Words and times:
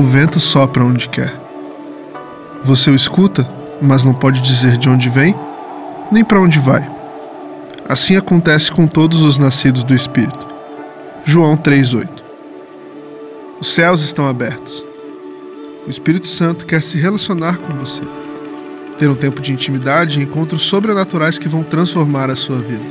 O 0.00 0.02
vento 0.02 0.40
sopra 0.40 0.82
onde 0.82 1.10
quer. 1.10 1.38
Você 2.64 2.90
o 2.90 2.94
escuta, 2.94 3.46
mas 3.82 4.02
não 4.02 4.14
pode 4.14 4.40
dizer 4.40 4.78
de 4.78 4.88
onde 4.88 5.10
vem, 5.10 5.34
nem 6.10 6.24
para 6.24 6.40
onde 6.40 6.58
vai. 6.58 6.90
Assim 7.86 8.16
acontece 8.16 8.72
com 8.72 8.86
todos 8.86 9.20
os 9.20 9.36
nascidos 9.36 9.84
do 9.84 9.94
Espírito. 9.94 10.46
João 11.22 11.54
3:8. 11.54 12.08
Os 13.60 13.74
céus 13.74 14.00
estão 14.00 14.26
abertos. 14.26 14.82
O 15.86 15.90
Espírito 15.90 16.28
Santo 16.28 16.64
quer 16.64 16.82
se 16.82 16.98
relacionar 16.98 17.58
com 17.58 17.74
você. 17.74 18.00
Ter 18.98 19.06
um 19.06 19.14
tempo 19.14 19.42
de 19.42 19.52
intimidade 19.52 20.18
e 20.18 20.22
encontros 20.22 20.62
sobrenaturais 20.62 21.38
que 21.38 21.46
vão 21.46 21.62
transformar 21.62 22.30
a 22.30 22.36
sua 22.36 22.58
vida. 22.58 22.86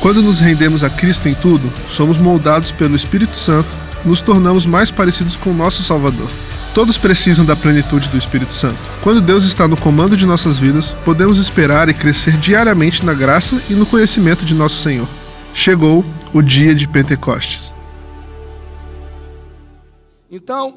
Quando 0.00 0.22
nos 0.22 0.38
rendemos 0.38 0.84
a 0.84 0.88
Cristo 0.88 1.28
em 1.28 1.34
tudo, 1.34 1.68
somos 1.88 2.16
moldados 2.16 2.70
pelo 2.70 2.94
Espírito 2.94 3.36
Santo, 3.36 3.89
nos 4.04 4.20
tornamos 4.20 4.66
mais 4.66 4.90
parecidos 4.90 5.36
com 5.36 5.50
o 5.50 5.54
nosso 5.54 5.82
Salvador. 5.82 6.28
Todos 6.74 6.96
precisam 6.96 7.44
da 7.44 7.56
plenitude 7.56 8.08
do 8.08 8.16
Espírito 8.16 8.54
Santo. 8.54 8.76
Quando 9.02 9.20
Deus 9.20 9.44
está 9.44 9.66
no 9.66 9.76
comando 9.76 10.16
de 10.16 10.24
nossas 10.24 10.58
vidas, 10.58 10.94
podemos 11.04 11.38
esperar 11.38 11.88
e 11.88 11.94
crescer 11.94 12.36
diariamente 12.36 13.04
na 13.04 13.12
graça 13.12 13.60
e 13.68 13.74
no 13.74 13.84
conhecimento 13.84 14.44
de 14.44 14.54
nosso 14.54 14.80
Senhor. 14.80 15.08
Chegou 15.52 16.04
o 16.32 16.40
dia 16.40 16.74
de 16.74 16.86
Pentecostes. 16.86 17.74
Então, 20.30 20.74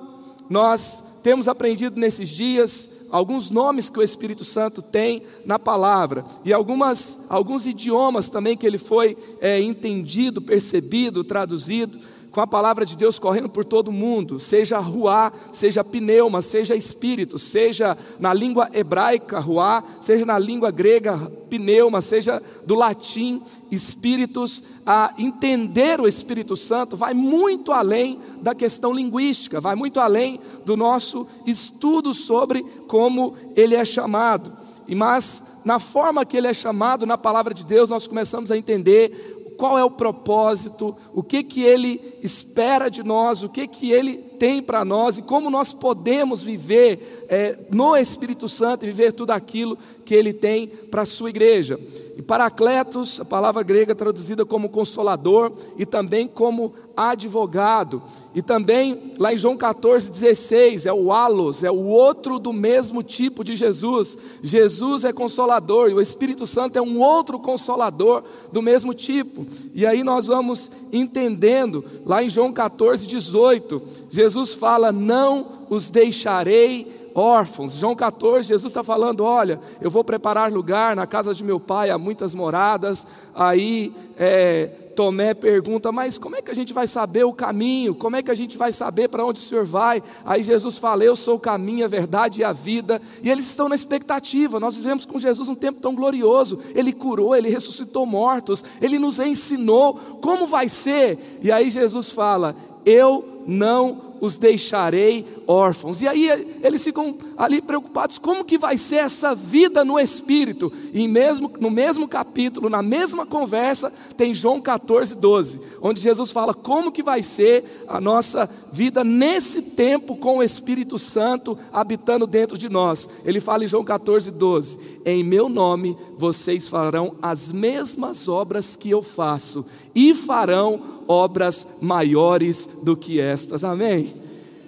nós 0.49 1.19
temos 1.23 1.47
aprendido 1.47 1.99
nesses 1.99 2.27
dias 2.27 3.07
alguns 3.11 3.51
nomes 3.51 3.87
que 3.87 3.99
o 3.99 4.03
Espírito 4.03 4.43
Santo 4.43 4.81
tem 4.81 5.21
na 5.45 5.59
palavra 5.59 6.25
e 6.43 6.51
algumas, 6.51 7.25
alguns 7.29 7.67
idiomas 7.67 8.27
também 8.29 8.57
que 8.57 8.65
ele 8.65 8.79
foi 8.79 9.15
é, 9.39 9.61
entendido, 9.61 10.41
percebido, 10.41 11.23
traduzido 11.23 11.99
com 12.33 12.41
a 12.41 12.47
palavra 12.47 12.83
de 12.83 12.97
Deus 12.97 13.19
correndo 13.19 13.47
por 13.47 13.63
todo 13.63 13.91
mundo, 13.91 14.39
seja 14.39 14.79
ruá, 14.79 15.31
seja 15.51 15.83
pneuma, 15.83 16.41
seja 16.41 16.75
espírito, 16.75 17.37
seja 17.37 17.95
na 18.19 18.33
língua 18.33 18.69
hebraica 18.73 19.39
ruá, 19.39 19.83
seja 20.01 20.25
na 20.25 20.39
língua 20.39 20.71
grega 20.71 21.15
pneuma, 21.47 22.01
seja 22.01 22.41
do 22.65 22.73
latim 22.73 23.39
espíritos, 23.69 24.63
a 24.83 25.13
entender 25.17 26.01
o 26.01 26.07
Espírito 26.07 26.55
Santo 26.55 26.97
vai 26.97 27.13
muito 27.13 27.71
além 27.71 28.19
da 28.41 28.55
questão 28.55 28.91
linguística, 28.91 29.61
vai 29.61 29.75
muito 29.75 29.99
além 29.99 30.39
do 30.65 30.75
nosso 30.75 31.27
estudo 31.45 32.15
sobre 32.15 32.63
como 32.87 33.35
ele 33.55 33.75
é 33.75 33.85
chamado. 33.85 34.51
Mas 34.95 35.61
na 35.63 35.79
forma 35.79 36.25
que 36.25 36.35
ele 36.35 36.47
é 36.47 36.53
chamado 36.53 37.05
na 37.05 37.17
palavra 37.17 37.53
de 37.53 37.65
Deus, 37.65 37.89
nós 37.89 38.05
começamos 38.05 38.51
a 38.51 38.57
entender 38.57 39.42
qual 39.63 39.79
é 39.79 39.83
o 39.85 39.89
propósito, 39.89 40.93
o 41.13 41.23
que 41.23 41.41
que 41.41 41.61
ele 41.61 42.17
espera 42.21 42.89
de 42.89 43.01
nós, 43.01 43.43
o 43.43 43.49
que 43.49 43.65
que 43.65 43.93
ele 43.93 44.17
tem 44.43 44.61
para 44.61 44.83
nós 44.83 45.17
e 45.17 45.21
como 45.21 45.49
nós 45.49 45.71
podemos 45.71 46.43
viver 46.43 47.25
é, 47.29 47.57
no 47.71 47.95
Espírito 47.95 48.49
Santo 48.49 48.83
e 48.83 48.87
viver 48.87 49.13
tudo 49.13 49.31
aquilo 49.31 49.77
que 50.03 50.13
ele 50.13 50.33
tem 50.33 50.67
para 50.67 51.03
a 51.03 51.05
sua 51.05 51.29
igreja. 51.29 51.79
E 52.17 52.21
Paracletos, 52.21 53.21
a 53.21 53.25
palavra 53.25 53.63
grega 53.63 53.95
traduzida 53.95 54.45
como 54.45 54.67
consolador 54.67 55.53
e 55.77 55.85
também 55.85 56.27
como 56.27 56.73
advogado. 56.95 58.03
E 58.35 58.41
também 58.41 59.13
lá 59.17 59.33
em 59.33 59.37
João 59.37 59.55
14, 59.55 60.11
16, 60.11 60.87
é 60.87 60.93
o 60.93 61.11
alos, 61.11 61.63
é 61.63 61.71
o 61.71 61.85
outro 61.85 62.39
do 62.39 62.51
mesmo 62.51 63.01
tipo 63.03 63.43
de 63.43 63.55
Jesus. 63.55 64.17
Jesus 64.43 65.05
é 65.05 65.13
consolador 65.13 65.89
e 65.89 65.93
o 65.93 66.01
Espírito 66.01 66.45
Santo 66.45 66.77
é 66.77 66.81
um 66.81 66.99
outro 66.99 67.39
consolador 67.39 68.23
do 68.51 68.61
mesmo 68.61 68.93
tipo. 68.93 69.45
E 69.73 69.85
aí 69.85 70.03
nós 70.03 70.25
vamos 70.25 70.71
entendendo, 70.91 71.83
lá 72.05 72.23
em 72.23 72.29
João 72.29 72.51
14, 72.51 73.07
18, 73.07 73.81
Jesus 74.13 74.53
fala: 74.53 74.91
Não 74.91 75.65
os 75.71 75.89
deixarei 75.89 77.09
órfãos. 77.15 77.73
João 77.73 77.95
14, 77.95 78.49
Jesus 78.49 78.71
está 78.71 78.83
falando: 78.83 79.23
olha, 79.23 79.59
eu 79.81 79.89
vou 79.89 80.03
preparar 80.03 80.51
lugar 80.51 80.95
na 80.95 81.07
casa 81.07 81.33
de 81.33 81.43
meu 81.43 81.59
pai, 81.59 81.89
há 81.89 81.97
muitas 81.97 82.35
moradas. 82.35 83.07
Aí 83.33 83.91
é, 84.15 84.69
Tomé 84.95 85.33
pergunta: 85.33 85.91
mas 85.91 86.17
como 86.19 86.35
é 86.35 86.43
que 86.43 86.51
a 86.51 86.55
gente 86.55 86.73
vai 86.73 86.85
saber 86.85 87.23
o 87.23 87.33
caminho? 87.33 87.95
Como 87.95 88.15
é 88.15 88.21
que 88.21 88.29
a 88.29 88.35
gente 88.35 88.55
vai 88.55 88.71
saber 88.71 89.09
para 89.09 89.25
onde 89.25 89.39
o 89.39 89.43
Senhor 89.43 89.65
vai? 89.65 90.01
Aí 90.23 90.43
Jesus 90.43 90.77
fala: 90.77 91.03
eu 91.03 91.15
sou 91.15 91.37
o 91.37 91.39
caminho, 91.39 91.85
a 91.85 91.87
verdade 91.87 92.41
e 92.41 92.43
a 92.43 92.53
vida. 92.53 93.01
E 93.23 93.31
eles 93.31 93.45
estão 93.45 93.67
na 93.67 93.75
expectativa. 93.75 94.59
Nós 94.59 94.75
vivemos 94.75 95.05
com 95.07 95.17
Jesus 95.17 95.49
um 95.49 95.55
tempo 95.55 95.79
tão 95.79 95.95
glorioso. 95.95 96.59
Ele 96.75 96.93
curou, 96.93 97.35
ele 97.35 97.49
ressuscitou 97.49 98.05
mortos, 98.05 98.63
ele 98.79 98.99
nos 98.99 99.19
ensinou 99.19 99.95
como 100.21 100.45
vai 100.45 100.69
ser. 100.69 101.39
E 101.41 101.51
aí 101.51 101.71
Jesus 101.71 102.11
fala: 102.11 102.55
eu 102.85 103.43
não 103.45 104.13
os 104.23 104.37
deixarei 104.37 105.25
órfãos. 105.45 106.01
E 106.01 106.07
aí 106.07 106.29
eles 106.63 106.81
ficam 106.81 107.17
ali 107.35 107.61
preocupados, 107.61 108.17
como 108.17 108.45
que 108.45 108.57
vai 108.57 108.77
ser 108.77 108.95
essa 108.95 109.35
vida 109.35 109.83
no 109.83 109.99
Espírito? 109.99 110.71
E 110.93 111.05
mesmo, 111.09 111.51
no 111.59 111.69
mesmo 111.69 112.07
capítulo, 112.07 112.69
na 112.69 112.81
mesma 112.81 113.25
conversa, 113.25 113.91
tem 114.15 114.33
João 114.33 114.61
14, 114.61 115.15
12, 115.15 115.59
onde 115.81 115.99
Jesus 115.99 116.31
fala 116.31 116.53
como 116.53 116.89
que 116.89 117.03
vai 117.03 117.21
ser 117.21 117.83
a 117.85 117.99
nossa 117.99 118.49
vida 118.71 119.03
nesse 119.03 119.61
tempo 119.61 120.15
com 120.15 120.37
o 120.37 120.43
Espírito 120.43 120.97
Santo 120.97 121.57
habitando 121.69 122.25
dentro 122.25 122.57
de 122.57 122.69
nós. 122.69 123.09
Ele 123.25 123.41
fala 123.41 123.65
em 123.65 123.67
João 123.67 123.83
14, 123.83 124.31
12: 124.31 124.79
Em 125.05 125.21
meu 125.21 125.49
nome 125.49 125.97
vocês 126.17 126.65
farão 126.65 127.15
as 127.21 127.51
mesmas 127.51 128.29
obras 128.29 128.77
que 128.77 128.89
eu 128.89 129.03
faço, 129.03 129.65
e 129.95 130.13
farão 130.13 130.79
obras 131.07 131.77
maiores 131.81 132.67
do 132.83 132.95
que 132.95 133.19
estas. 133.19 133.63
Amém? 133.63 134.22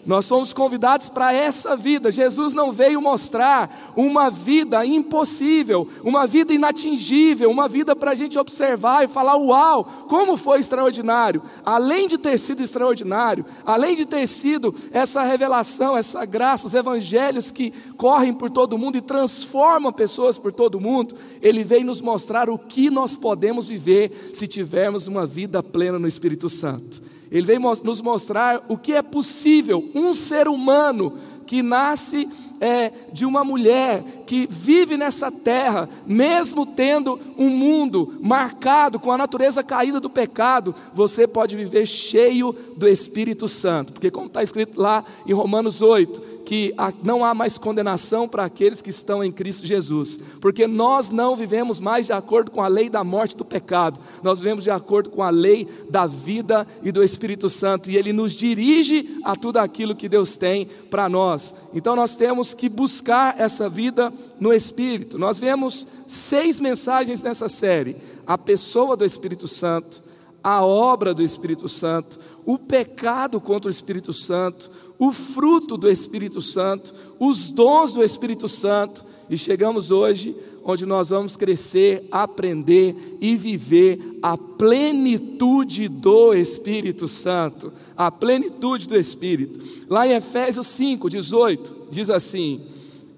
Nós 0.05 0.25
somos 0.25 0.53
convidados 0.53 1.09
para 1.09 1.33
essa 1.33 1.75
vida. 1.75 2.11
Jesus 2.11 2.53
não 2.53 2.71
veio 2.71 3.01
mostrar 3.01 3.93
uma 3.95 4.29
vida 4.29 4.85
impossível, 4.85 5.87
uma 6.03 6.27
vida 6.27 6.53
inatingível, 6.53 7.49
uma 7.49 7.67
vida 7.67 7.95
para 7.95 8.11
a 8.11 8.15
gente 8.15 8.37
observar 8.37 9.03
e 9.03 9.07
falar: 9.07 9.35
Uau, 9.35 9.83
como 10.07 10.37
foi 10.37 10.59
extraordinário! 10.59 11.41
Além 11.65 12.07
de 12.07 12.19
ter 12.19 12.37
sido 12.37 12.61
extraordinário, 12.61 13.43
além 13.65 13.95
de 13.95 14.05
ter 14.05 14.27
sido 14.27 14.73
essa 14.91 15.23
revelação, 15.23 15.97
essa 15.97 16.23
graça, 16.23 16.67
os 16.67 16.75
evangelhos 16.75 17.49
que 17.49 17.71
correm 17.97 18.33
por 18.33 18.51
todo 18.51 18.77
mundo 18.77 18.97
e 18.97 19.01
transformam 19.01 19.91
pessoas 19.91 20.37
por 20.37 20.53
todo 20.53 20.79
mundo, 20.79 21.15
ele 21.41 21.63
veio 21.63 21.85
nos 21.85 21.99
mostrar 21.99 22.47
o 22.47 22.59
que 22.59 22.91
nós 22.91 23.15
podemos 23.15 23.67
viver 23.67 24.31
se 24.35 24.47
tivermos 24.47 25.07
uma 25.07 25.25
vida 25.25 25.63
plena 25.63 25.97
no 25.97 26.07
Espírito 26.07 26.47
Santo. 26.47 27.14
Ele 27.31 27.45
vem 27.45 27.59
nos 27.59 28.01
mostrar 28.01 28.63
o 28.67 28.77
que 28.77 28.93
é 28.93 29.01
possível. 29.01 29.83
Um 29.93 30.13
ser 30.13 30.47
humano 30.47 31.17
que 31.45 31.61
nasce 31.61 32.27
é, 32.59 32.91
de 33.11 33.25
uma 33.25 33.43
mulher 33.43 34.03
que 34.25 34.47
vive 34.49 34.97
nessa 34.97 35.31
terra, 35.31 35.89
mesmo 36.05 36.65
tendo 36.65 37.19
um 37.37 37.49
mundo 37.49 38.17
marcado 38.21 38.99
com 38.99 39.11
a 39.11 39.17
natureza 39.17 39.63
caída 39.63 39.99
do 39.99 40.09
pecado, 40.09 40.73
você 40.93 41.27
pode 41.27 41.55
viver 41.55 41.85
cheio 41.85 42.55
do 42.77 42.87
Espírito 42.87 43.47
Santo, 43.47 43.93
porque, 43.93 44.11
como 44.11 44.27
está 44.27 44.41
escrito 44.41 44.79
lá 44.79 45.03
em 45.25 45.33
Romanos 45.33 45.81
8, 45.81 46.34
que 46.45 46.73
não 47.03 47.25
há 47.25 47.33
mais 47.33 47.57
condenação 47.57 48.27
para 48.27 48.45
aqueles 48.45 48.81
que 48.81 48.91
estão 48.91 49.23
em 49.23 49.31
Cristo 49.31 49.65
Jesus, 49.65 50.19
porque 50.39 50.67
nós 50.67 51.09
não 51.09 51.35
vivemos 51.35 51.79
mais 51.79 52.05
de 52.05 52.13
acordo 52.13 52.51
com 52.51 52.61
a 52.61 52.67
lei 52.67 52.89
da 52.89 53.03
morte 53.03 53.35
do 53.35 53.43
pecado, 53.43 53.99
nós 54.21 54.39
vivemos 54.39 54.63
de 54.63 54.69
acordo 54.69 55.09
com 55.09 55.23
a 55.23 55.29
lei 55.29 55.67
da 55.89 56.05
vida 56.05 56.67
e 56.83 56.91
do 56.91 57.03
Espírito 57.03 57.49
Santo, 57.49 57.89
e 57.89 57.97
Ele 57.97 58.13
nos 58.13 58.33
dirige 58.33 59.19
a 59.23 59.35
tudo 59.35 59.57
aquilo 59.57 59.95
que 59.95 60.07
Deus 60.07 60.37
tem 60.37 60.67
para 60.89 61.09
nós. 61.09 61.55
Então 61.73 61.95
nós 61.95 62.15
temos 62.15 62.53
que 62.53 62.69
buscar 62.69 63.35
essa 63.39 63.67
vida 63.67 64.13
no 64.39 64.53
Espírito. 64.53 65.17
Nós 65.17 65.39
vemos 65.39 65.87
seis 66.07 66.59
mensagens 66.59 67.23
nessa 67.23 67.49
série: 67.49 67.97
a 68.27 68.37
pessoa 68.37 68.95
do 68.95 69.03
Espírito 69.03 69.47
Santo, 69.47 70.03
a 70.43 70.63
obra 70.63 71.13
do 71.13 71.23
Espírito 71.23 71.67
Santo, 71.67 72.19
o 72.45 72.59
pecado 72.59 73.41
contra 73.41 73.67
o 73.67 73.71
Espírito 73.71 74.13
Santo, 74.13 74.69
o 74.97 75.11
fruto 75.11 75.77
do 75.77 75.89
Espírito 75.89 76.41
Santo, 76.41 76.93
os 77.19 77.49
dons 77.49 77.91
do 77.91 78.03
Espírito 78.03 78.47
Santo, 78.47 79.03
e 79.29 79.37
chegamos 79.37 79.91
hoje 79.91 80.35
onde 80.63 80.85
nós 80.85 81.09
vamos 81.09 81.37
crescer, 81.37 82.07
aprender 82.11 82.95
e 83.21 83.35
viver 83.35 83.99
a 84.21 84.37
plenitude 84.37 85.87
do 85.87 86.33
Espírito 86.33 87.07
Santo, 87.07 87.71
a 87.95 88.09
plenitude 88.11 88.87
do 88.87 88.97
Espírito. 88.97 89.63
Lá 89.89 90.07
em 90.07 90.13
Efésios 90.13 90.67
5, 90.67 91.09
18, 91.09 91.75
diz 91.91 92.09
assim: 92.09 92.61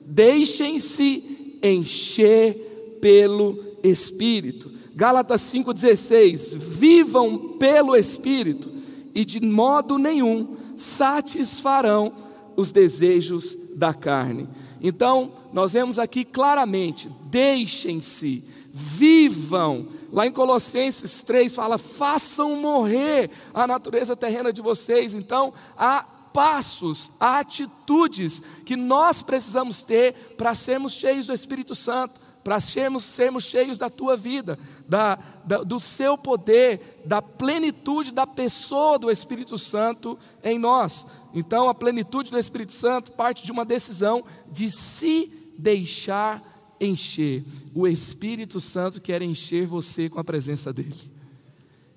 Deixem-se 0.06 1.58
encher 1.64 2.98
pelo 3.02 3.58
Espírito. 3.84 4.72
Gálatas 4.96 5.42
5,16: 5.42 6.58
Vivam 6.58 7.56
pelo 7.60 7.96
Espírito 7.96 8.70
e 9.14 9.24
de 9.24 9.40
modo 9.40 9.98
nenhum 9.98 10.56
satisfarão 10.78 12.14
os 12.56 12.72
desejos 12.72 13.58
da 13.76 13.94
carne. 13.94 14.48
Então, 14.82 15.32
nós 15.52 15.74
vemos 15.74 16.00
aqui 16.00 16.24
claramente: 16.24 17.10
deixem-se, 17.26 18.44
vivam. 18.72 19.88
Lá 20.12 20.26
em 20.26 20.32
Colossenses 20.32 21.22
3 21.22 21.54
fala: 21.56 21.78
façam 21.78 22.56
morrer 22.56 23.30
a 23.54 23.68
natureza 23.68 24.16
terrena 24.16 24.54
de 24.54 24.62
vocês. 24.62 25.14
Então, 25.14 25.54
a 25.78 26.06
passos, 26.34 27.12
há 27.20 27.40
atitudes 27.40 28.42
que 28.64 28.76
nós 28.76 29.24
precisamos 29.24 29.82
ter 29.82 30.14
para 30.38 30.54
sermos 30.54 30.94
cheios 30.94 31.26
do 31.26 31.34
Espírito 31.34 31.74
Santo, 31.74 32.20
para 32.48 32.62
sermos, 32.62 33.04
sermos 33.04 33.44
cheios 33.44 33.78
da 33.78 33.90
tua 33.90 34.16
vida, 34.16 34.58
da, 34.88 35.20
da, 35.44 35.64
do 35.64 35.82
seu 35.82 36.18
poder, 36.18 37.02
da 37.04 37.22
plenitude 37.22 38.14
da 38.14 38.26
pessoa 38.26 38.98
do 38.98 39.12
Espírito 39.12 39.58
Santo 39.58 40.18
em 40.42 40.58
nós. 40.58 41.08
Então, 41.36 41.68
a 41.68 41.76
plenitude 41.76 42.32
do 42.32 42.40
Espírito 42.40 42.72
Santo 42.72 43.12
parte 43.12 43.44
de 43.44 43.52
uma 43.52 43.66
decisão 43.66 44.24
de 44.50 44.72
se 44.72 45.30
deixar 45.60 46.42
encher. 46.80 47.44
O 47.76 47.86
Espírito 47.86 48.62
Santo 48.62 49.02
quer 49.02 49.22
encher 49.22 49.68
você 49.68 50.08
com 50.08 50.22
a 50.22 50.24
presença 50.24 50.72
dEle. 50.72 50.96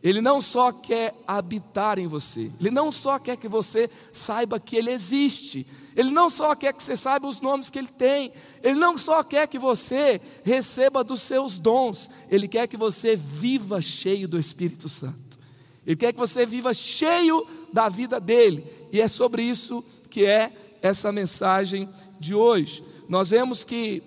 Ele 0.03 0.21
não 0.21 0.41
só 0.41 0.73
quer 0.73 1.15
habitar 1.29 1.97
em 1.97 2.09
você, 2.09 2.51
Ele 2.59 2.73
não 2.73 2.91
só 2.91 3.21
quer 3.21 3.37
que 3.37 3.47
você 3.47 3.89
saiba 4.13 4.59
que 4.59 4.75
Ele 4.75 4.91
existe, 4.91 5.65
Ele 5.97 6.11
não 6.11 6.31
só 6.31 6.55
quer 6.55 6.73
que 6.73 6.83
você 6.83 6.97
saiba 6.97 7.27
os 7.27 7.41
nomes 7.41 7.71
que 7.71 7.79
Ele 7.79 7.89
tem, 7.89 8.33
Ele 8.63 8.79
não 8.79 8.97
só 8.97 9.23
quer 9.23 9.47
que 9.47 9.59
você 9.59 10.21
receba 10.45 11.03
dos 11.03 11.23
seus 11.23 11.59
dons, 11.59 12.09
Ele 12.31 12.47
quer 12.47 12.67
que 12.67 12.77
você 12.77 13.17
viva 13.17 13.81
cheio 13.83 14.29
do 14.29 14.39
Espírito 14.39 14.89
Santo, 14.89 15.39
Ele 15.87 15.97
quer 15.97 16.13
que 16.13 16.19
você 16.19 16.47
viva 16.47 16.73
cheio 16.73 17.47
da 17.73 17.89
vida 17.89 18.21
dEle, 18.21 18.65
e 18.93 19.01
é 19.01 19.09
sobre 19.09 19.43
isso 19.43 19.85
que 20.09 20.25
é 20.25 20.53
essa 20.83 21.13
mensagem 21.13 21.89
de 22.19 22.35
hoje. 22.35 22.83
Nós 23.09 23.31
vemos 23.31 23.65
que 23.65 24.03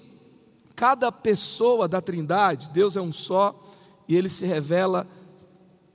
cada 0.76 1.12
pessoa 1.12 1.88
da 1.88 2.02
Trindade, 2.02 2.70
Deus 2.72 2.96
é 2.96 3.02
um 3.02 3.12
só, 3.12 3.56
e 4.08 4.16
Ele 4.16 4.30
se 4.30 4.46
revela 4.46 5.08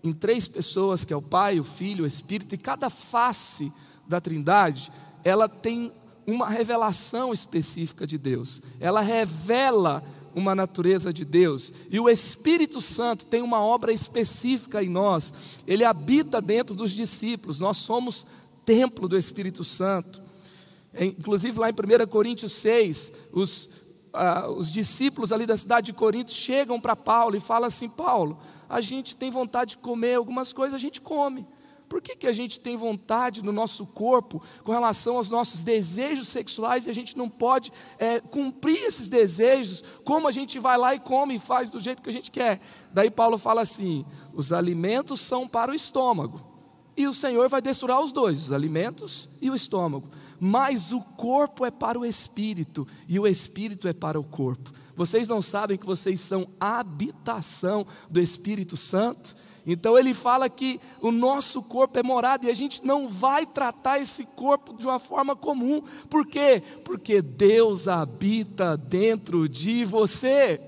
em 0.03 0.13
três 0.13 0.47
pessoas, 0.47 1.05
que 1.05 1.13
é 1.13 1.17
o 1.17 1.23
Pai, 1.23 1.59
o 1.59 1.65
Filho, 1.65 2.05
o 2.05 2.07
Espírito, 2.07 2.55
e 2.55 2.59
cada 2.59 2.89
face 2.89 3.73
da 4.07 4.21
Trindade, 4.21 4.91
ela 5.29 5.49
tem 5.49 5.93
uma 6.27 6.49
revelação 6.49 7.33
específica 7.33 8.07
de 8.07 8.17
Deus. 8.17 8.63
Ela 8.81 9.01
revela 9.01 10.03
uma 10.35 10.55
natureza 10.55 11.13
de 11.13 11.25
Deus. 11.25 11.73
E 11.91 12.01
o 12.01 12.09
Espírito 12.09 12.81
Santo 12.81 13.27
tem 13.27 13.43
uma 13.43 13.61
obra 13.61 13.93
específica 13.93 14.83
em 14.83 14.89
nós. 14.89 15.33
Ele 15.67 15.85
habita 15.85 16.41
dentro 16.41 16.75
dos 16.75 16.93
discípulos. 16.93 17.61
Nós 17.61 17.77
somos 17.77 18.25
templo 18.65 19.07
do 19.07 19.19
Espírito 19.19 19.65
Santo. 19.65 20.23
Inclusive 20.99 21.59
lá 21.59 21.69
em 21.69 21.73
1 21.73 22.07
Coríntios 22.09 22.53
6, 22.53 23.13
os, 23.35 23.69
ah, 24.15 24.49
os 24.51 24.71
discípulos 24.71 25.31
ali 25.31 25.45
da 25.45 25.57
cidade 25.57 25.87
de 25.87 25.93
Corinto 25.93 26.33
chegam 26.33 26.81
para 26.81 26.97
Paulo 26.97 27.37
e 27.37 27.41
falam 27.41 27.67
assim: 27.67 27.89
Paulo, 27.89 28.39
a 28.69 28.81
gente 28.81 29.15
tem 29.15 29.31
vontade 29.31 29.77
de 29.77 29.79
comer 29.79 30.15
algumas 30.15 30.53
coisas, 30.53 30.75
a 30.75 30.79
gente 30.79 31.01
come. 31.01 31.47
Por 31.89 32.03
que, 32.03 32.15
que 32.15 32.27
a 32.27 32.33
gente 32.33 32.61
tem 32.61 32.77
vontade 32.77 33.43
no 33.43 33.51
nosso 33.51 33.87
corpo 33.87 34.43
com 34.63 34.73
relação 34.73 35.17
aos 35.17 35.31
nossos 35.31 35.65
desejos 35.65 36.29
sexuais 36.29 36.87
e 36.87 36.91
a 36.91 36.93
gente 36.93 37.17
não 37.17 37.29
pode 37.29 37.73
é, 37.99 38.21
cumprir 38.21 38.85
esses 38.85 39.09
desejos? 39.09 39.83
Como 40.05 40.29
a 40.29 40.31
gente 40.31 40.59
vai 40.59 40.77
lá 40.77 40.95
e 40.95 41.01
come 41.01 41.37
e 41.37 41.39
faz 41.39 41.71
do 41.71 41.81
jeito 41.81 42.03
que 42.03 42.11
a 42.11 42.13
gente 42.13 42.31
quer? 42.31 42.61
Daí 42.93 43.11
Paulo 43.11 43.39
fala 43.39 43.63
assim: 43.63 44.05
os 44.35 44.53
alimentos 44.53 45.21
são 45.21 45.49
para 45.49 45.73
o 45.73 45.75
estômago, 45.75 46.41
e 46.97 47.07
o 47.07 47.15
Senhor 47.15 47.49
vai 47.49 47.63
destruir 47.63 47.99
os 47.99 48.13
dois, 48.13 48.45
os 48.45 48.53
alimentos 48.53 49.31
e 49.41 49.51
o 49.51 49.55
estômago. 49.55 50.09
Mas 50.39 50.93
o 50.93 51.01
corpo 51.01 51.65
é 51.65 51.71
para 51.71 51.99
o 51.99 52.05
espírito, 52.05 52.87
e 53.09 53.19
o 53.19 53.27
espírito 53.27 53.89
é 53.89 53.93
para 53.95 54.21
o 54.21 54.25
corpo. 54.25 54.71
Vocês 54.95 55.27
não 55.29 55.41
sabem 55.41 55.79
que 55.79 55.87
vocês 55.87 56.21
são 56.21 56.47
habitação 56.59 57.87
do 58.11 58.21
Espírito 58.21 58.77
Santo? 58.77 59.37
Então 59.71 59.99
ele 59.99 60.15
fala 60.15 60.49
que 60.49 60.81
o 60.99 61.13
nosso 61.13 61.63
corpo 61.63 61.99
é 61.99 62.03
morada 62.03 62.47
e 62.47 62.51
a 62.51 62.55
gente 62.55 62.87
não 62.87 63.07
vai 63.07 63.45
tratar 63.45 64.01
esse 64.01 64.25
corpo 64.25 64.73
de 64.73 64.87
uma 64.87 64.99
forma 64.99 65.37
comum. 65.37 65.83
Por 66.09 66.27
quê? 66.27 66.63
Porque 66.87 67.21
Deus 67.21 67.87
habita 67.87 68.79
dentro 68.79 69.47
de 69.47 69.85
você. 69.85 70.59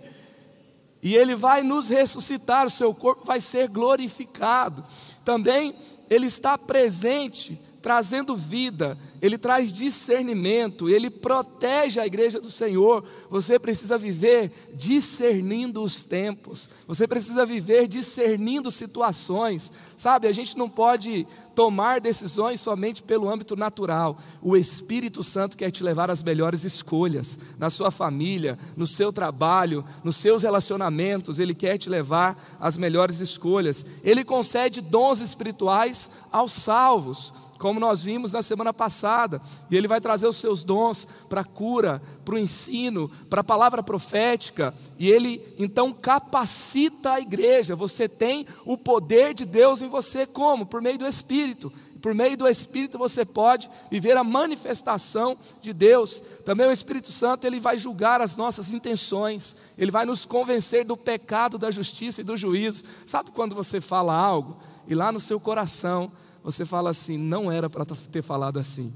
E 1.02 1.16
ele 1.16 1.34
vai 1.34 1.62
nos 1.62 1.88
ressuscitar, 1.88 2.66
o 2.66 2.70
seu 2.70 2.94
corpo 2.94 3.24
vai 3.24 3.40
ser 3.40 3.70
glorificado. 3.70 4.84
Também 5.24 5.74
ele 6.10 6.26
está 6.26 6.58
presente 6.58 7.58
trazendo 7.80 8.36
vida, 8.36 8.96
ele 9.20 9.38
traz 9.38 9.72
discernimento, 9.72 10.88
ele 10.88 11.10
protege 11.10 11.98
a 11.98 12.06
igreja 12.06 12.40
do 12.40 12.50
Senhor. 12.50 13.04
Você 13.30 13.58
precisa 13.58 13.96
viver 13.98 14.52
discernindo 14.74 15.82
os 15.82 16.04
tempos, 16.04 16.68
você 16.86 17.06
precisa 17.06 17.44
viver 17.44 17.88
discernindo 17.88 18.70
situações, 18.70 19.72
sabe? 19.96 20.28
A 20.28 20.32
gente 20.32 20.56
não 20.56 20.68
pode 20.68 21.26
tomar 21.54 22.00
decisões 22.00 22.60
somente 22.60 23.02
pelo 23.02 23.28
âmbito 23.28 23.56
natural. 23.56 24.16
O 24.40 24.56
Espírito 24.56 25.22
Santo 25.22 25.56
quer 25.56 25.70
te 25.70 25.82
levar 25.82 26.10
às 26.10 26.22
melhores 26.22 26.64
escolhas, 26.64 27.38
na 27.58 27.68
sua 27.68 27.90
família, 27.90 28.58
no 28.76 28.86
seu 28.86 29.12
trabalho, 29.12 29.84
nos 30.02 30.16
seus 30.16 30.42
relacionamentos, 30.42 31.38
ele 31.38 31.54
quer 31.54 31.76
te 31.78 31.90
levar 31.90 32.36
às 32.58 32.76
melhores 32.76 33.20
escolhas. 33.20 33.84
Ele 34.02 34.24
concede 34.24 34.80
dons 34.80 35.20
espirituais 35.20 36.10
aos 36.32 36.52
salvos 36.52 37.32
como 37.60 37.78
nós 37.78 38.02
vimos 38.02 38.32
na 38.32 38.40
semana 38.40 38.72
passada, 38.72 39.38
e 39.70 39.76
Ele 39.76 39.86
vai 39.86 40.00
trazer 40.00 40.26
os 40.26 40.38
seus 40.38 40.64
dons 40.64 41.06
para 41.28 41.42
a 41.42 41.44
cura, 41.44 42.00
para 42.24 42.34
o 42.34 42.38
ensino, 42.38 43.10
para 43.28 43.42
a 43.42 43.44
palavra 43.44 43.82
profética, 43.82 44.74
e 44.98 45.10
Ele 45.10 45.44
então 45.58 45.92
capacita 45.92 47.12
a 47.12 47.20
igreja. 47.20 47.76
Você 47.76 48.08
tem 48.08 48.46
o 48.64 48.78
poder 48.78 49.34
de 49.34 49.44
Deus 49.44 49.82
em 49.82 49.88
você, 49.88 50.26
como? 50.26 50.64
Por 50.64 50.80
meio 50.80 50.96
do 50.96 51.06
Espírito. 51.06 51.70
Por 52.00 52.14
meio 52.14 52.34
do 52.34 52.48
Espírito 52.48 52.96
você 52.96 53.26
pode 53.26 53.68
viver 53.90 54.16
a 54.16 54.24
manifestação 54.24 55.36
de 55.60 55.74
Deus. 55.74 56.22
Também 56.46 56.66
o 56.66 56.72
Espírito 56.72 57.12
Santo 57.12 57.46
ele 57.46 57.60
vai 57.60 57.76
julgar 57.76 58.22
as 58.22 58.38
nossas 58.38 58.72
intenções. 58.72 59.54
Ele 59.76 59.90
vai 59.90 60.06
nos 60.06 60.24
convencer 60.24 60.86
do 60.86 60.96
pecado, 60.96 61.58
da 61.58 61.70
justiça 61.70 62.22
e 62.22 62.24
do 62.24 62.38
juízo. 62.38 62.84
Sabe 63.04 63.30
quando 63.32 63.54
você 63.54 63.82
fala 63.82 64.14
algo 64.14 64.56
e 64.88 64.94
lá 64.94 65.12
no 65.12 65.20
seu 65.20 65.38
coração 65.38 66.10
você 66.42 66.64
fala 66.64 66.90
assim: 66.90 67.18
não 67.18 67.50
era 67.50 67.68
para 67.68 67.84
ter 67.84 68.22
falado 68.22 68.58
assim. 68.58 68.92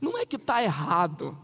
Não 0.00 0.18
é 0.18 0.24
que 0.24 0.36
está 0.36 0.62
errado, 0.62 1.36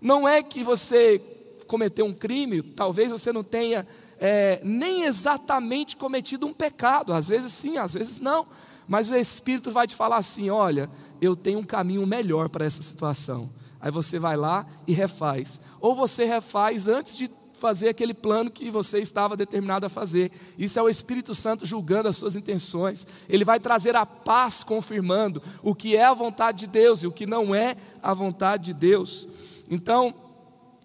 não 0.00 0.28
é 0.28 0.42
que 0.42 0.64
você 0.64 1.20
cometeu 1.66 2.04
um 2.04 2.12
crime, 2.12 2.62
talvez 2.62 3.12
você 3.12 3.32
não 3.32 3.44
tenha 3.44 3.86
é, 4.18 4.60
nem 4.64 5.04
exatamente 5.04 5.96
cometido 5.96 6.44
um 6.44 6.52
pecado, 6.52 7.12
às 7.12 7.28
vezes 7.28 7.52
sim, 7.52 7.78
às 7.78 7.94
vezes 7.94 8.18
não, 8.18 8.44
mas 8.88 9.08
o 9.08 9.14
Espírito 9.14 9.70
vai 9.70 9.86
te 9.86 9.94
falar 9.94 10.16
assim: 10.16 10.50
olha, 10.50 10.90
eu 11.20 11.36
tenho 11.36 11.60
um 11.60 11.64
caminho 11.64 12.04
melhor 12.06 12.48
para 12.48 12.64
essa 12.64 12.82
situação. 12.82 13.48
Aí 13.80 13.90
você 13.90 14.18
vai 14.18 14.36
lá 14.36 14.66
e 14.86 14.92
refaz, 14.92 15.60
ou 15.80 15.94
você 15.94 16.24
refaz 16.24 16.88
antes 16.88 17.16
de 17.16 17.28
fazer 17.60 17.90
aquele 17.90 18.14
plano 18.14 18.50
que 18.50 18.70
você 18.70 18.98
estava 18.98 19.36
determinado 19.36 19.86
a 19.86 19.88
fazer. 19.88 20.32
Isso 20.58 20.78
é 20.78 20.82
o 20.82 20.88
Espírito 20.88 21.34
Santo 21.34 21.66
julgando 21.66 22.08
as 22.08 22.16
suas 22.16 22.34
intenções. 22.34 23.06
Ele 23.28 23.44
vai 23.44 23.60
trazer 23.60 23.94
a 23.94 24.06
paz, 24.06 24.64
confirmando 24.64 25.42
o 25.62 25.74
que 25.74 25.94
é 25.94 26.04
a 26.04 26.14
vontade 26.14 26.60
de 26.60 26.66
Deus 26.66 27.02
e 27.02 27.06
o 27.06 27.12
que 27.12 27.26
não 27.26 27.54
é 27.54 27.76
a 28.02 28.14
vontade 28.14 28.64
de 28.64 28.74
Deus. 28.74 29.28
Então, 29.70 30.14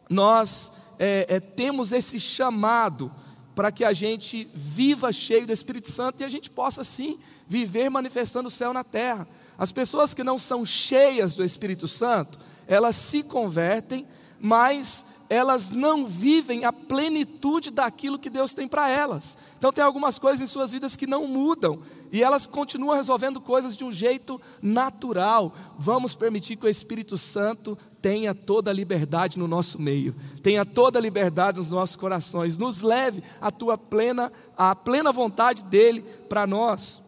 nós 0.09 0.93
é, 0.99 1.25
é, 1.29 1.39
temos 1.39 1.91
esse 1.91 2.19
chamado 2.19 3.11
para 3.55 3.71
que 3.71 3.85
a 3.85 3.93
gente 3.93 4.47
viva 4.53 5.13
cheio 5.13 5.47
do 5.47 5.53
Espírito 5.53 5.89
Santo 5.89 6.19
e 6.19 6.23
a 6.25 6.29
gente 6.29 6.49
possa 6.49 6.83
sim 6.83 7.17
viver 7.47 7.89
manifestando 7.89 8.47
o 8.47 8.51
céu 8.51 8.73
na 8.73 8.83
terra. 8.83 9.25
As 9.57 9.71
pessoas 9.71 10.13
que 10.13 10.23
não 10.23 10.37
são 10.37 10.65
cheias 10.65 11.35
do 11.35 11.43
Espírito 11.43 11.87
Santo, 11.87 12.37
elas 12.67 12.97
se 12.97 13.23
convertem, 13.23 14.05
mas 14.39 15.05
elas 15.29 15.69
não 15.69 16.05
vivem 16.05 16.65
a 16.65 16.73
plenitude 16.73 17.71
daquilo 17.71 18.19
que 18.19 18.29
Deus 18.29 18.53
tem 18.53 18.67
para 18.67 18.89
elas. 18.89 19.37
Então, 19.57 19.71
tem 19.71 19.83
algumas 19.83 20.19
coisas 20.19 20.41
em 20.41 20.45
suas 20.45 20.71
vidas 20.71 20.95
que 20.95 21.07
não 21.07 21.27
mudam 21.27 21.79
e 22.11 22.21
elas 22.21 22.45
continuam 22.45 22.95
resolvendo 22.95 23.41
coisas 23.41 23.75
de 23.75 23.83
um 23.83 23.91
jeito 23.91 24.39
natural. 24.61 25.53
Vamos 25.77 26.13
permitir 26.13 26.55
que 26.55 26.65
o 26.65 26.69
Espírito 26.69 27.17
Santo 27.17 27.77
tenha 28.01 28.35
toda 28.35 28.69
a 28.69 28.73
liberdade 28.73 29.39
no 29.39 29.47
nosso 29.47 29.81
meio, 29.81 30.15
tenha 30.43 30.63
toda 30.63 30.99
a 30.99 31.01
liberdade 31.01 31.57
nos 31.57 31.71
nossos 31.71 31.95
corações, 31.95 32.57
nos 32.57 32.81
leve 32.81 33.23
a 33.41 33.49
tua 33.49 33.77
plena, 33.77 34.31
a 34.55 34.75
plena 34.75 35.11
vontade 35.11 35.63
dele 35.63 36.01
para 36.29 36.45
nós. 36.45 37.01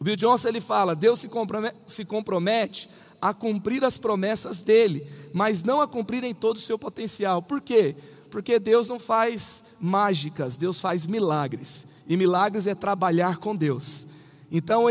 O 0.00 0.04
Bill 0.04 0.16
Johnson 0.16 0.48
ele 0.48 0.60
fala: 0.60 0.94
Deus 0.94 1.20
se 1.20 1.28
compromete, 1.28 1.76
se 1.86 2.04
compromete 2.04 2.88
a 3.26 3.34
cumprir 3.34 3.84
as 3.84 3.96
promessas 3.96 4.60
dele, 4.60 5.04
mas 5.32 5.64
não 5.64 5.80
a 5.80 5.88
cumprir 5.88 6.22
em 6.22 6.32
todo 6.32 6.58
o 6.58 6.60
seu 6.60 6.78
potencial. 6.78 7.42
Por 7.42 7.60
quê? 7.60 7.96
Porque 8.30 8.56
Deus 8.60 8.86
não 8.86 9.00
faz 9.00 9.64
mágicas, 9.80 10.56
Deus 10.56 10.78
faz 10.78 11.06
milagres. 11.06 11.88
E 12.06 12.16
milagres 12.16 12.68
é 12.68 12.74
trabalhar 12.74 13.38
com 13.38 13.56
Deus. 13.56 14.06
Então, 14.48 14.84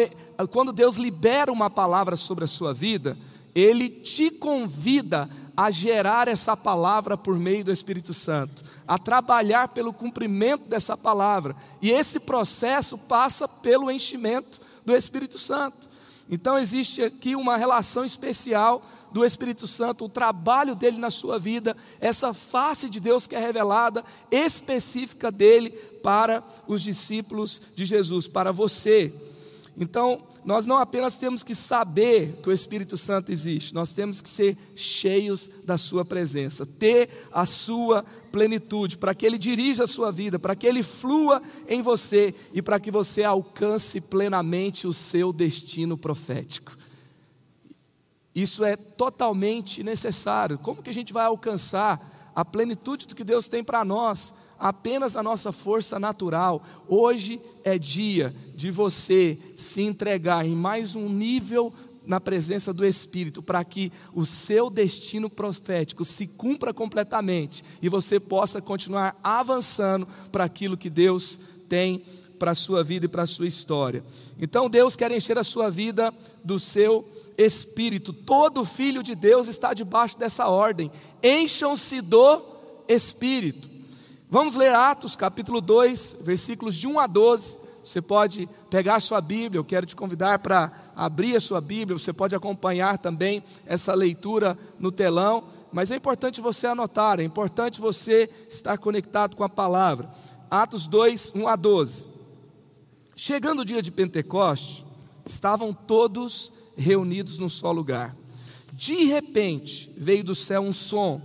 quando 0.51 0.73
Deus 0.73 0.97
libera 0.97 1.49
uma 1.49 1.69
palavra 1.69 2.17
sobre 2.17 2.43
a 2.43 2.47
sua 2.47 2.73
vida, 2.73 3.17
Ele 3.55 3.89
te 3.89 4.29
convida 4.29 5.29
a 5.55 5.71
gerar 5.71 6.27
essa 6.27 6.57
palavra 6.57 7.15
por 7.15 7.39
meio 7.39 7.63
do 7.63 7.71
Espírito 7.71 8.13
Santo, 8.13 8.65
a 8.85 8.97
trabalhar 8.97 9.69
pelo 9.69 9.93
cumprimento 9.93 10.67
dessa 10.67 10.97
palavra. 10.97 11.55
E 11.81 11.89
esse 11.89 12.19
processo 12.19 12.97
passa 12.97 13.47
pelo 13.47 13.89
enchimento 13.89 14.59
do 14.85 14.93
Espírito 14.93 15.39
Santo. 15.39 15.94
Então 16.29 16.57
existe 16.57 17.03
aqui 17.03 17.35
uma 17.35 17.55
relação 17.55 18.03
especial 18.03 18.83
do 19.11 19.23
Espírito 19.23 19.67
Santo, 19.67 20.05
o 20.05 20.09
trabalho 20.09 20.75
dele 20.75 20.97
na 20.97 21.09
sua 21.09 21.39
vida, 21.39 21.75
essa 22.01 22.33
face 22.33 22.89
de 22.89 22.99
Deus 22.99 23.27
que 23.27 23.35
é 23.35 23.39
revelada, 23.39 24.03
específica 24.29 25.31
dele 25.31 25.69
para 26.03 26.43
os 26.67 26.81
discípulos 26.81 27.61
de 27.75 27.85
Jesus, 27.85 28.27
para 28.27 28.51
você. 28.51 29.13
Então, 29.77 30.21
nós 30.45 30.67
não 30.67 30.77
apenas 30.77 31.17
temos 31.17 31.43
que 31.43 31.55
saber 31.55 32.39
que 32.43 32.49
o 32.49 32.53
Espírito 32.53 32.95
Santo 32.95 33.31
existe, 33.31 33.73
nós 33.73 33.93
temos 33.93 34.21
que 34.21 34.29
ser 34.29 34.55
cheios 34.75 35.49
da 35.65 35.77
Sua 35.77 36.05
presença, 36.05 36.65
ter 36.65 37.09
a 37.31 37.45
Sua 37.45 38.05
plenitude, 38.31 38.97
para 38.97 39.15
que 39.15 39.25
Ele 39.25 39.39
dirija 39.39 39.85
a 39.85 39.87
sua 39.87 40.11
vida, 40.11 40.37
para 40.37 40.55
que 40.55 40.67
Ele 40.67 40.83
flua 40.83 41.41
em 41.67 41.81
você 41.81 42.35
e 42.53 42.61
para 42.61 42.79
que 42.79 42.91
você 42.91 43.23
alcance 43.23 43.99
plenamente 43.99 44.85
o 44.85 44.93
seu 44.93 45.33
destino 45.33 45.97
profético. 45.97 46.77
Isso 48.35 48.63
é 48.63 48.75
totalmente 48.75 49.81
necessário. 49.81 50.59
Como 50.59 50.83
que 50.83 50.89
a 50.89 50.93
gente 50.93 51.13
vai 51.13 51.25
alcançar 51.25 52.14
a 52.35 52.43
plenitude 52.43 53.07
do 53.07 53.15
que 53.15 53.23
Deus 53.23 53.47
tem 53.47 53.63
para 53.63 53.85
nós? 53.85 54.33
apenas 54.59 55.15
a 55.15 55.23
nossa 55.23 55.51
força 55.51 55.99
natural. 55.99 56.63
Hoje 56.87 57.41
é 57.63 57.77
dia 57.77 58.33
de 58.55 58.71
você 58.71 59.37
se 59.55 59.81
entregar 59.81 60.45
em 60.45 60.55
mais 60.55 60.95
um 60.95 61.09
nível 61.09 61.73
na 62.05 62.21
presença 62.21 62.71
do 62.71 62.85
Espírito, 62.85 63.41
para 63.41 63.63
que 63.63 63.91
o 64.13 64.25
seu 64.25 64.69
destino 64.69 65.27
profético 65.27 66.05
se 66.05 66.27
cumpra 66.27 66.71
completamente 66.71 67.63
e 67.81 67.89
você 67.89 68.19
possa 68.19 68.61
continuar 68.61 69.15
avançando 69.23 70.07
para 70.31 70.43
aquilo 70.43 70.77
que 70.77 70.89
Deus 70.89 71.39
tem 71.67 72.03
para 72.37 72.51
a 72.51 72.55
sua 72.55 72.83
vida 72.83 73.05
e 73.05 73.09
para 73.09 73.23
a 73.23 73.27
sua 73.27 73.47
história. 73.47 74.03
Então 74.39 74.69
Deus 74.69 74.95
quer 74.95 75.11
encher 75.11 75.37
a 75.39 75.43
sua 75.43 75.71
vida 75.71 76.13
do 76.43 76.59
seu 76.59 77.03
Espírito. 77.37 78.13
Todo 78.13 78.65
filho 78.65 79.03
de 79.03 79.15
Deus 79.15 79.47
está 79.47 79.73
debaixo 79.73 80.17
dessa 80.17 80.47
ordem. 80.47 80.91
Encham-se 81.23 82.01
do 82.01 82.41
Espírito. 82.87 83.69
Vamos 84.29 84.55
ler 84.55 84.73
Atos 84.73 85.15
capítulo 85.15 85.61
2, 85.61 86.17
versículos 86.21 86.75
de 86.75 86.87
1 86.87 86.99
a 86.99 87.07
12. 87.07 87.65
Você 87.83 88.01
pode 88.01 88.49
pegar 88.69 88.95
a 88.95 88.99
sua 88.99 89.21
Bíblia, 89.21 89.59
eu 89.59 89.63
quero 89.63 89.85
te 89.85 89.95
convidar 89.95 90.39
para 90.39 90.71
abrir 90.95 91.35
a 91.35 91.39
sua 91.39 91.61
Bíblia, 91.61 91.97
você 91.97 92.11
pode 92.11 92.35
acompanhar 92.35 92.97
também 92.97 93.43
essa 93.63 93.93
leitura 93.93 94.57
no 94.79 94.91
telão, 94.91 95.43
mas 95.71 95.91
é 95.91 95.95
importante 95.95 96.41
você 96.41 96.65
anotar, 96.65 97.19
é 97.19 97.23
importante 97.23 97.79
você 97.79 98.27
estar 98.49 98.79
conectado 98.79 99.35
com 99.35 99.43
a 99.43 99.49
palavra. 99.49 100.09
Atos 100.49 100.87
2, 100.87 101.33
1 101.35 101.47
a 101.47 101.55
12. 101.55 102.07
Chegando 103.15 103.59
o 103.59 103.65
dia 103.65 103.83
de 103.83 103.91
Pentecoste, 103.91 104.83
estavam 105.23 105.71
todos 105.71 106.51
reunidos 106.77 107.37
num 107.37 107.49
só 107.49 107.71
lugar. 107.71 108.15
De 108.73 109.05
repente, 109.05 109.91
veio 109.97 110.23
do 110.23 110.35
céu 110.35 110.61
um 110.61 110.73
som 110.73 111.21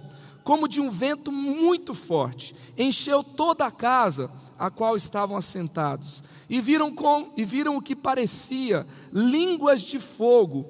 como 0.50 0.66
de 0.66 0.80
um 0.80 0.90
vento 0.90 1.30
muito 1.30 1.95
forte, 1.95 2.54
encheu 2.76 3.23
toda 3.23 3.66
a 3.66 3.71
casa 3.71 4.30
a 4.59 4.71
qual 4.71 4.97
estavam 4.97 5.37
assentados, 5.37 6.23
e 6.49 6.61
viram, 6.61 6.92
com, 6.92 7.33
e 7.37 7.45
viram 7.45 7.76
o 7.76 7.80
que 7.83 7.95
parecia 7.95 8.85
línguas 9.12 9.83
de 9.83 10.00
fogo, 10.00 10.69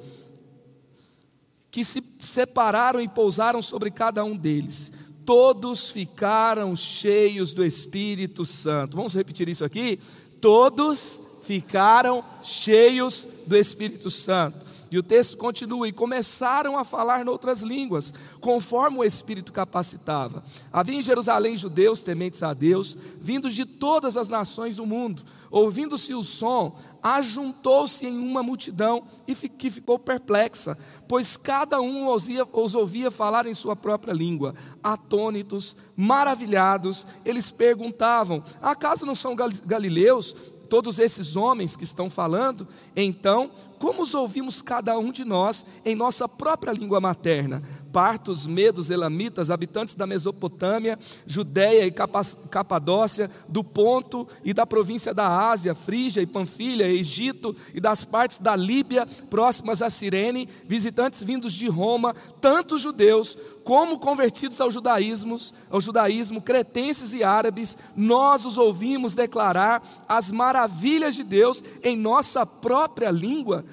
que 1.71 1.85
se 1.85 2.03
separaram 2.21 3.01
e 3.01 3.09
pousaram 3.09 3.63
sobre 3.63 3.91
cada 3.91 4.23
um 4.23 4.37
deles. 4.37 4.93
Todos 5.25 5.89
ficaram 5.89 6.77
cheios 6.77 7.55
do 7.55 7.65
Espírito 7.65 8.45
Santo. 8.45 8.97
Vamos 8.97 9.15
repetir 9.15 9.49
isso 9.49 9.65
aqui? 9.65 9.99
Todos 10.41 11.23
ficaram 11.45 12.23
cheios 12.43 13.27
do 13.47 13.57
Espírito 13.57 14.11
Santo 14.11 14.70
e 14.91 14.99
o 14.99 15.03
texto 15.03 15.37
continua: 15.37 15.89
e 15.89 15.93
começaram 15.93 16.77
a 16.77 16.85
falar 16.85 17.25
noutras 17.25 17.61
línguas, 17.63 18.13
conforme 18.41 18.99
o 18.99 19.05
Espírito 19.05 19.53
capacitava. 19.53 20.43
Havia 20.73 20.99
em 20.99 21.03
Jerusalém 21.03 21.57
judeus 21.57 22.03
tementes 22.03 22.43
a 22.43 22.53
Deus, 22.53 22.97
vindos 23.21 23.55
de 23.55 23.65
todas 23.65 24.17
as 24.17 24.29
nações 24.29 24.77
do 24.77 24.87
mundo. 24.87 25.23
Ouvindo-se 25.51 26.15
o 26.15 26.23
som, 26.23 26.77
ajuntou-se 27.03 28.07
em 28.07 28.19
uma 28.19 28.43
multidão 28.43 29.03
e 29.27 29.35
que 29.35 29.71
ficou 29.71 29.99
perplexa, 29.99 30.77
pois 31.09 31.37
cada 31.37 31.81
um 31.81 32.07
os, 32.09 32.29
ia, 32.29 32.47
os 32.53 32.75
ouvia 32.75 33.11
falar 33.11 33.47
em 33.47 33.55
sua 33.55 33.77
própria 33.77 34.13
língua. 34.13 34.55
Atônitos, 34.83 35.77
maravilhados, 35.97 37.07
eles 37.25 37.51
perguntavam: 37.51 38.43
acaso 38.61 39.07
não 39.07 39.15
são 39.15 39.37
galileus? 39.37 40.35
todos 40.71 41.01
esses 41.01 41.35
homens 41.35 41.75
que 41.75 41.83
estão 41.83 42.09
falando, 42.09 42.67
então, 42.95 43.51
como 43.81 44.03
os 44.03 44.13
ouvimos 44.13 44.61
cada 44.61 44.99
um 44.99 45.11
de 45.11 45.25
nós 45.25 45.65
em 45.87 45.95
nossa 45.97 46.29
própria 46.29 46.71
língua 46.71 47.01
materna? 47.01 47.63
Partos, 47.91 48.47
medos, 48.47 48.91
elamitas, 48.91 49.51
habitantes 49.51 49.95
da 49.95 50.07
Mesopotâmia, 50.07 50.99
Judéia 51.27 51.87
e 51.87 51.91
Capadócia, 51.91 53.31
do 53.49 53.65
Ponto 53.65 54.29
e 54.45 54.53
da 54.53 54.67
província 54.67 55.15
da 55.15 55.51
Ásia, 55.51 55.75
Frígia 55.75 56.21
e 56.21 56.27
Panfilha, 56.27 56.87
Egito 56.87 57.57
e 57.75 57.81
das 57.81 58.05
partes 58.05 58.39
da 58.39 58.55
Líbia 58.55 59.07
próximas 59.31 59.81
a 59.81 59.89
Cirene, 59.89 60.47
visitantes 60.69 61.23
vindos 61.23 61.55
de 61.55 61.67
Roma, 61.67 62.15
tanto 62.39 62.79
judeus 62.79 63.35
como 63.65 63.99
convertidos 63.99 64.61
ao 64.61 64.71
judaísmo, 64.71 65.37
ao 65.71 65.81
judaísmo, 65.81 66.41
cretenses 66.41 67.13
e 67.13 67.23
árabes, 67.23 67.79
nós 67.97 68.45
os 68.45 68.59
ouvimos 68.59 69.15
declarar 69.15 69.83
as 70.09 70.31
maravilhas 70.31 71.15
de 71.15 71.23
Deus 71.23 71.63
em 71.83 71.97
nossa 71.97 72.45
própria 72.45 73.11
língua, 73.11 73.65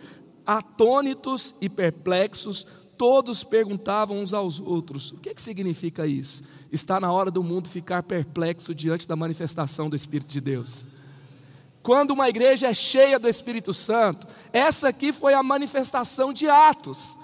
atônitos 0.47 1.53
e 1.59 1.67
perplexos, 1.67 2.65
todos 2.97 3.43
perguntavam 3.43 4.17
uns 4.17 4.33
aos 4.33 4.59
outros: 4.59 5.11
o 5.11 5.17
que, 5.17 5.29
é 5.29 5.33
que 5.33 5.41
significa 5.41 6.07
isso? 6.07 6.43
Está 6.71 6.99
na 6.99 7.11
hora 7.11 7.29
do 7.29 7.43
mundo 7.43 7.69
ficar 7.69 8.01
perplexo 8.03 8.73
diante 8.73 9.07
da 9.07 9.15
manifestação 9.15 9.89
do 9.89 9.95
Espírito 9.95 10.31
de 10.31 10.39
Deus. 10.39 10.87
Quando 11.83 12.11
uma 12.11 12.27
igreja 12.27 12.67
é 12.67 12.73
cheia 12.73 13.19
do 13.19 13.29
Espírito 13.29 13.73
Santo, 13.73 14.27
essa 14.51 14.89
aqui 14.89 15.13
foi 15.13 15.33
a 15.33 15.43
manifestação 15.43 16.33
de 16.33 16.49
Atos. 16.49 17.17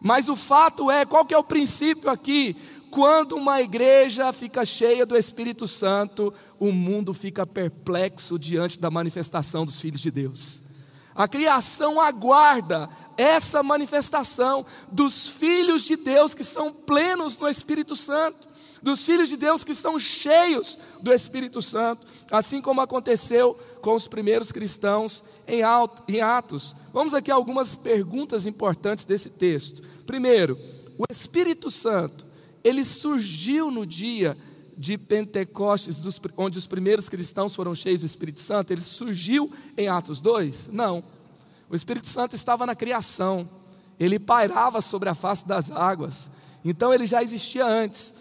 Mas 0.00 0.28
o 0.28 0.34
fato 0.34 0.90
é, 0.90 1.06
qual 1.06 1.24
que 1.24 1.32
é 1.32 1.38
o 1.38 1.44
princípio 1.44 2.10
aqui? 2.10 2.56
Quando 2.90 3.36
uma 3.36 3.62
igreja 3.62 4.30
fica 4.32 4.66
cheia 4.66 5.06
do 5.06 5.16
Espírito 5.16 5.66
Santo, 5.66 6.34
o 6.58 6.70
mundo 6.70 7.14
fica 7.14 7.46
perplexo 7.46 8.38
diante 8.38 8.78
da 8.78 8.90
manifestação 8.90 9.64
dos 9.64 9.80
filhos 9.80 10.00
de 10.00 10.10
Deus. 10.10 10.71
A 11.14 11.28
criação 11.28 12.00
aguarda 12.00 12.88
essa 13.16 13.62
manifestação 13.62 14.64
dos 14.90 15.26
filhos 15.26 15.82
de 15.82 15.96
Deus 15.96 16.34
que 16.34 16.44
são 16.44 16.72
plenos 16.72 17.38
no 17.38 17.48
Espírito 17.48 17.94
Santo, 17.94 18.48
dos 18.82 19.04
filhos 19.04 19.28
de 19.28 19.36
Deus 19.36 19.62
que 19.62 19.74
são 19.74 19.98
cheios 19.98 20.76
do 21.00 21.12
Espírito 21.12 21.60
Santo, 21.62 22.04
assim 22.30 22.60
como 22.60 22.80
aconteceu 22.80 23.54
com 23.80 23.94
os 23.94 24.08
primeiros 24.08 24.50
cristãos 24.50 25.22
em 25.46 25.62
Atos. 26.22 26.74
Vamos 26.92 27.14
aqui 27.14 27.30
a 27.30 27.34
algumas 27.34 27.74
perguntas 27.74 28.46
importantes 28.46 29.04
desse 29.04 29.30
texto. 29.30 29.82
Primeiro, 30.06 30.58
o 30.98 31.04
Espírito 31.10 31.70
Santo, 31.70 32.26
ele 32.64 32.84
surgiu 32.84 33.70
no 33.70 33.86
dia 33.86 34.36
de 34.82 34.98
Pentecostes, 34.98 36.02
onde 36.36 36.58
os 36.58 36.66
primeiros 36.66 37.08
cristãos 37.08 37.54
foram 37.54 37.72
cheios 37.72 38.00
do 38.00 38.06
Espírito 38.06 38.40
Santo, 38.40 38.72
ele 38.72 38.80
surgiu 38.80 39.48
em 39.78 39.86
Atos 39.86 40.18
2? 40.18 40.70
Não. 40.72 41.04
O 41.70 41.76
Espírito 41.76 42.08
Santo 42.08 42.34
estava 42.34 42.66
na 42.66 42.74
criação, 42.74 43.48
ele 43.98 44.18
pairava 44.18 44.80
sobre 44.80 45.08
a 45.08 45.14
face 45.14 45.46
das 45.46 45.70
águas, 45.70 46.28
então 46.64 46.92
ele 46.92 47.06
já 47.06 47.22
existia 47.22 47.64
antes. 47.64 48.12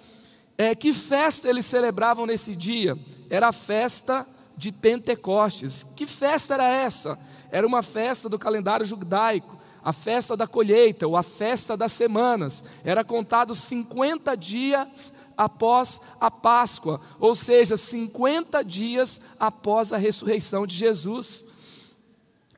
É, 0.55 0.75
que 0.75 0.93
festa 0.93 1.49
eles 1.49 1.65
celebravam 1.65 2.27
nesse 2.27 2.55
dia? 2.55 2.95
Era 3.27 3.47
a 3.47 3.51
festa 3.51 4.27
de 4.55 4.71
Pentecostes. 4.71 5.83
Que 5.95 6.05
festa 6.05 6.53
era 6.53 6.67
essa? 6.67 7.17
Era 7.49 7.65
uma 7.65 7.81
festa 7.81 8.29
do 8.29 8.37
calendário 8.37 8.85
judaico 8.85 9.59
a 9.83 9.91
festa 9.91 10.37
da 10.37 10.47
colheita 10.47 11.07
ou 11.07 11.17
a 11.17 11.23
festa 11.23 11.75
das 11.75 11.91
semanas. 11.91 12.63
Era 12.83 13.03
contado 13.03 13.55
50 13.55 14.35
dias 14.35 15.11
após 15.35 15.99
a 16.19 16.29
Páscoa, 16.29 17.01
ou 17.19 17.33
seja, 17.33 17.75
50 17.75 18.63
dias 18.63 19.21
após 19.39 19.91
a 19.91 19.97
ressurreição 19.97 20.67
de 20.67 20.75
Jesus. 20.75 21.47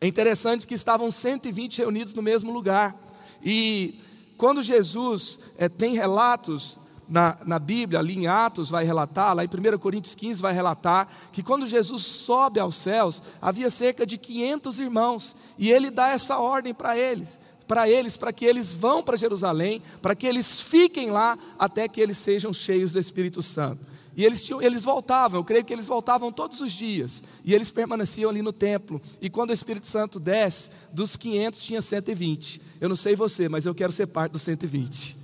É 0.01 0.07
interessante 0.07 0.67
que 0.67 0.73
estavam 0.73 1.09
120 1.09 1.77
reunidos 1.77 2.13
no 2.13 2.21
mesmo 2.21 2.51
lugar. 2.51 2.93
E 3.41 3.99
quando 4.37 4.61
Jesus 4.61 5.39
é, 5.57 5.69
tem 5.69 5.93
relatos 5.93 6.77
na, 7.13 7.37
na 7.45 7.59
Bíblia, 7.59 7.99
ali 7.99 8.17
em 8.17 8.25
Atos 8.25 8.71
vai 8.71 8.83
relatar, 8.83 9.35
lá 9.35 9.43
em 9.43 9.47
1 9.47 9.77
Coríntios 9.77 10.15
15 10.15 10.41
vai 10.41 10.51
relatar, 10.51 11.07
que 11.31 11.43
quando 11.43 11.67
Jesus 11.67 12.01
sobe 12.01 12.59
aos 12.59 12.75
céus, 12.75 13.21
havia 13.39 13.69
cerca 13.69 14.03
de 14.03 14.17
500 14.17 14.79
irmãos, 14.79 15.35
e 15.55 15.69
ele 15.69 15.91
dá 15.91 16.07
essa 16.07 16.39
ordem 16.39 16.73
para 16.73 16.97
eles, 16.97 17.39
para 17.67 17.87
eles, 17.87 18.17
para 18.17 18.33
que 18.33 18.43
eles 18.43 18.73
vão 18.73 19.03
para 19.03 19.15
Jerusalém, 19.15 19.79
para 20.01 20.15
que 20.15 20.25
eles 20.25 20.59
fiquem 20.59 21.11
lá 21.11 21.37
até 21.59 21.87
que 21.87 22.01
eles 22.01 22.17
sejam 22.17 22.51
cheios 22.51 22.93
do 22.93 22.99
Espírito 22.99 23.43
Santo. 23.43 23.93
E 24.17 24.25
eles, 24.25 24.43
tinham, 24.43 24.59
eles 24.59 24.81
voltavam, 24.81 25.39
eu 25.39 25.43
creio 25.43 25.63
que 25.63 25.73
eles 25.73 25.85
voltavam 25.85 26.31
todos 26.31 26.61
os 26.61 26.71
dias. 26.71 27.21
E 27.43 27.53
eles 27.53 27.71
permaneciam 27.71 28.29
ali 28.29 28.43
no 28.43 28.53
templo. 28.53 29.01
E 29.19 29.27
quando 29.27 29.49
o 29.49 29.53
Espírito 29.53 29.87
Santo 29.87 30.19
desce, 30.19 30.69
dos 30.91 31.17
500 31.17 31.59
tinha 31.59 31.81
120. 31.81 32.61
Eu 32.79 32.89
não 32.89 32.95
sei 32.95 33.15
você, 33.15 33.49
mas 33.49 33.65
eu 33.65 33.73
quero 33.73 33.91
ser 33.91 34.05
parte 34.05 34.33
dos 34.33 34.43
120. 34.43 35.22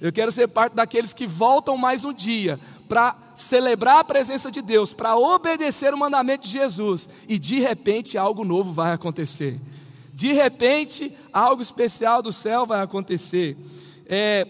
Eu 0.00 0.10
quero 0.10 0.32
ser 0.32 0.48
parte 0.48 0.74
daqueles 0.74 1.12
que 1.12 1.26
voltam 1.26 1.76
mais 1.76 2.04
um 2.04 2.12
dia 2.12 2.58
para 2.88 3.16
celebrar 3.36 3.98
a 3.98 4.04
presença 4.04 4.50
de 4.50 4.62
Deus, 4.62 4.94
para 4.94 5.16
obedecer 5.16 5.92
o 5.92 5.98
mandamento 5.98 6.44
de 6.44 6.52
Jesus. 6.52 7.08
E 7.28 7.38
de 7.38 7.60
repente 7.60 8.16
algo 8.16 8.44
novo 8.44 8.72
vai 8.72 8.92
acontecer. 8.92 9.60
De 10.14 10.32
repente 10.32 11.12
algo 11.32 11.60
especial 11.60 12.22
do 12.22 12.32
céu 12.32 12.64
vai 12.64 12.80
acontecer. 12.80 13.56
É, 14.06 14.46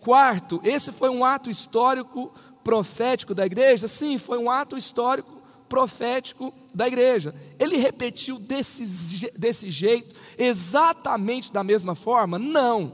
quarto, 0.00 0.60
esse 0.62 0.92
foi 0.92 1.10
um 1.10 1.24
ato 1.24 1.50
histórico 1.50 2.32
profético 2.62 3.34
da 3.34 3.44
igreja? 3.44 3.88
Sim, 3.88 4.18
foi 4.18 4.38
um 4.38 4.50
ato 4.50 4.76
histórico 4.76 5.42
profético 5.68 6.52
da 6.72 6.86
igreja. 6.86 7.34
Ele 7.58 7.76
repetiu 7.76 8.38
desse, 8.38 9.30
desse 9.38 9.70
jeito, 9.70 10.14
exatamente 10.38 11.52
da 11.52 11.64
mesma 11.64 11.94
forma? 11.94 12.38
Não. 12.38 12.92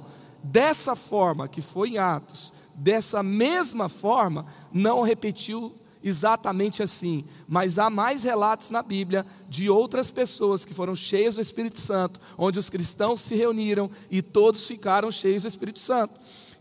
Dessa 0.51 0.97
forma 0.97 1.47
que 1.47 1.61
foi 1.61 1.91
em 1.91 1.99
Atos, 1.99 2.55
dessa 2.75 3.23
mesma 3.23 3.89
forma, 3.89 4.47
não 4.73 5.03
repetiu 5.03 5.75
exatamente 6.03 6.83
assim, 6.83 7.25
mas 7.47 7.79
há 7.79 7.91
mais 7.91 8.23
relatos 8.23 8.71
na 8.71 8.83
Bíblia 8.83 9.27
de 9.47 9.69
outras 9.69 10.11
pessoas 10.11 10.65
que 10.65 10.73
foram 10.73 10.97
cheias 10.97 11.35
do 11.35 11.43
Espírito 11.43 11.81
Santo, 11.81 12.19
onde 12.39 12.59
os 12.59 12.71
cristãos 12.71 13.21
se 13.21 13.35
reuniram 13.35 13.91
e 14.11 14.23
todos 14.23 14.65
ficaram 14.65 15.11
cheios 15.11 15.43
do 15.43 15.49
Espírito 15.49 15.81
Santo. 15.81 16.15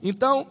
Então, 0.04 0.48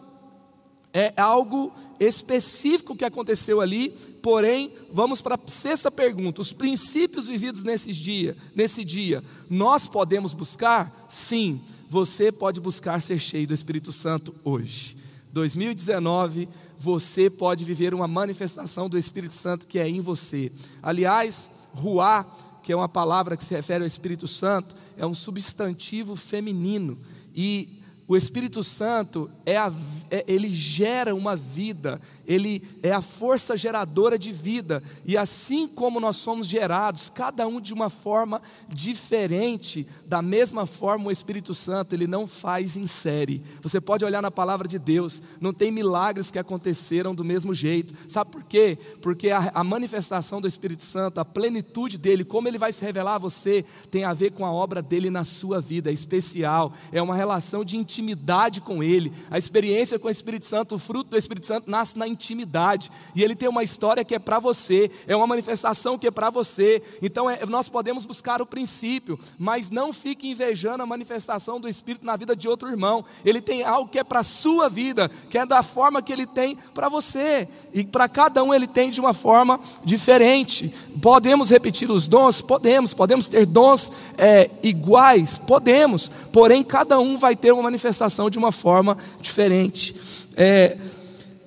é 0.91 1.13
algo 1.15 1.71
específico 1.99 2.95
que 2.95 3.05
aconteceu 3.05 3.61
ali, 3.61 3.89
porém, 4.23 4.73
vamos 4.91 5.21
para 5.21 5.35
a 5.35 5.47
sexta 5.47 5.91
pergunta: 5.91 6.41
os 6.41 6.51
princípios 6.51 7.27
vividos 7.27 7.63
nesse 7.63 7.93
dia, 7.93 8.35
nesse 8.55 8.83
dia, 8.83 9.23
nós 9.47 9.85
podemos 9.85 10.33
buscar? 10.33 11.05
Sim, 11.07 11.61
você 11.89 12.31
pode 12.31 12.59
buscar 12.59 13.01
ser 13.01 13.19
cheio 13.19 13.47
do 13.47 13.53
Espírito 13.53 13.91
Santo 13.91 14.33
hoje. 14.43 14.97
2019, 15.31 16.49
você 16.77 17.29
pode 17.29 17.63
viver 17.63 17.93
uma 17.93 18.07
manifestação 18.07 18.89
do 18.89 18.97
Espírito 18.97 19.33
Santo 19.33 19.67
que 19.67 19.79
é 19.79 19.87
em 19.87 20.01
você. 20.01 20.51
Aliás, 20.81 21.51
ruá, 21.73 22.25
que 22.63 22.71
é 22.71 22.75
uma 22.75 22.89
palavra 22.89 23.37
que 23.37 23.45
se 23.45 23.55
refere 23.55 23.83
ao 23.83 23.87
Espírito 23.87 24.27
Santo, 24.27 24.75
é 24.97 25.05
um 25.05 25.13
substantivo 25.13 26.15
feminino 26.15 26.97
e 27.35 27.76
o 28.07 28.15
Espírito 28.15 28.63
Santo 28.63 29.29
é, 29.45 29.57
a, 29.57 29.71
é, 30.09 30.23
ele 30.29 30.49
gera 30.49 31.13
uma 31.13 31.35
vida, 31.35 31.99
ele 32.25 32.63
é 32.81 32.93
a 32.93 33.01
força 33.01 33.57
geradora 33.57 34.17
de 34.17 34.31
vida, 34.31 34.81
e 35.05 35.17
assim 35.17 35.67
como 35.67 35.99
nós 35.99 36.21
fomos 36.21 36.47
gerados, 36.47 37.09
cada 37.09 37.45
um 37.45 37.59
de 37.59 37.73
uma 37.73 37.89
forma 37.89 38.41
diferente, 38.69 39.85
da 40.05 40.21
mesma 40.21 40.65
forma 40.65 41.07
o 41.07 41.11
Espírito 41.11 41.53
Santo, 41.53 41.93
ele 41.93 42.07
não 42.07 42.25
faz 42.25 42.77
em 42.77 42.87
série. 42.87 43.43
Você 43.61 43.81
pode 43.81 44.05
olhar 44.05 44.21
na 44.21 44.31
palavra 44.31 44.69
de 44.69 44.79
Deus, 44.79 45.21
não 45.41 45.53
tem 45.53 45.69
milagres 45.69 46.31
que 46.31 46.39
aconteceram 46.39 47.13
do 47.13 47.25
mesmo 47.25 47.53
jeito, 47.53 47.93
sabe 48.07 48.31
por 48.31 48.43
quê? 48.43 48.77
Porque 49.01 49.31
a, 49.31 49.51
a 49.53 49.63
manifestação 49.65 50.39
do 50.39 50.47
Espírito 50.47 50.83
Santo, 50.83 51.19
a 51.19 51.25
plenitude 51.25 51.97
dele, 51.97 52.23
como 52.23 52.47
ele 52.47 52.57
vai 52.57 52.71
se 52.71 52.85
revelar 52.85 53.15
a 53.15 53.19
você, 53.19 53.65
tem 53.91 54.05
a 54.05 54.13
ver 54.13 54.31
com 54.31 54.45
a 54.45 54.51
obra 54.51 54.81
dele 54.81 55.09
na 55.09 55.25
sua 55.25 55.59
vida, 55.59 55.89
é 55.89 55.93
especial, 55.93 56.71
é 56.93 57.01
uma 57.01 57.15
relação 57.15 57.65
de 57.65 57.75
intimidade 57.75 57.96
intimidade 57.97 58.61
com 58.61 58.83
Ele. 58.83 59.11
A 59.29 59.37
experiência 59.37 59.97
com 59.97 60.07
o 60.07 60.11
Espírito 60.11 60.45
Santo, 60.45 60.75
o 60.75 60.79
fruto 60.79 61.11
do 61.11 61.17
Espírito 61.17 61.45
Santo 61.45 61.69
nasce 61.69 61.97
na 61.97 62.07
intimidade. 62.07 62.91
E 63.15 63.23
ele 63.23 63.35
tem 63.35 63.49
uma 63.49 63.63
história 63.63 64.03
que 64.05 64.13
é 64.13 64.19
para 64.19 64.39
você, 64.39 64.91
é 65.07 65.15
uma 65.15 65.25
manifestação 65.27 65.97
que 65.97 66.07
é 66.07 66.11
para 66.11 66.29
você. 66.29 66.81
Então 67.01 67.29
é, 67.29 67.45
nós 67.45 67.67
podemos 67.69 68.05
buscar 68.05 68.41
o 68.41 68.45
princípio, 68.45 69.19
mas 69.37 69.69
não 69.69 69.91
fique 69.91 70.29
invejando 70.29 70.83
a 70.83 70.85
manifestação 70.85 71.59
do 71.59 71.67
Espírito 71.67 72.05
na 72.05 72.15
vida 72.15 72.35
de 72.35 72.47
outro 72.47 72.69
irmão. 72.69 73.03
Ele 73.25 73.41
tem 73.41 73.63
algo 73.63 73.89
que 73.89 73.99
é 73.99 74.03
para 74.03 74.19
a 74.19 74.23
sua 74.23 74.69
vida, 74.69 75.09
que 75.29 75.37
é 75.37 75.45
da 75.45 75.63
forma 75.63 76.01
que 76.01 76.13
ele 76.13 76.27
tem 76.27 76.57
para 76.73 76.89
você. 76.89 77.47
E 77.73 77.83
para 77.83 78.07
cada 78.07 78.43
um 78.43 78.53
ele 78.53 78.67
tem 78.67 78.91
de 78.91 78.99
uma 78.99 79.13
forma 79.13 79.59
diferente. 79.83 80.73
Podemos 81.01 81.49
repetir 81.49 81.89
os 81.89 82.07
dons? 82.07 82.41
Podemos. 82.41 82.93
Podemos 82.93 83.27
ter 83.27 83.45
dons 83.45 83.91
é, 84.17 84.49
iguais? 84.61 85.37
Podemos. 85.37 86.09
Porém, 86.31 86.63
cada 86.63 86.99
um 86.99 87.17
vai 87.17 87.35
ter 87.35 87.51
uma 87.51 87.63
manifestação 87.63 87.86
manifestação 87.87 88.29
de 88.29 88.37
uma 88.37 88.51
forma 88.51 88.97
diferente. 89.21 89.95
É, 90.35 90.77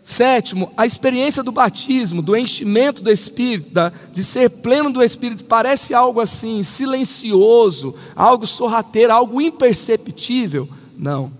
sétimo, 0.03 0.73
a 0.77 0.87
experiência 0.87 1.43
do 1.43 1.53
batismo, 1.53 2.23
do 2.23 2.37
enchimento 2.37 3.03
do 3.03 3.11
Espírito, 3.11 3.71
da, 3.71 3.93
de 4.13 4.25
ser 4.25 4.51
pleno 4.51 4.91
do 4.91 5.03
Espírito, 5.03 5.45
parece 5.45 5.95
algo 5.95 6.21
assim, 6.21 6.63
silencioso, 6.63 7.95
algo 8.17 8.47
sorrateiro, 8.47 9.13
algo 9.13 9.41
imperceptível? 9.41 10.69
Não. 10.97 11.33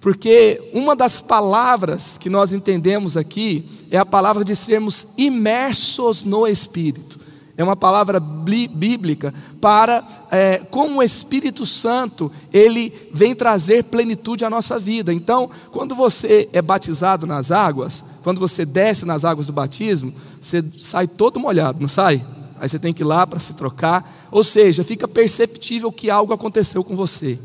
Porque 0.00 0.70
uma 0.72 0.96
das 0.96 1.20
palavras 1.20 2.16
que 2.16 2.30
nós 2.30 2.52
entendemos 2.52 3.16
aqui 3.16 3.68
é 3.90 3.98
a 3.98 4.06
palavra 4.06 4.44
de 4.44 4.56
sermos 4.56 5.08
imersos 5.16 6.24
no 6.24 6.46
Espírito 6.46 7.19
é 7.60 7.64
uma 7.64 7.76
palavra 7.76 8.18
bíblica 8.18 9.34
para 9.60 10.02
é, 10.30 10.58
como 10.70 10.98
o 10.98 11.02
Espírito 11.02 11.66
Santo 11.66 12.32
ele 12.50 12.90
vem 13.12 13.34
trazer 13.34 13.84
plenitude 13.84 14.46
à 14.46 14.50
nossa 14.50 14.78
vida. 14.78 15.12
Então, 15.12 15.50
quando 15.70 15.94
você 15.94 16.48
é 16.54 16.62
batizado 16.62 17.26
nas 17.26 17.50
águas, 17.50 18.02
quando 18.22 18.40
você 18.40 18.64
desce 18.64 19.04
nas 19.04 19.26
águas 19.26 19.46
do 19.46 19.52
batismo, 19.52 20.14
você 20.40 20.64
sai 20.78 21.06
todo 21.06 21.38
molhado, 21.38 21.80
não 21.80 21.88
sai? 21.88 22.24
Aí 22.58 22.66
você 22.66 22.78
tem 22.78 22.94
que 22.94 23.02
ir 23.02 23.06
lá 23.06 23.26
para 23.26 23.38
se 23.38 23.52
trocar, 23.52 24.10
ou 24.30 24.42
seja, 24.42 24.82
fica 24.82 25.06
perceptível 25.06 25.92
que 25.92 26.08
algo 26.08 26.32
aconteceu 26.32 26.82
com 26.82 26.96
você. 26.96 27.38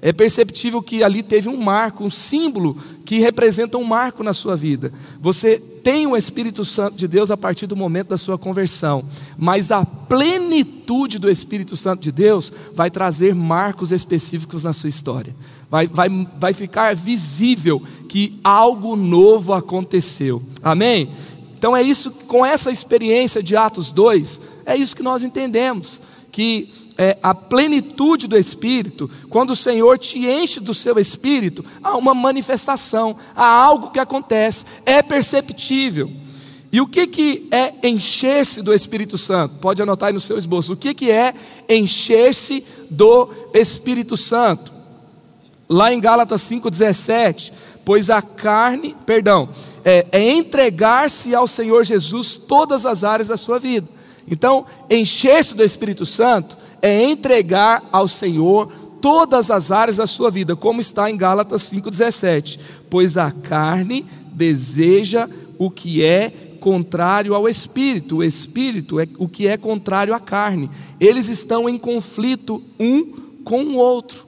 É 0.00 0.12
perceptível 0.12 0.80
que 0.80 1.02
ali 1.02 1.22
teve 1.22 1.48
um 1.48 1.56
marco, 1.56 2.04
um 2.04 2.10
símbolo 2.10 2.76
que 3.04 3.18
representa 3.18 3.78
um 3.78 3.84
marco 3.84 4.22
na 4.22 4.32
sua 4.32 4.54
vida. 4.54 4.92
Você 5.20 5.58
tem 5.82 6.06
o 6.06 6.16
Espírito 6.16 6.64
Santo 6.64 6.96
de 6.96 7.08
Deus 7.08 7.30
a 7.30 7.36
partir 7.36 7.66
do 7.66 7.74
momento 7.74 8.08
da 8.08 8.16
sua 8.16 8.38
conversão, 8.38 9.02
mas 9.36 9.72
a 9.72 9.84
plenitude 9.84 11.18
do 11.18 11.28
Espírito 11.28 11.76
Santo 11.76 12.02
de 12.02 12.12
Deus 12.12 12.52
vai 12.74 12.90
trazer 12.90 13.34
marcos 13.34 13.90
específicos 13.90 14.62
na 14.62 14.72
sua 14.72 14.88
história. 14.88 15.34
Vai, 15.70 15.88
vai, 15.88 16.08
vai 16.38 16.52
ficar 16.52 16.94
visível 16.94 17.82
que 18.08 18.38
algo 18.44 18.94
novo 18.94 19.52
aconteceu. 19.52 20.42
Amém? 20.62 21.10
Então 21.58 21.76
é 21.76 21.82
isso, 21.82 22.12
com 22.28 22.46
essa 22.46 22.70
experiência 22.70 23.42
de 23.42 23.56
Atos 23.56 23.90
2, 23.90 24.40
é 24.64 24.76
isso 24.76 24.94
que 24.94 25.02
nós 25.02 25.24
entendemos. 25.24 26.00
Que 26.30 26.70
é, 26.98 27.16
a 27.22 27.32
plenitude 27.32 28.26
do 28.26 28.36
Espírito, 28.36 29.08
quando 29.30 29.50
o 29.50 29.56
Senhor 29.56 29.96
te 29.96 30.18
enche 30.18 30.58
do 30.58 30.74
seu 30.74 30.98
Espírito, 30.98 31.64
há 31.80 31.96
uma 31.96 32.12
manifestação, 32.12 33.16
há 33.36 33.46
algo 33.46 33.92
que 33.92 34.00
acontece, 34.00 34.66
é 34.84 35.00
perceptível. 35.00 36.10
E 36.72 36.80
o 36.80 36.86
que, 36.86 37.06
que 37.06 37.48
é 37.52 37.88
encher-se 37.88 38.60
do 38.60 38.74
Espírito 38.74 39.16
Santo? 39.16 39.54
Pode 39.60 39.80
anotar 39.80 40.08
aí 40.08 40.12
no 40.12 40.20
seu 40.20 40.36
esboço. 40.36 40.72
O 40.72 40.76
que, 40.76 40.92
que 40.92 41.10
é 41.10 41.32
encher-se 41.68 42.64
do 42.90 43.30
Espírito 43.54 44.16
Santo? 44.16 44.72
Lá 45.68 45.92
em 45.92 46.00
Gálatas 46.00 46.42
5,17, 46.42 47.52
pois 47.84 48.10
a 48.10 48.20
carne, 48.20 48.94
perdão, 49.06 49.48
é, 49.84 50.06
é 50.12 50.30
entregar-se 50.30 51.34
ao 51.34 51.46
Senhor 51.46 51.84
Jesus 51.84 52.34
todas 52.34 52.84
as 52.84 53.04
áreas 53.04 53.28
da 53.28 53.36
sua 53.36 53.58
vida. 53.58 53.88
Então, 54.30 54.66
encher-se 54.90 55.56
do 55.56 55.64
Espírito 55.64 56.04
Santo 56.04 56.56
é 56.82 57.02
entregar 57.04 57.88
ao 57.92 58.06
Senhor 58.08 58.72
todas 59.00 59.50
as 59.50 59.70
áreas 59.70 59.96
da 59.96 60.06
sua 60.06 60.30
vida, 60.30 60.56
como 60.56 60.80
está 60.80 61.10
em 61.10 61.16
Gálatas 61.16 61.62
5,17. 61.62 62.58
Pois 62.90 63.16
a 63.16 63.30
carne 63.30 64.04
deseja 64.32 65.28
o 65.58 65.70
que 65.70 66.04
é 66.04 66.30
contrário 66.60 67.34
ao 67.34 67.48
espírito, 67.48 68.16
o 68.16 68.24
espírito 68.24 68.98
é 68.98 69.06
o 69.16 69.28
que 69.28 69.46
é 69.46 69.56
contrário 69.56 70.14
à 70.14 70.20
carne. 70.20 70.68
Eles 70.98 71.28
estão 71.28 71.68
em 71.68 71.78
conflito 71.78 72.62
um 72.78 73.04
com 73.44 73.62
o 73.62 73.76
outro. 73.76 74.26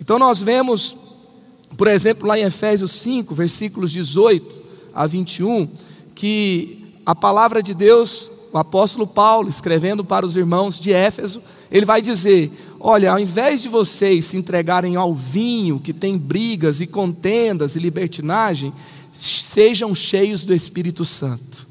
Então 0.00 0.18
nós 0.18 0.40
vemos, 0.40 0.96
por 1.76 1.88
exemplo, 1.88 2.26
lá 2.26 2.38
em 2.38 2.44
Efésios 2.44 2.92
5, 2.92 3.34
versículos 3.34 3.92
18 3.92 4.62
a 4.94 5.06
21, 5.06 5.68
que 6.14 6.94
a 7.04 7.14
palavra 7.14 7.62
de 7.62 7.74
Deus 7.74 8.30
o 8.52 8.58
apóstolo 8.58 9.06
Paulo, 9.06 9.48
escrevendo 9.48 10.04
para 10.04 10.24
os 10.24 10.36
irmãos 10.36 10.78
de 10.78 10.92
Éfeso, 10.92 11.42
ele 11.70 11.84
vai 11.84 12.00
dizer: 12.00 12.50
Olha, 12.80 13.12
ao 13.12 13.18
invés 13.18 13.62
de 13.62 13.68
vocês 13.68 14.26
se 14.26 14.36
entregarem 14.36 14.96
ao 14.96 15.14
vinho 15.14 15.80
que 15.80 15.92
tem 15.92 16.16
brigas 16.16 16.80
e 16.80 16.86
contendas 16.86 17.76
e 17.76 17.80
libertinagem, 17.80 18.72
sejam 19.12 19.94
cheios 19.94 20.44
do 20.44 20.54
Espírito 20.54 21.04
Santo. 21.04 21.66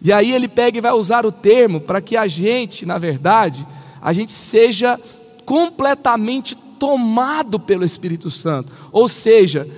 E 0.00 0.12
aí 0.12 0.32
ele 0.32 0.48
pega 0.48 0.78
e 0.78 0.80
vai 0.80 0.92
usar 0.92 1.26
o 1.26 1.32
termo 1.32 1.80
para 1.80 2.00
que 2.00 2.16
a 2.16 2.26
gente, 2.26 2.86
na 2.86 2.98
verdade, 2.98 3.66
a 4.00 4.12
gente 4.12 4.32
seja 4.32 4.98
completamente 5.44 6.54
tomado 6.78 7.58
pelo 7.58 7.84
Espírito 7.84 8.30
Santo. 8.30 8.72
Ou 8.92 9.08
seja, 9.08 9.68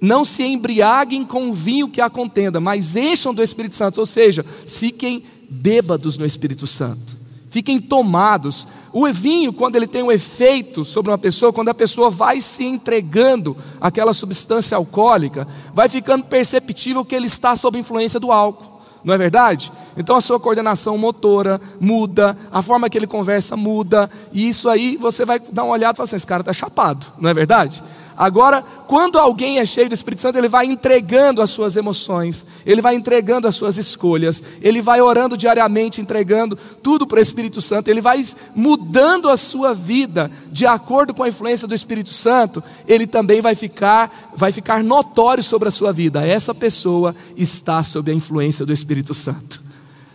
não 0.00 0.24
se 0.24 0.42
embriaguem 0.42 1.24
com 1.24 1.50
o 1.50 1.52
vinho 1.52 1.88
que 1.88 2.00
a 2.00 2.08
contenda, 2.08 2.58
mas 2.58 2.96
encham 2.96 3.34
do 3.34 3.42
Espírito 3.42 3.74
Santo, 3.74 3.98
ou 4.00 4.06
seja, 4.06 4.42
fiquem 4.42 5.22
bêbados 5.50 6.16
no 6.16 6.24
Espírito 6.24 6.66
Santo, 6.66 7.16
fiquem 7.48 7.80
tomados. 7.80 8.68
O 8.92 9.10
vinho, 9.12 9.52
quando 9.52 9.76
ele 9.76 9.86
tem 9.86 10.02
um 10.02 10.12
efeito 10.12 10.84
sobre 10.84 11.10
uma 11.10 11.18
pessoa, 11.18 11.52
quando 11.52 11.68
a 11.68 11.74
pessoa 11.74 12.08
vai 12.10 12.40
se 12.40 12.64
entregando 12.64 13.56
àquela 13.80 14.14
substância 14.14 14.76
alcoólica, 14.76 15.46
vai 15.74 15.88
ficando 15.88 16.24
perceptível 16.24 17.04
que 17.04 17.14
ele 17.14 17.26
está 17.26 17.56
sob 17.56 17.78
influência 17.78 18.20
do 18.20 18.32
álcool. 18.32 18.80
Não 19.02 19.14
é 19.14 19.18
verdade? 19.18 19.72
Então 19.96 20.14
a 20.14 20.20
sua 20.20 20.38
coordenação 20.38 20.96
motora 20.98 21.60
muda, 21.80 22.36
a 22.52 22.60
forma 22.62 22.88
que 22.90 22.98
ele 22.98 23.06
conversa 23.06 23.56
muda, 23.56 24.10
e 24.32 24.48
isso 24.48 24.68
aí 24.68 24.96
você 24.96 25.24
vai 25.24 25.40
dar 25.40 25.64
uma 25.64 25.72
olhada 25.72 25.94
e 25.94 25.96
falar 25.96 26.04
assim: 26.04 26.16
esse 26.16 26.26
cara 26.26 26.42
está 26.42 26.52
chapado, 26.52 27.06
não 27.18 27.30
é 27.30 27.34
verdade? 27.34 27.82
Agora, 28.20 28.62
quando 28.86 29.18
alguém 29.18 29.60
é 29.60 29.64
cheio 29.64 29.88
do 29.88 29.94
Espírito 29.94 30.20
Santo, 30.20 30.36
ele 30.36 30.46
vai 30.46 30.66
entregando 30.66 31.40
as 31.40 31.48
suas 31.48 31.74
emoções, 31.74 32.46
ele 32.66 32.82
vai 32.82 32.94
entregando 32.94 33.48
as 33.48 33.56
suas 33.56 33.78
escolhas, 33.78 34.42
ele 34.60 34.82
vai 34.82 35.00
orando 35.00 35.38
diariamente, 35.38 36.02
entregando 36.02 36.54
tudo 36.82 37.06
para 37.06 37.16
o 37.16 37.22
Espírito 37.22 37.62
Santo, 37.62 37.88
ele 37.88 38.02
vai 38.02 38.22
mudando 38.54 39.30
a 39.30 39.38
sua 39.38 39.72
vida 39.72 40.30
de 40.52 40.66
acordo 40.66 41.14
com 41.14 41.22
a 41.22 41.28
influência 41.28 41.66
do 41.66 41.74
Espírito 41.74 42.12
Santo, 42.12 42.62
ele 42.86 43.06
também 43.06 43.40
vai 43.40 43.54
ficar, 43.54 44.30
vai 44.36 44.52
ficar 44.52 44.84
notório 44.84 45.42
sobre 45.42 45.68
a 45.68 45.72
sua 45.72 45.90
vida. 45.90 46.22
Essa 46.22 46.54
pessoa 46.54 47.16
está 47.38 47.82
sob 47.82 48.10
a 48.10 48.14
influência 48.14 48.66
do 48.66 48.72
Espírito 48.74 49.14
Santo. 49.14 49.62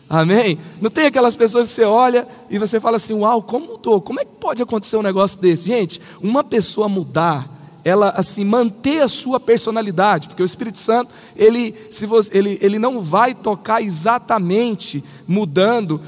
Amém? 0.07 0.59
Não 0.79 0.91
tem 0.91 1.07
aquelas 1.07 1.35
pessoas 1.35 1.65
que 1.65 1.73
você 1.73 1.85
olha 1.85 2.27
e 2.51 2.59
você 2.59 2.79
fala 2.79 2.97
assim: 2.97 3.15
Uau, 3.15 3.41
como 3.41 3.65
mudou? 3.65 3.99
Como 3.99 4.19
é 4.19 4.25
que 4.25 4.33
pode 4.39 4.61
acontecer 4.61 4.95
um 4.95 5.01
negócio 5.01 5.41
desse? 5.41 5.65
Gente, 5.65 5.99
uma 6.21 6.43
pessoa 6.43 6.87
mudar 6.87 7.54
ela 7.85 8.09
assim 8.09 8.43
manter 8.43 9.03
a 9.03 9.07
sua 9.07 9.39
personalidade, 9.39 10.27
porque 10.27 10.41
o 10.41 10.45
Espírito 10.45 10.79
Santo 10.79 11.11
ele, 11.35 11.75
se 11.91 12.07
você, 12.07 12.35
ele, 12.35 12.57
ele 12.59 12.79
não 12.79 12.99
vai 12.99 13.35
tocar 13.35 13.79
exatamente 13.79 15.03
mudando, 15.27 16.01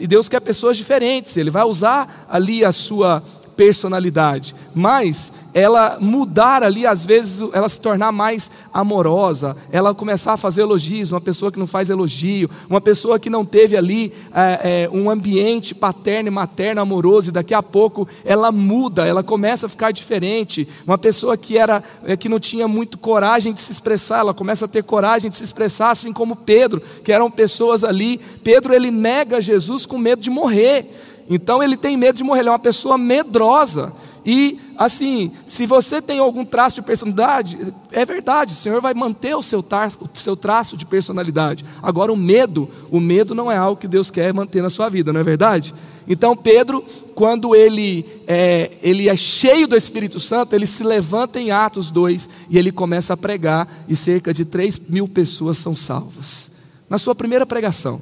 e 0.00 0.06
Deus 0.08 0.28
quer 0.28 0.40
pessoas 0.40 0.76
diferentes, 0.76 1.36
Ele 1.36 1.50
vai 1.50 1.64
usar 1.64 2.26
ali 2.28 2.64
a 2.64 2.72
sua 2.72 3.22
personalidade, 3.56 4.54
mas 4.74 5.32
ela 5.54 5.98
mudar 6.00 6.62
ali, 6.62 6.86
às 6.86 7.04
vezes, 7.04 7.46
ela 7.52 7.68
se 7.68 7.80
tornar 7.80 8.10
mais 8.10 8.50
amorosa, 8.72 9.56
ela 9.70 9.94
começar 9.94 10.32
a 10.32 10.36
fazer 10.36 10.62
elogios, 10.62 11.12
uma 11.12 11.20
pessoa 11.20 11.52
que 11.52 11.58
não 11.58 11.66
faz 11.66 11.90
elogio, 11.90 12.48
uma 12.68 12.80
pessoa 12.80 13.18
que 13.18 13.28
não 13.28 13.44
teve 13.44 13.76
ali 13.76 14.12
é, 14.34 14.84
é, 14.84 14.90
um 14.90 15.10
ambiente 15.10 15.74
paterno 15.74 16.28
e 16.28 16.30
materno 16.30 16.80
amoroso, 16.80 17.28
e 17.28 17.32
daqui 17.32 17.52
a 17.52 17.62
pouco 17.62 18.08
ela 18.24 18.50
muda, 18.50 19.06
ela 19.06 19.22
começa 19.22 19.66
a 19.66 19.68
ficar 19.68 19.90
diferente. 19.90 20.66
Uma 20.86 20.96
pessoa 20.96 21.36
que 21.36 21.58
era 21.58 21.82
é, 22.04 22.16
que 22.16 22.28
não 22.28 22.40
tinha 22.40 22.66
muito 22.66 22.96
coragem 22.96 23.52
de 23.52 23.60
se 23.60 23.72
expressar, 23.72 24.20
ela 24.20 24.34
começa 24.34 24.64
a 24.64 24.68
ter 24.68 24.82
coragem 24.82 25.30
de 25.30 25.36
se 25.36 25.44
expressar, 25.44 25.90
assim 25.90 26.12
como 26.12 26.36
Pedro, 26.36 26.80
que 27.04 27.12
eram 27.12 27.30
pessoas 27.30 27.84
ali. 27.84 28.18
Pedro 28.42 28.74
ele 28.74 28.90
nega 28.90 29.40
Jesus 29.40 29.84
com 29.84 29.98
medo 29.98 30.22
de 30.22 30.30
morrer. 30.30 30.90
Então 31.34 31.62
ele 31.62 31.76
tem 31.76 31.96
medo 31.96 32.16
de 32.16 32.24
morrer, 32.24 32.40
ele 32.40 32.48
é 32.50 32.52
uma 32.52 32.58
pessoa 32.58 32.98
medrosa. 32.98 33.92
E 34.24 34.58
assim, 34.76 35.32
se 35.46 35.66
você 35.66 36.00
tem 36.00 36.18
algum 36.18 36.44
traço 36.44 36.76
de 36.76 36.82
personalidade, 36.82 37.58
é 37.90 38.04
verdade, 38.04 38.52
o 38.52 38.56
Senhor 38.56 38.80
vai 38.80 38.94
manter 38.94 39.34
o 39.34 39.42
seu, 39.42 39.62
traço, 39.62 39.98
o 40.02 40.18
seu 40.18 40.36
traço 40.36 40.76
de 40.76 40.86
personalidade. 40.86 41.64
Agora, 41.82 42.12
o 42.12 42.16
medo, 42.16 42.68
o 42.90 43.00
medo 43.00 43.34
não 43.34 43.50
é 43.50 43.56
algo 43.56 43.80
que 43.80 43.88
Deus 43.88 44.10
quer 44.10 44.32
manter 44.32 44.62
na 44.62 44.70
sua 44.70 44.88
vida, 44.88 45.12
não 45.12 45.20
é 45.20 45.24
verdade? 45.24 45.74
Então, 46.06 46.36
Pedro, 46.36 46.84
quando 47.14 47.54
ele 47.56 48.04
é, 48.26 48.72
ele 48.82 49.08
é 49.08 49.16
cheio 49.16 49.66
do 49.66 49.76
Espírito 49.76 50.20
Santo, 50.20 50.54
ele 50.54 50.66
se 50.66 50.84
levanta 50.84 51.40
em 51.40 51.50
Atos 51.50 51.90
2 51.90 52.28
e 52.50 52.58
ele 52.58 52.70
começa 52.70 53.14
a 53.14 53.16
pregar, 53.16 53.66
e 53.88 53.96
cerca 53.96 54.32
de 54.32 54.44
3 54.44 54.82
mil 54.88 55.08
pessoas 55.08 55.58
são 55.58 55.74
salvas. 55.74 56.50
Na 56.88 56.98
sua 56.98 57.14
primeira 57.14 57.46
pregação. 57.46 58.00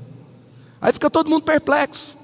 Aí 0.83 0.93
fica 0.93 1.09
todo 1.09 1.31
mundo 1.31 1.45
perplexo 1.45 2.20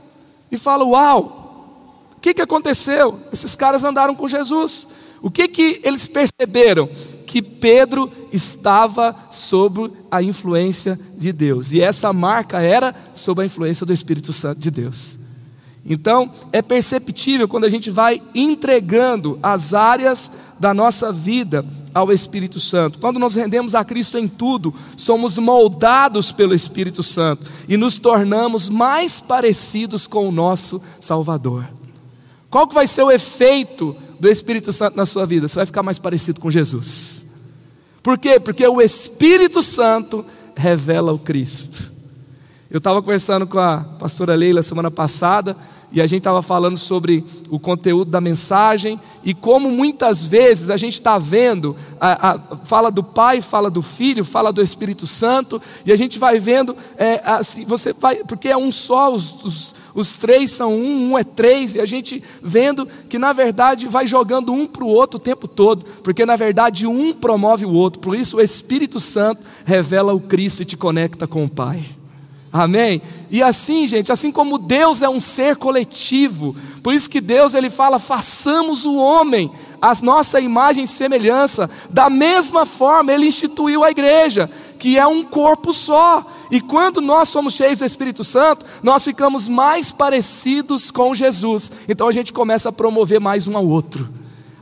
e 0.51 0.59
fala: 0.59 0.85
Uau, 0.85 2.13
o 2.17 2.21
que, 2.21 2.35
que 2.35 2.43
aconteceu? 2.43 3.19
Esses 3.33 3.55
caras 3.55 3.85
andaram 3.85 4.15
com 4.15 4.29
Jesus. 4.29 4.89
O 5.23 5.31
que, 5.31 5.49
que 5.49 5.81
eles 5.83 6.07
perceberam? 6.07 6.89
Que 7.27 7.43
Pedro 7.43 8.11
estava 8.33 9.15
sob 9.31 9.91
a 10.11 10.23
influência 10.23 10.99
de 11.17 11.33
Deus, 11.33 11.73
e 11.73 11.81
essa 11.81 12.13
marca 12.13 12.61
era 12.61 12.95
sob 13.15 13.43
a 13.43 13.45
influência 13.45 13.85
do 13.85 13.93
Espírito 13.93 14.33
Santo 14.33 14.61
de 14.61 14.71
Deus. 14.71 15.17
Então, 15.89 16.33
é 16.53 16.61
perceptível 16.61 17.47
quando 17.47 17.65
a 17.65 17.69
gente 17.69 17.91
vai 17.91 18.21
entregando 18.35 19.39
as 19.43 19.73
áreas 19.73 20.31
da 20.59 20.75
nossa 20.75 21.13
vida 21.13 21.65
ao 21.97 22.13
Espírito 22.13 22.61
Santo. 22.61 22.99
Quando 22.99 23.19
nós 23.19 23.35
rendemos 23.35 23.75
a 23.75 23.83
Cristo 23.83 24.19
em 24.19 24.29
tudo, 24.29 24.75
somos 24.99 25.39
moldados 25.39 26.31
pelo 26.31 26.55
Espírito 26.55 27.03
Santo 27.03 27.43
e 27.67 27.79
nos 27.79 27.97
tornamos 27.97 28.69
mais 28.69 29.19
parecidos 29.19 30.07
com 30.07 30.29
o 30.29 30.33
nosso 30.33 30.81
Salvador. 31.01 31.67
Qual 32.51 32.69
que 32.69 32.75
vai 32.75 32.87
ser 32.87 33.03
o 33.03 33.11
efeito 33.11 33.97
do 34.21 34.29
Espírito 34.29 34.75
Santo 34.75 34.95
na 34.95 35.07
sua 35.07 35.25
vida? 35.25 35.49
Você 35.49 35.57
vai 35.57 35.65
ficar 35.65 35.83
mais 35.83 35.99
parecido 35.99 36.39
com 36.39 36.51
Jesus. 36.51 37.25
Por 38.03 38.19
quê? 38.19 38.39
Porque 38.39 38.67
o 38.69 38.83
Espírito 38.83 39.63
Santo 39.63 40.23
revela 40.55 41.15
o 41.15 41.19
Cristo. 41.19 41.91
Eu 42.71 42.77
estava 42.77 43.01
conversando 43.01 43.47
com 43.47 43.59
a 43.59 43.79
pastora 43.99 44.35
Leila 44.35 44.63
semana 44.63 44.91
passada 44.91 45.57
e 45.93 46.01
a 46.01 46.07
gente 46.07 46.19
estava 46.19 46.43
falando 46.43 46.77
sobre 46.77 47.25
o 47.49 47.59
conteúdo 47.59 48.11
da 48.11 48.21
mensagem 48.21 49.01
e 49.25 49.33
como 49.33 49.71
muitas 49.71 50.25
vezes 50.25 50.69
a 50.71 50.77
gente 50.77 50.95
está 50.95 51.17
vendo, 51.19 51.77
a, 52.01 52.31
a, 52.31 52.39
fala 52.65 52.91
do 52.91 53.03
Pai, 53.03 53.41
fala 53.41 53.71
do 53.71 53.83
Filho, 53.83 54.25
fala 54.25 54.53
do 54.53 54.63
Espírito 54.63 55.07
Santo, 55.07 55.61
e 55.85 55.93
a 55.93 55.97
gente 55.97 56.19
vai 56.19 56.39
vendo, 56.39 56.77
é, 56.97 57.21
assim, 57.25 57.65
você 57.65 57.93
vai, 57.93 58.17
porque 58.25 58.49
é 58.49 58.57
um 58.57 58.73
só, 58.73 59.13
os, 59.13 59.45
os, 59.45 59.75
os 59.95 60.17
três 60.17 60.51
são 60.51 60.75
um, 60.75 61.13
um 61.13 61.19
é 61.19 61.25
três, 61.25 61.75
e 61.75 61.81
a 61.81 61.87
gente 61.87 62.23
vendo 62.43 62.87
que 63.09 63.19
na 63.19 63.33
verdade 63.33 63.89
vai 63.89 64.07
jogando 64.07 64.53
um 64.53 64.67
para 64.67 64.85
o 64.85 64.89
outro 64.89 65.17
o 65.17 65.23
tempo 65.23 65.47
todo, 65.49 65.87
porque 66.03 66.27
na 66.27 66.37
verdade 66.37 66.87
um 66.87 67.13
promove 67.13 67.65
o 67.65 67.73
outro, 67.73 68.01
por 68.01 68.17
isso 68.17 68.37
o 68.37 68.41
Espírito 68.41 69.01
Santo 69.01 69.43
revela 69.65 70.13
o 70.13 70.21
Cristo 70.21 70.63
e 70.63 70.67
te 70.67 70.77
conecta 70.77 71.27
com 71.27 71.45
o 71.45 71.49
Pai. 71.49 71.83
Amém? 72.63 73.03
E 73.31 73.43
assim, 73.43 73.87
gente, 73.87 74.11
assim 74.11 74.33
como 74.33 74.57
Deus 74.57 75.03
é 75.03 75.09
um 75.09 75.21
ser 75.21 75.57
coletivo, 75.57 76.57
por 76.83 76.95
isso 76.95 77.11
que 77.11 77.21
Deus 77.21 77.55
ele 77.55 77.69
fala: 77.69 77.99
façamos 77.99 78.85
o 78.85 78.97
homem 78.97 79.51
a 79.81 79.93
nossa 80.03 80.41
imagem 80.41 80.85
e 80.85 80.89
semelhança. 80.89 81.69
Da 81.91 82.09
mesma 82.09 82.65
forma, 82.65 83.13
ele 83.13 83.27
instituiu 83.27 83.85
a 83.85 83.91
igreja, 83.91 84.51
que 84.79 84.99
é 84.99 85.07
um 85.07 85.23
corpo 85.23 85.73
só. 85.73 86.25
E 86.51 86.61
quando 86.61 87.01
nós 87.01 87.29
somos 87.29 87.55
cheios 87.55 87.81
do 87.81 87.85
Espírito 87.85 88.25
Santo, 88.25 88.65
nós 88.83 89.05
ficamos 89.05 89.49
mais 89.49 89.93
parecidos 89.93 90.91
com 90.91 91.15
Jesus. 91.15 91.71
Então 91.89 92.09
a 92.09 92.13
gente 92.13 92.33
começa 92.33 92.69
a 92.69 92.73
promover 92.73 93.21
mais 93.21 93.47
um 93.47 93.57
ao 93.57 93.67
outro. 93.67 94.09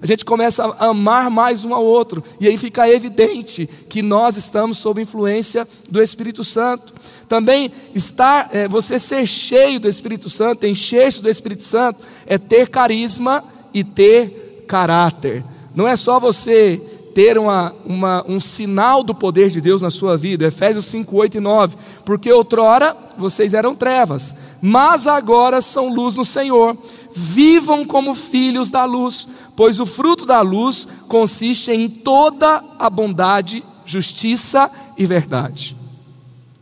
A 0.05 0.07
gente 0.07 0.23
começa 0.23 0.67
a 0.67 0.89
amar 0.89 1.31
mais 1.31 1.65
um 1.65 1.73
ao 1.73 1.83
outro, 1.83 2.23
e 2.39 2.47
aí 2.47 2.59
fica 2.59 2.87
evidente 2.87 3.67
que 3.89 4.03
nós 4.03 4.37
estamos 4.37 4.77
sob 4.77 5.01
influência 5.01 5.67
do 5.89 6.03
Espírito 6.03 6.45
Santo. 6.45 6.93
Também 7.27 7.73
estar, 7.95 8.51
é, 8.53 8.69
você 8.69 8.99
ser 8.99 9.27
cheio 9.27 9.81
do 9.81 9.89
Espírito 9.89 10.29
Santo, 10.29 10.67
encher-se 10.67 11.23
do 11.23 11.31
Espírito 11.31 11.63
Santo, 11.63 12.01
é 12.27 12.37
ter 12.37 12.69
carisma 12.69 13.43
e 13.73 13.83
ter 13.83 14.67
caráter. 14.69 15.43
Não 15.75 15.89
é 15.89 15.97
só 15.97 16.21
você 16.21 16.79
ter 17.15 17.39
uma, 17.39 17.73
uma, 17.87 18.25
um 18.29 18.41
sinal 18.41 19.03
do 19.03 19.15
poder 19.15 19.49
de 19.49 19.61
Deus 19.61 19.81
na 19.81 19.89
sua 19.89 20.17
vida. 20.17 20.47
Efésios 20.47 20.85
5, 20.87 21.17
8 21.17 21.37
e 21.39 21.41
9. 21.41 21.77
Porque 22.05 22.31
outrora 22.31 22.95
vocês 23.17 23.55
eram 23.55 23.75
trevas, 23.75 24.35
mas 24.61 25.07
agora 25.07 25.61
são 25.61 25.95
luz 25.95 26.17
no 26.17 26.25
Senhor. 26.25 26.77
Vivam 27.15 27.85
como 27.85 28.15
filhos 28.15 28.71
da 28.71 28.85
luz, 28.85 29.29
pois 29.57 29.79
o 29.79 29.87
fruto 29.87 30.27
da 30.27 30.41
luz 30.41 30.89
consiste 31.09 31.71
em 31.71 31.89
toda 31.89 32.63
a 32.79 32.91
bondade, 32.91 33.63
justiça 33.87 34.71
e 34.99 35.07
verdade. 35.07 35.77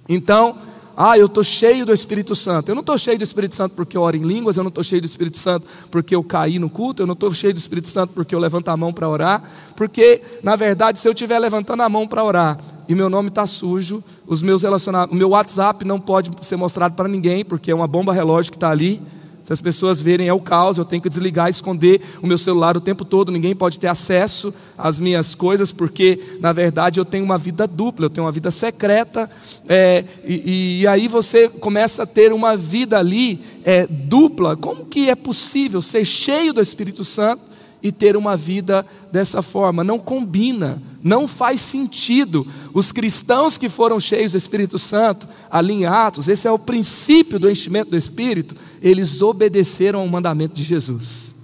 Então, 0.08 0.56
ah, 0.96 1.16
eu 1.16 1.26
estou 1.26 1.42
cheio 1.42 1.86
do 1.86 1.92
Espírito 1.92 2.36
Santo. 2.36 2.68
Eu 2.68 2.74
não 2.74 2.80
estou 2.80 2.98
cheio 2.98 3.16
do 3.16 3.24
Espírito 3.24 3.54
Santo 3.54 3.74
porque 3.74 3.96
eu 3.96 4.02
oro 4.02 4.16
em 4.16 4.22
línguas, 4.22 4.56
eu 4.56 4.62
não 4.62 4.68
estou 4.68 4.84
cheio 4.84 5.00
do 5.00 5.06
Espírito 5.06 5.38
Santo 5.38 5.66
porque 5.90 6.14
eu 6.14 6.22
caí 6.22 6.58
no 6.58 6.68
culto, 6.68 7.02
eu 7.02 7.06
não 7.06 7.14
estou 7.14 7.32
cheio 7.32 7.54
do 7.54 7.58
Espírito 7.58 7.88
Santo 7.88 8.12
porque 8.12 8.34
eu 8.34 8.38
levanto 8.38 8.68
a 8.68 8.76
mão 8.76 8.92
para 8.92 9.08
orar. 9.08 9.42
Porque, 9.74 10.20
na 10.42 10.54
verdade, 10.54 10.98
se 10.98 11.08
eu 11.08 11.12
estiver 11.12 11.38
levantando 11.38 11.82
a 11.82 11.88
mão 11.88 12.06
para 12.06 12.22
orar 12.22 12.58
e 12.88 12.94
meu 12.94 13.08
nome 13.08 13.28
está 13.28 13.46
sujo, 13.46 14.04
os 14.26 14.42
meus 14.42 14.62
relacionados, 14.62 15.12
o 15.12 15.16
meu 15.16 15.30
WhatsApp 15.30 15.84
não 15.84 15.98
pode 15.98 16.30
ser 16.46 16.56
mostrado 16.56 16.94
para 16.94 17.08
ninguém, 17.08 17.44
porque 17.44 17.70
é 17.70 17.74
uma 17.74 17.86
bomba 17.86 18.12
relógio 18.12 18.52
que 18.52 18.56
está 18.56 18.70
ali. 18.70 19.00
Se 19.44 19.52
as 19.52 19.60
pessoas 19.60 20.00
verem 20.00 20.28
é 20.28 20.32
o 20.32 20.40
caos, 20.40 20.78
eu 20.78 20.84
tenho 20.84 21.02
que 21.02 21.08
desligar, 21.08 21.48
esconder 21.48 22.00
o 22.22 22.26
meu 22.26 22.38
celular 22.38 22.76
o 22.76 22.80
tempo 22.80 23.04
todo, 23.04 23.32
ninguém 23.32 23.54
pode 23.54 23.78
ter 23.78 23.88
acesso 23.88 24.54
às 24.78 24.98
minhas 24.98 25.34
coisas, 25.34 25.72
porque 25.72 26.18
na 26.40 26.52
verdade 26.52 27.00
eu 27.00 27.04
tenho 27.04 27.24
uma 27.24 27.38
vida 27.38 27.66
dupla, 27.66 28.06
eu 28.06 28.10
tenho 28.10 28.24
uma 28.24 28.32
vida 28.32 28.50
secreta, 28.50 29.28
é, 29.68 30.04
e, 30.24 30.80
e, 30.80 30.86
aí 30.86 31.08
você 31.08 31.48
começa 31.48 32.04
a 32.04 32.06
ter 32.06 32.32
uma 32.32 32.56
vida 32.56 32.98
ali 32.98 33.40
é, 33.64 33.86
dupla. 33.86 34.56
Como 34.56 34.86
que 34.86 35.10
é 35.10 35.14
possível 35.14 35.82
ser 35.82 36.04
cheio 36.04 36.52
do 36.52 36.60
Espírito 36.60 37.04
Santo 37.04 37.51
e 37.82 37.90
ter 37.90 38.16
uma 38.16 38.36
vida 38.36 38.86
dessa 39.10 39.42
forma. 39.42 39.82
Não 39.82 39.98
combina, 39.98 40.80
não 41.02 41.26
faz 41.26 41.60
sentido. 41.60 42.46
Os 42.72 42.92
cristãos 42.92 43.58
que 43.58 43.68
foram 43.68 43.98
cheios 43.98 44.32
do 44.32 44.38
Espírito 44.38 44.78
Santo, 44.78 45.26
ali 45.50 45.72
em 45.72 45.84
Atos, 45.84 46.28
esse 46.28 46.46
é 46.46 46.50
o 46.50 46.58
princípio 46.58 47.38
do 47.38 47.50
enchimento 47.50 47.90
do 47.90 47.96
Espírito, 47.96 48.54
eles 48.80 49.20
obedeceram 49.20 50.00
ao 50.00 50.08
mandamento 50.08 50.54
de 50.54 50.62
Jesus. 50.62 51.34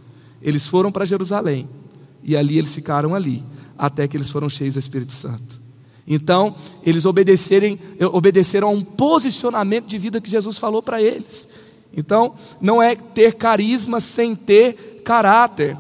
Eles 0.41 0.67
foram 0.67 0.93
para 0.93 1.05
Jerusalém 1.05 1.69
e 2.23 2.37
ali 2.37 2.59
eles 2.59 2.75
ficaram 2.75 3.15
ali, 3.15 3.43
até 3.77 4.07
que 4.07 4.17
eles 4.17 4.31
foram 4.31 4.49
cheios 4.49 4.75
do 4.75 4.81
Espírito 4.81 5.13
Santo. 5.13 5.59
Então, 6.07 6.55
eles 6.83 7.05
obedecerem, 7.05 7.79
obedeceram 8.13 8.69
a 8.69 8.71
um 8.71 8.81
posicionamento 8.81 9.87
de 9.87 9.99
vida 9.99 10.21
que 10.21 10.31
Jesus 10.31 10.57
falou 10.57 10.83
para 10.83 11.03
eles. 11.03 11.47
Então, 11.95 12.35
não 12.61 12.83
é 12.83 12.95
ter 12.95 13.35
carisma 13.35 14.01
sem 14.01 14.35
ter 14.35 15.03
caráter. 15.05 15.77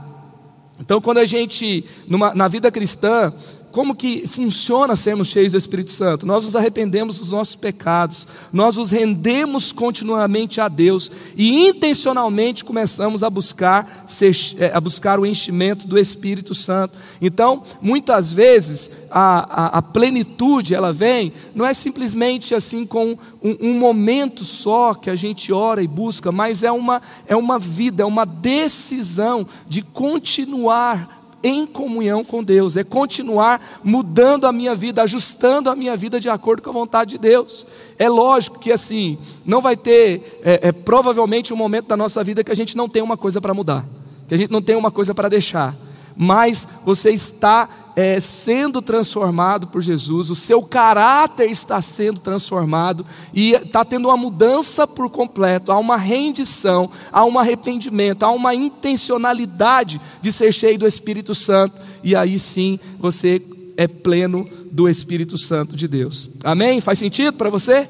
Então, 0.81 1.01
quando 1.01 1.19
a 1.19 1.25
gente, 1.25 1.85
numa, 2.07 2.35
na 2.35 2.49
vida 2.49 2.71
cristã, 2.71 3.33
como 3.79 3.95
que 3.95 4.27
funciona 4.27 4.97
sermos 4.97 5.29
cheios 5.29 5.53
do 5.53 5.59
Espírito 5.59 5.93
Santo? 5.93 6.27
Nós 6.27 6.45
nos 6.45 6.57
arrependemos 6.57 7.21
dos 7.21 7.31
nossos 7.31 7.55
pecados, 7.55 8.27
nós 8.53 8.77
nos 8.77 8.91
rendemos 8.91 9.71
continuamente 9.71 10.61
a 10.61 10.67
Deus 10.67 11.09
e 11.37 11.69
intencionalmente 11.69 12.65
começamos 12.65 13.23
a 13.23 13.31
buscar, 13.31 14.05
ser, 14.05 14.35
é, 14.59 14.73
a 14.75 14.81
buscar 14.81 15.21
o 15.21 15.25
enchimento 15.25 15.87
do 15.87 15.97
Espírito 15.97 16.57
Santo. 16.57 16.99
Então, 17.23 17.63
muitas 17.81 18.33
vezes, 18.33 18.91
a, 19.13 19.67
a, 19.67 19.79
a 19.79 19.83
plenitude, 19.83 20.75
ela 20.75 20.93
vem, 20.93 21.33
não 21.55 21.65
é 21.65 21.73
simplesmente 21.73 22.57
assim 22.57 22.85
com 22.85 23.17
um, 23.41 23.57
um 23.61 23.79
momento 23.79 24.45
só 24.45 24.93
que 24.93 25.09
a 25.09 25.15
gente 25.15 25.53
ora 25.53 25.81
e 25.81 25.87
busca, 25.87 26.33
mas 26.33 26.65
é 26.65 26.73
uma, 26.73 27.01
é 27.29 27.37
uma 27.37 27.61
vida, 27.61 28.03
é 28.03 28.07
uma 28.07 28.27
decisão 28.27 29.47
de 29.69 29.83
continuar 29.83 31.18
em 31.43 31.67
comunhão 31.67 32.25
com 32.25 32.43
Deus, 32.43 32.77
é 32.77 32.85
continuar 32.85 33.61
mudando 33.85 34.47
a 34.47 34.53
minha 34.53 34.75
vida, 34.75 35.03
ajustando 35.03 35.71
a 35.71 35.77
minha 35.77 35.97
vida 35.97 36.19
de 36.19 36.29
acordo 36.29 36.63
com 36.63 36.71
a 36.71 36.73
vontade 36.73 37.13
de 37.13 37.19
Deus. 37.19 37.67
É 37.99 38.09
lógico 38.09 38.59
que 38.59 38.73
assim, 38.73 39.19
não 39.47 39.61
vai 39.61 39.77
ter, 39.77 40.41
é, 40.43 40.69
é 40.69 40.73
provavelmente 40.73 41.53
um 41.53 41.57
momento 41.57 41.87
da 41.87 41.97
nossa 41.97 42.23
vida 42.25 42.43
que 42.43 42.53
a 42.53 42.57
gente 42.57 42.77
não 42.77 42.89
tem 42.89 43.03
uma 43.03 43.17
coisa 43.17 43.41
para 43.41 43.55
mudar, 43.55 43.87
que 44.27 44.35
a 44.35 44.39
gente 44.39 44.51
não 44.51 44.63
tem 44.63 44.77
uma 44.77 44.91
coisa 44.91 45.15
para 45.15 45.29
deixar, 45.29 45.75
mas 46.17 46.67
você 46.85 47.11
está 47.11 47.69
é, 47.99 48.21
sendo 48.21 48.81
transformado 48.81 49.67
por 49.67 49.83
Jesus, 49.83 50.31
o 50.31 50.37
seu 50.37 50.63
caráter 50.63 51.51
está 51.51 51.83
sendo 51.83 52.21
transformado 52.21 53.05
e 53.35 53.55
está 53.55 53.85
tendo 53.85 54.07
uma 54.07 54.17
mudança 54.17 54.87
por 54.87 55.11
completo, 55.11 55.73
há 55.73 55.79
uma 55.81 55.97
rendição, 55.97 56.89
há 57.11 57.25
um 57.25 57.37
arrependimento, 57.37 58.23
há 58.23 58.31
uma 58.31 58.55
intencionalidade 58.55 60.01
de 60.23 60.31
ser 60.31 60.55
cheio 60.55 60.79
do 60.79 60.87
Espírito 60.87 61.35
Santo, 61.35 61.75
e 62.05 62.15
aí 62.15 62.39
sim 62.39 62.79
você 63.01 63.43
é 63.77 63.89
pleno 63.89 64.49
do 64.71 64.89
Espírito 64.89 65.37
Santo 65.37 65.75
de 65.75 65.89
Deus. 65.89 66.31
Amém? 66.45 66.81
Faz 66.81 67.01
sentido 67.01 67.33
para 67.33 67.51
você? 67.51 67.89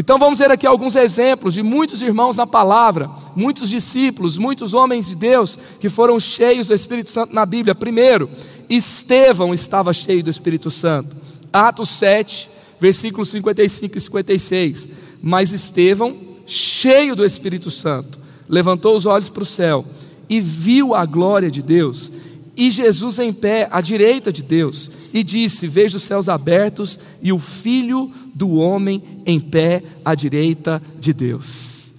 Então 0.00 0.18
vamos 0.18 0.38
ver 0.38 0.50
aqui 0.50 0.66
alguns 0.66 0.96
exemplos 0.96 1.52
de 1.52 1.62
muitos 1.62 2.00
irmãos 2.00 2.34
na 2.34 2.46
palavra, 2.46 3.10
muitos 3.36 3.68
discípulos, 3.68 4.38
muitos 4.38 4.72
homens 4.72 5.08
de 5.08 5.14
Deus 5.14 5.58
que 5.78 5.90
foram 5.90 6.18
cheios 6.18 6.68
do 6.68 6.74
Espírito 6.74 7.10
Santo 7.10 7.34
na 7.34 7.44
Bíblia. 7.44 7.74
Primeiro, 7.74 8.30
Estevão 8.70 9.52
estava 9.52 9.92
cheio 9.92 10.22
do 10.22 10.30
Espírito 10.30 10.70
Santo. 10.70 11.14
Atos 11.52 11.88
7, 11.90 12.48
versículos 12.80 13.28
55 13.30 13.98
e 13.98 14.00
56. 14.00 14.88
Mas 15.20 15.52
Estevão, 15.52 16.16
cheio 16.46 17.16
do 17.16 17.26
Espírito 17.26 17.70
Santo, 17.70 18.18
levantou 18.48 18.96
os 18.96 19.04
olhos 19.04 19.28
para 19.28 19.42
o 19.42 19.46
céu 19.46 19.84
e 20.28 20.40
viu 20.40 20.94
a 20.94 21.04
glória 21.04 21.50
de 21.50 21.60
Deus 21.60 22.12
e 22.60 22.70
Jesus 22.70 23.18
em 23.18 23.32
pé 23.32 23.68
à 23.70 23.80
direita 23.80 24.30
de 24.30 24.42
Deus 24.42 24.90
e 25.14 25.22
disse: 25.22 25.66
Vejo 25.66 25.96
os 25.96 26.02
céus 26.02 26.28
abertos 26.28 26.98
e 27.22 27.32
o 27.32 27.38
filho 27.38 28.12
do 28.34 28.56
homem 28.56 29.02
em 29.24 29.40
pé 29.40 29.82
à 30.04 30.14
direita 30.14 30.82
de 30.98 31.14
Deus. 31.14 31.94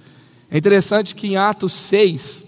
É 0.52 0.60
interessante 0.60 1.16
que 1.16 1.26
em 1.26 1.36
Atos 1.36 1.74
6, 1.74 2.46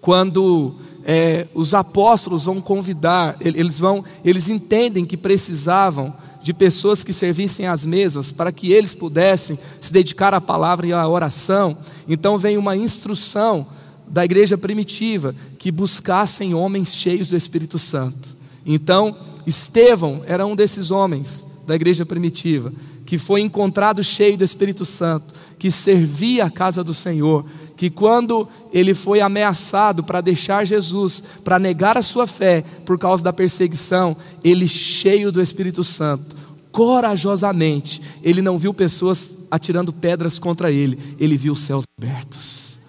quando 0.00 0.74
é, 1.10 1.46
os 1.54 1.72
apóstolos 1.72 2.44
vão 2.44 2.60
convidar, 2.60 3.34
eles 3.40 3.78
vão, 3.78 4.04
eles 4.22 4.50
entendem 4.50 5.06
que 5.06 5.16
precisavam 5.16 6.12
de 6.42 6.52
pessoas 6.52 7.02
que 7.02 7.14
servissem 7.14 7.66
às 7.66 7.82
mesas 7.86 8.30
para 8.30 8.52
que 8.52 8.72
eles 8.72 8.92
pudessem 8.92 9.58
se 9.80 9.90
dedicar 9.90 10.34
à 10.34 10.40
palavra 10.40 10.86
e 10.86 10.92
à 10.92 11.08
oração. 11.08 11.74
Então 12.06 12.36
vem 12.36 12.58
uma 12.58 12.76
instrução 12.76 13.66
da 14.06 14.22
igreja 14.22 14.58
primitiva 14.58 15.34
que 15.58 15.72
buscassem 15.72 16.52
homens 16.52 16.94
cheios 16.94 17.28
do 17.28 17.36
Espírito 17.36 17.78
Santo. 17.78 18.36
Então, 18.66 19.16
Estevão 19.46 20.20
era 20.26 20.46
um 20.46 20.54
desses 20.54 20.90
homens 20.90 21.46
da 21.66 21.74
igreja 21.74 22.04
primitiva 22.04 22.70
que 23.06 23.16
foi 23.16 23.40
encontrado 23.40 24.04
cheio 24.04 24.36
do 24.36 24.44
Espírito 24.44 24.84
Santo, 24.84 25.32
que 25.58 25.70
servia 25.70 26.44
a 26.44 26.50
casa 26.50 26.84
do 26.84 26.92
Senhor, 26.92 27.46
que 27.78 27.88
quando 27.88 28.46
ele 28.72 28.92
foi 28.92 29.20
ameaçado 29.20 30.02
para 30.02 30.20
deixar 30.20 30.66
Jesus, 30.66 31.22
para 31.44 31.60
negar 31.60 31.96
a 31.96 32.02
sua 32.02 32.26
fé 32.26 32.64
por 32.84 32.98
causa 32.98 33.22
da 33.22 33.32
perseguição, 33.32 34.16
ele 34.42 34.66
cheio 34.66 35.30
do 35.30 35.40
Espírito 35.40 35.84
Santo, 35.84 36.34
corajosamente, 36.72 38.02
ele 38.20 38.42
não 38.42 38.58
viu 38.58 38.74
pessoas 38.74 39.46
atirando 39.48 39.92
pedras 39.92 40.40
contra 40.40 40.72
ele, 40.72 40.98
ele 41.20 41.36
viu 41.36 41.52
os 41.52 41.60
céus 41.60 41.84
abertos. 41.96 42.80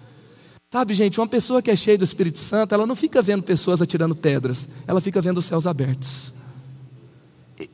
Sabe, 0.72 0.92
gente, 0.92 1.20
uma 1.20 1.28
pessoa 1.28 1.62
que 1.62 1.70
é 1.70 1.76
cheia 1.76 1.96
do 1.96 2.04
Espírito 2.04 2.40
Santo, 2.40 2.74
ela 2.74 2.86
não 2.86 2.96
fica 2.96 3.22
vendo 3.22 3.44
pessoas 3.44 3.80
atirando 3.80 4.16
pedras, 4.16 4.68
ela 4.88 5.00
fica 5.00 5.20
vendo 5.20 5.38
os 5.38 5.46
céus 5.46 5.68
abertos. 5.68 6.34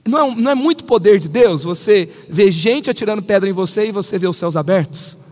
Não 0.07 0.19
é, 0.19 0.35
não 0.35 0.51
é 0.51 0.55
muito 0.55 0.85
poder 0.85 1.19
de 1.19 1.31
Deus 1.31 1.65
você 1.65 2.11
ver 2.29 2.51
gente 2.51 2.91
atirando 2.91 3.23
pedra 3.23 3.49
em 3.49 3.53
você 3.53 3.89
e 3.89 3.93
você 3.93 4.19
ver 4.19 4.29
os 4.29 4.37
céus 4.37 4.55
abertos? 4.55 5.26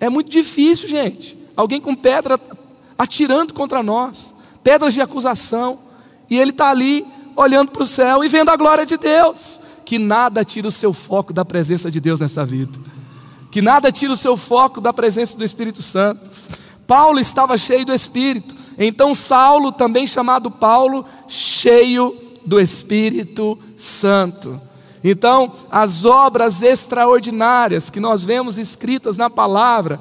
É 0.00 0.08
muito 0.08 0.30
difícil, 0.30 0.88
gente. 0.88 1.36
Alguém 1.56 1.80
com 1.80 1.94
pedra 1.94 2.38
atirando 2.96 3.54
contra 3.54 3.82
nós, 3.82 4.34
pedras 4.62 4.94
de 4.94 5.00
acusação, 5.00 5.78
e 6.28 6.38
ele 6.38 6.50
está 6.50 6.70
ali 6.70 7.06
olhando 7.36 7.70
para 7.70 7.82
o 7.82 7.86
céu 7.86 8.24
e 8.24 8.28
vendo 8.28 8.50
a 8.50 8.56
glória 8.56 8.84
de 8.84 8.96
Deus. 8.96 9.60
Que 9.84 9.98
nada 9.98 10.44
tira 10.44 10.68
o 10.68 10.72
seu 10.72 10.92
foco 10.92 11.32
da 11.32 11.44
presença 11.44 11.90
de 11.90 12.00
Deus 12.00 12.20
nessa 12.20 12.44
vida, 12.44 12.78
que 13.50 13.62
nada 13.62 13.90
tira 13.90 14.12
o 14.12 14.16
seu 14.16 14.36
foco 14.36 14.80
da 14.80 14.92
presença 14.92 15.36
do 15.36 15.44
Espírito 15.44 15.80
Santo. 15.80 16.20
Paulo 16.86 17.18
estava 17.18 17.56
cheio 17.56 17.86
do 17.86 17.94
Espírito, 17.94 18.54
então 18.78 19.14
Saulo, 19.14 19.72
também 19.72 20.06
chamado 20.06 20.50
Paulo, 20.50 21.04
cheio 21.26 22.14
do 22.44 22.60
Espírito 22.60 23.58
Santo. 23.76 24.67
Então, 25.02 25.52
as 25.70 26.04
obras 26.04 26.62
extraordinárias 26.62 27.90
que 27.90 28.00
nós 28.00 28.22
vemos 28.22 28.58
escritas 28.58 29.16
na 29.16 29.30
palavra 29.30 30.00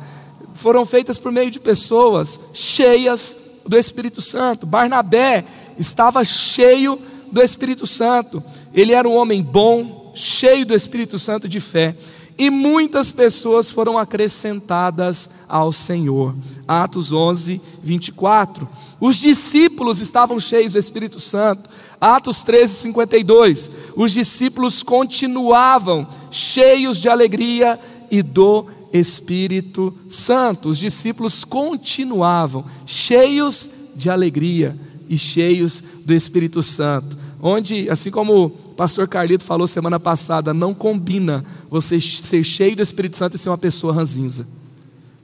foram 0.53 0.85
feitas 0.85 1.17
por 1.17 1.31
meio 1.31 1.51
de 1.51 1.59
pessoas 1.59 2.39
cheias 2.53 3.61
do 3.67 3.77
Espírito 3.77 4.21
Santo. 4.21 4.65
Barnabé 4.65 5.45
estava 5.77 6.23
cheio 6.23 6.99
do 7.31 7.41
Espírito 7.41 7.85
Santo. 7.85 8.43
Ele 8.73 8.93
era 8.93 9.07
um 9.07 9.15
homem 9.15 9.43
bom, 9.43 10.11
cheio 10.15 10.65
do 10.65 10.73
Espírito 10.73 11.19
Santo 11.19 11.47
de 11.47 11.59
fé. 11.59 11.95
E 12.37 12.49
muitas 12.49 13.11
pessoas 13.11 13.69
foram 13.69 13.97
acrescentadas 13.97 15.29
ao 15.49 15.73
Senhor. 15.73 16.35
Atos 16.67 17.11
11, 17.11 17.59
24. 17.81 18.67
Os 18.99 19.17
discípulos 19.17 19.99
estavam 19.99 20.39
cheios 20.39 20.73
do 20.73 20.79
Espírito 20.79 21.19
Santo. 21.19 21.67
Atos 21.99 22.41
13, 22.43 22.73
52. 22.75 23.71
Os 23.95 24.11
discípulos 24.11 24.83
continuavam 24.83 26.07
cheios 26.29 27.01
de 27.01 27.09
alegria 27.09 27.79
e 28.11 28.21
do 28.21 28.67
Espírito 28.93 29.93
Santo. 30.09 30.69
Os 30.69 30.77
discípulos 30.77 31.43
continuavam 31.43 32.65
cheios 32.85 33.93
de 33.95 34.09
alegria 34.09 34.77
e 35.09 35.17
cheios 35.17 35.83
do 36.05 36.13
Espírito 36.13 36.61
Santo. 36.61 37.17
Onde, 37.41 37.89
assim 37.89 38.11
como 38.11 38.45
o 38.45 38.49
pastor 38.49 39.07
Carlito 39.07 39.43
falou 39.43 39.67
semana 39.67 39.99
passada, 39.99 40.53
não 40.53 40.73
combina 40.73 41.43
você 41.69 41.99
ser 41.99 42.43
cheio 42.43 42.75
do 42.75 42.81
Espírito 42.81 43.17
Santo 43.17 43.35
e 43.35 43.39
ser 43.39 43.49
uma 43.49 43.57
pessoa 43.57 43.93
ranzinza. 43.93 44.47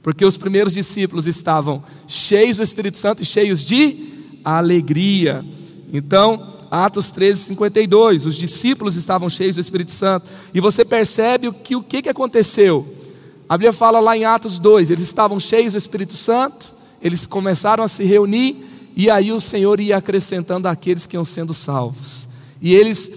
Porque 0.02 0.24
os 0.24 0.36
primeiros 0.36 0.74
discípulos 0.74 1.26
estavam 1.26 1.82
cheios 2.06 2.58
do 2.58 2.62
Espírito 2.62 2.98
Santo 2.98 3.22
e 3.22 3.24
cheios 3.24 3.64
de 3.64 3.96
alegria. 4.44 5.44
Então, 5.92 6.54
Atos 6.82 7.12
13, 7.12 7.44
52. 7.44 8.26
Os 8.26 8.34
discípulos 8.34 8.96
estavam 8.96 9.30
cheios 9.30 9.54
do 9.54 9.60
Espírito 9.60 9.92
Santo. 9.92 10.26
E 10.52 10.58
você 10.58 10.84
percebe 10.84 11.46
o 11.46 11.52
que, 11.52 11.76
o 11.76 11.82
que, 11.82 12.02
que 12.02 12.08
aconteceu. 12.08 12.84
A 13.48 13.56
Bíblia 13.56 13.72
fala 13.72 14.00
lá 14.00 14.16
em 14.16 14.24
Atos 14.24 14.58
2: 14.58 14.90
eles 14.90 15.04
estavam 15.04 15.38
cheios 15.38 15.74
do 15.74 15.78
Espírito 15.78 16.16
Santo, 16.16 16.74
eles 17.00 17.26
começaram 17.26 17.84
a 17.84 17.88
se 17.88 18.02
reunir, 18.02 18.64
e 18.96 19.08
aí 19.08 19.30
o 19.30 19.40
Senhor 19.40 19.78
ia 19.78 19.98
acrescentando 19.98 20.66
aqueles 20.66 21.06
que 21.06 21.16
iam 21.16 21.24
sendo 21.24 21.54
salvos. 21.54 22.28
E 22.60 22.74
eles, 22.74 23.12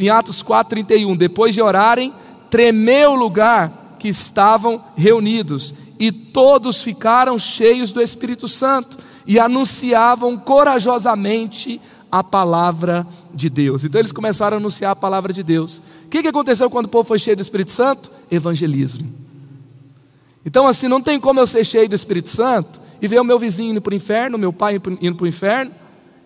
em 0.00 0.08
Atos 0.08 0.42
4, 0.42 0.70
31, 0.70 1.14
depois 1.14 1.54
de 1.54 1.62
orarem, 1.62 2.12
tremeu 2.50 3.12
o 3.12 3.16
lugar 3.16 3.96
que 3.96 4.08
estavam 4.08 4.82
reunidos, 4.96 5.72
e 6.00 6.10
todos 6.10 6.82
ficaram 6.82 7.38
cheios 7.38 7.92
do 7.92 8.02
Espírito 8.02 8.48
Santo 8.48 8.98
e 9.24 9.38
anunciavam 9.38 10.38
corajosamente 10.38 11.80
a 12.10 12.24
palavra 12.24 13.06
de 13.34 13.48
Deus. 13.50 13.84
Então 13.84 14.00
eles 14.00 14.12
começaram 14.12 14.56
a 14.56 14.60
anunciar 14.60 14.92
a 14.92 14.96
palavra 14.96 15.32
de 15.32 15.42
Deus. 15.42 15.80
O 16.06 16.08
que, 16.08 16.22
que 16.22 16.28
aconteceu 16.28 16.70
quando 16.70 16.86
o 16.86 16.88
povo 16.88 17.06
foi 17.06 17.18
cheio 17.18 17.36
do 17.36 17.42
Espírito 17.42 17.70
Santo? 17.70 18.10
Evangelismo. 18.30 19.08
Então, 20.44 20.66
assim, 20.66 20.88
não 20.88 21.02
tem 21.02 21.20
como 21.20 21.40
eu 21.40 21.46
ser 21.46 21.64
cheio 21.64 21.88
do 21.88 21.94
Espírito 21.94 22.30
Santo 22.30 22.80
e 23.02 23.06
ver 23.06 23.20
o 23.20 23.24
meu 23.24 23.38
vizinho 23.38 23.72
indo 23.72 23.82
para 23.82 23.92
o 23.92 23.94
inferno, 23.96 24.38
meu 24.38 24.52
pai 24.52 24.80
indo 25.00 25.16
para 25.16 25.24
o 25.24 25.28
inferno, 25.28 25.72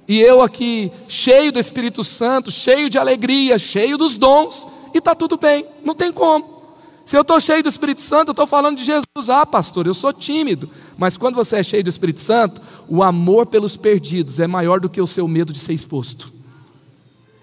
e 0.07 0.21
eu 0.21 0.43
aqui 0.43 0.93
cheio 1.09 1.51
do 1.51 1.59
Espírito 1.59 2.05
Santo, 2.05 2.51
cheio 2.51 2.89
de 2.89 2.99
alegria, 2.99 3.59
cheio 3.59 3.99
dos 3.99 4.17
dons, 4.17 4.67
e 4.95 4.99
está 4.99 5.15
tudo 5.15 5.37
bem, 5.37 5.67
não 5.85 5.95
tem 5.95 6.13
como. 6.13 6.63
Se 7.05 7.17
eu 7.17 7.23
estou 7.23 7.41
cheio 7.41 7.63
do 7.63 7.69
Espírito 7.69 8.01
Santo, 8.01 8.29
eu 8.29 8.33
estou 8.33 8.47
falando 8.47 8.77
de 8.77 8.85
Jesus. 8.85 9.29
Ah, 9.29 9.45
pastor, 9.45 9.87
eu 9.87 9.95
sou 9.95 10.13
tímido. 10.13 10.71
Mas 11.03 11.17
quando 11.17 11.35
você 11.35 11.57
é 11.57 11.63
cheio 11.65 11.83
do 11.83 11.91
Espírito 11.91 12.21
Santo, 12.21 12.63
o 12.89 13.03
amor 13.03 13.47
pelos 13.47 13.75
perdidos 13.75 14.39
é 14.39 14.47
maior 14.47 14.79
do 14.79 14.89
que 14.89 15.01
o 15.01 15.07
seu 15.07 15.27
medo 15.27 15.53
de 15.53 15.59
ser 15.59 15.73
exposto, 15.73 16.33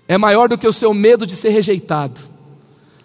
é 0.08 0.18
maior 0.18 0.48
do 0.48 0.58
que 0.58 0.66
o 0.66 0.72
seu 0.72 0.94
medo 0.94 1.28
de 1.28 1.36
ser 1.36 1.50
rejeitado. 1.50 2.22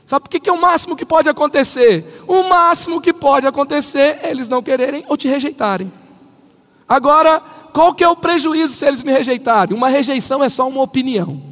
Sabe 0.07 0.27
o 0.27 0.29
que 0.29 0.49
é 0.49 0.53
o 0.53 0.61
máximo 0.61 0.95
que 0.95 1.05
pode 1.05 1.29
acontecer? 1.29 2.23
O 2.29 2.45
máximo 2.45 3.01
que 3.01 3.13
pode 3.13 3.49
acontecer 3.49 4.21
é 4.23 4.31
eles 4.31 4.49
não 4.49 4.63
quererem 4.63 5.05
ou 5.09 5.17
te 5.17 5.27
rejeitarem. 5.27 5.93
Agora, 6.89 7.41
qual 7.73 7.93
que 7.93 8.05
é 8.05 8.09
o 8.09 8.15
prejuízo 8.15 8.75
se 8.75 8.87
eles 8.87 9.03
me 9.03 9.11
rejeitarem? 9.11 9.77
Uma 9.77 9.89
rejeição 9.89 10.41
é 10.41 10.49
só 10.49 10.69
uma 10.69 10.83
opinião. 10.83 11.43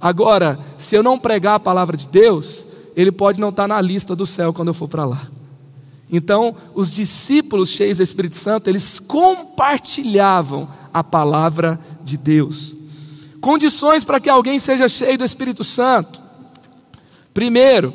Agora, 0.00 0.56
se 0.78 0.94
eu 0.94 1.02
não 1.02 1.18
pregar 1.18 1.56
a 1.56 1.60
palavra 1.60 1.96
de 1.96 2.06
Deus, 2.06 2.64
ele 2.94 3.10
pode 3.10 3.40
não 3.40 3.48
estar 3.48 3.66
na 3.66 3.80
lista 3.80 4.14
do 4.14 4.24
céu 4.24 4.54
quando 4.54 4.68
eu 4.68 4.74
for 4.74 4.86
para 4.86 5.04
lá. 5.04 5.20
Então, 6.10 6.54
os 6.74 6.92
discípulos 6.92 7.68
cheios 7.68 7.98
do 7.98 8.02
Espírito 8.02 8.36
Santo, 8.36 8.68
eles 8.68 8.98
compartilhavam 8.98 10.68
a 10.92 11.04
palavra 11.04 11.78
de 12.02 12.16
Deus. 12.16 12.76
Condições 13.40 14.04
para 14.04 14.20
que 14.20 14.28
alguém 14.28 14.58
seja 14.58 14.88
cheio 14.88 15.16
do 15.16 15.24
Espírito 15.24 15.62
Santo. 15.62 16.20
Primeiro, 17.32 17.94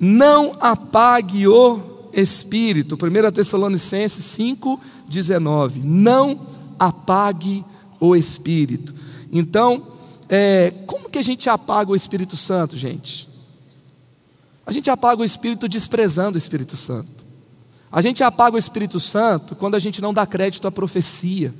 não 0.00 0.56
apague 0.60 1.46
o 1.46 1.78
Espírito. 2.12 2.96
1 2.96 3.30
Tessalonicenses 3.30 4.24
5, 4.24 4.80
19. 5.08 5.80
Não 5.84 6.40
apague 6.78 7.64
o 8.00 8.16
Espírito. 8.16 8.94
Então, 9.30 9.86
é, 10.28 10.72
como 10.86 11.08
que 11.08 11.18
a 11.18 11.22
gente 11.22 11.48
apaga 11.48 11.92
o 11.92 11.96
Espírito 11.96 12.36
Santo, 12.36 12.76
gente? 12.76 13.28
A 14.66 14.72
gente 14.72 14.90
apaga 14.90 15.22
o 15.22 15.24
Espírito 15.24 15.68
desprezando 15.68 16.36
o 16.36 16.38
Espírito 16.38 16.76
Santo. 16.76 17.26
A 17.90 18.00
gente 18.00 18.24
apaga 18.24 18.56
o 18.56 18.58
Espírito 18.58 18.98
Santo 18.98 19.54
quando 19.54 19.74
a 19.74 19.78
gente 19.78 20.00
não 20.00 20.14
dá 20.14 20.24
crédito 20.24 20.66
à 20.66 20.72
profecia. 20.72 21.52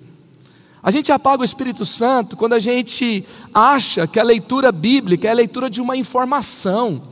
A 0.83 0.91
gente 0.91 1.13
apaga 1.13 1.43
o 1.43 1.45
Espírito 1.45 1.85
Santo 1.85 2.37
quando 2.37 2.55
a 2.55 2.59
gente 2.59 3.25
acha 3.53 4.07
que 4.07 4.19
a 4.19 4.25
leitura 4.25 4.73
bíblica 4.73 5.29
é 5.29 5.31
a 5.31 5.35
leitura 5.35 5.69
de 5.69 5.81
uma 5.81 5.97
informação 5.97 7.12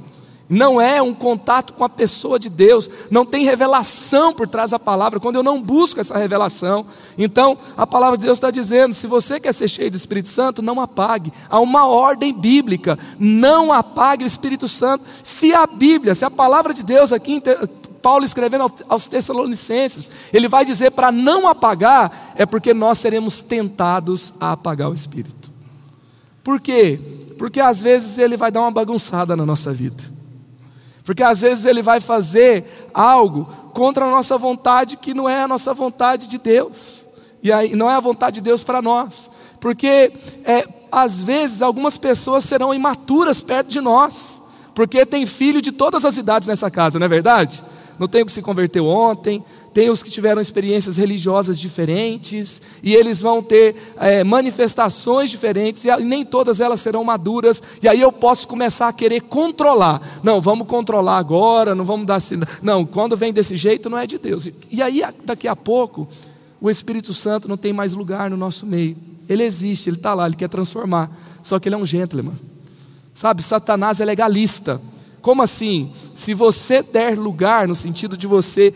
não 0.51 0.81
é 0.81 1.01
um 1.01 1.15
contato 1.15 1.73
com 1.73 1.85
a 1.85 1.89
pessoa 1.89 2.37
de 2.37 2.51
Deus, 2.51 2.91
não 3.09 3.25
tem 3.25 3.45
revelação 3.45 4.35
por 4.35 4.49
trás 4.49 4.73
da 4.73 4.81
palavra, 4.81 5.21
quando 5.21 5.37
eu 5.37 5.45
não 5.45 5.63
busco 5.63 6.01
essa 6.01 6.19
revelação. 6.19 6.85
Então, 7.17 7.57
a 7.77 7.87
palavra 7.87 8.19
de 8.19 8.25
Deus 8.25 8.37
está 8.37 8.51
dizendo: 8.51 8.93
se 8.93 9.07
você 9.07 9.39
quer 9.39 9.55
ser 9.55 9.69
cheio 9.69 9.93
do 9.93 9.97
Espírito 9.97 10.29
Santo, 10.29 10.61
não 10.61 10.81
apague. 10.81 11.33
Há 11.49 11.61
uma 11.61 11.87
ordem 11.87 12.33
bíblica, 12.33 12.99
não 13.17 13.73
apague 13.73 14.25
o 14.25 14.27
Espírito 14.27 14.67
Santo. 14.67 15.05
Se 15.23 15.55
a 15.55 15.67
Bíblia, 15.69 16.17
se 16.17 16.25
a 16.25 16.31
palavra 16.31 16.75
de 16.75 16.83
Deus 16.83 17.13
aqui, 17.13 17.41
Paulo 18.03 18.25
escrevendo 18.25 18.73
aos 18.89 19.07
Tessalonicenses, 19.07 20.11
ele 20.33 20.49
vai 20.49 20.65
dizer 20.65 20.91
para 20.91 21.13
não 21.13 21.47
apagar, 21.47 22.35
é 22.35 22.45
porque 22.45 22.75
nós 22.75 22.99
seremos 22.99 23.41
tentados 23.41 24.33
a 24.41 24.53
apagar 24.53 24.91
o 24.91 24.95
Espírito. 24.95 25.53
Por 26.43 26.61
quê? 26.61 26.99
Porque 27.39 27.61
às 27.61 27.83
vezes 27.83 28.19
ele 28.19 28.37
vai 28.37 28.51
dar 28.51 28.63
uma 28.63 28.71
bagunçada 28.73 29.37
na 29.37 29.47
nossa 29.47 29.73
vida. 29.73 30.20
Porque 31.05 31.23
às 31.23 31.41
vezes 31.41 31.65
ele 31.65 31.83
vai 31.83 32.01
fazer 32.01 32.91
algo 32.93 33.45
contra 33.73 34.05
a 34.05 34.11
nossa 34.11 34.37
vontade 34.37 34.97
que 34.97 35.15
não 35.15 35.29
é 35.29 35.43
a 35.43 35.49
nossa 35.49 35.73
vontade 35.73 36.29
de 36.29 36.39
Deus. 36.39 37.07
E 37.43 37.53
aí 37.53 37.75
não 37.75 37.91
é 37.91 37.95
a 37.95 38.01
vontade 38.01 38.37
de 38.37 38.43
Deus 38.43 38.63
para 38.63 38.83
nós. 38.83 39.31
Porque 39.61 40.13
é, 40.45 40.67
às 40.91 41.23
vezes 41.23 41.63
algumas 41.63 41.97
pessoas 41.97 42.45
serão 42.45 42.75
imaturas 42.75 43.41
perto 43.41 43.69
de 43.69 43.81
nós. 43.81 44.43
Porque 44.75 45.05
tem 45.05 45.27
filho 45.27 45.61
de 45.61 45.73
todas 45.73 46.05
as 46.05 46.17
idades 46.17 46.49
nessa 46.49 46.71
casa, 46.71 46.99
não 46.99 47.07
é 47.07 47.09
verdade? 47.09 47.63
Não 47.99 48.09
tem 48.09 48.23
o 48.23 48.27
que 48.27 48.33
se 48.33 48.41
converteu 48.41 48.87
ontem, 48.87 49.45
tem 49.73 49.89
os 49.89 50.03
que 50.03 50.11
tiveram 50.11 50.41
experiências 50.41 50.97
religiosas 50.97 51.59
diferentes, 51.59 52.61
e 52.83 52.95
eles 52.95 53.21
vão 53.21 53.43
ter 53.43 53.77
é, 53.97 54.25
manifestações 54.25 55.31
diferentes, 55.31 55.85
e 55.85 55.97
nem 55.99 56.25
todas 56.25 56.61
elas 56.61 56.81
serão 56.81 57.05
maduras, 57.05 57.63
e 57.83 57.89
aí 57.89 58.01
eu 58.01 58.11
posso 58.11 58.49
começar 58.49 58.89
a 58.89 58.93
querer 58.93 59.21
controlar. 59.23 60.01
Não, 60.23 60.41
vamos 60.41 60.67
controlar 60.67 61.19
agora, 61.19 61.75
não 61.75 61.85
vamos 61.85 62.07
dar 62.07 62.17
assim. 62.17 62.41
Não, 62.63 62.85
quando 62.85 63.17
vem 63.17 63.33
desse 63.33 63.57
jeito 63.57 63.89
não 63.89 63.99
é 63.99 64.07
de 64.07 64.19
Deus. 64.19 64.49
E 64.71 64.83
aí, 64.83 65.03
daqui 65.25 65.47
a 65.47 65.55
pouco, 65.55 66.09
o 66.61 66.69
Espírito 66.69 67.15
Santo 67.15 67.49
não 67.49 67.57
tem 67.57 67.73
mais 67.73 67.95
lugar 67.95 68.29
no 68.29 68.37
nosso 68.37 68.67
meio. 68.67 68.97
Ele 69.29 69.45
existe, 69.45 69.89
ele 69.89 69.97
está 69.97 70.13
lá, 70.13 70.27
ele 70.27 70.37
quer 70.37 70.49
transformar. 70.49 71.11
Só 71.43 71.59
que 71.59 71.69
ele 71.69 71.77
é 71.77 71.79
um 71.79 71.87
gentleman. 71.87 72.35
Sabe, 73.15 73.43
Satanás 73.43 74.01
é 74.01 74.05
legalista. 74.05 74.81
Como 75.23 75.43
assim? 75.43 75.93
Se 76.21 76.35
você 76.35 76.83
der 76.83 77.17
lugar, 77.19 77.67
no 77.67 77.75
sentido 77.75 78.15
de 78.15 78.27
você, 78.27 78.75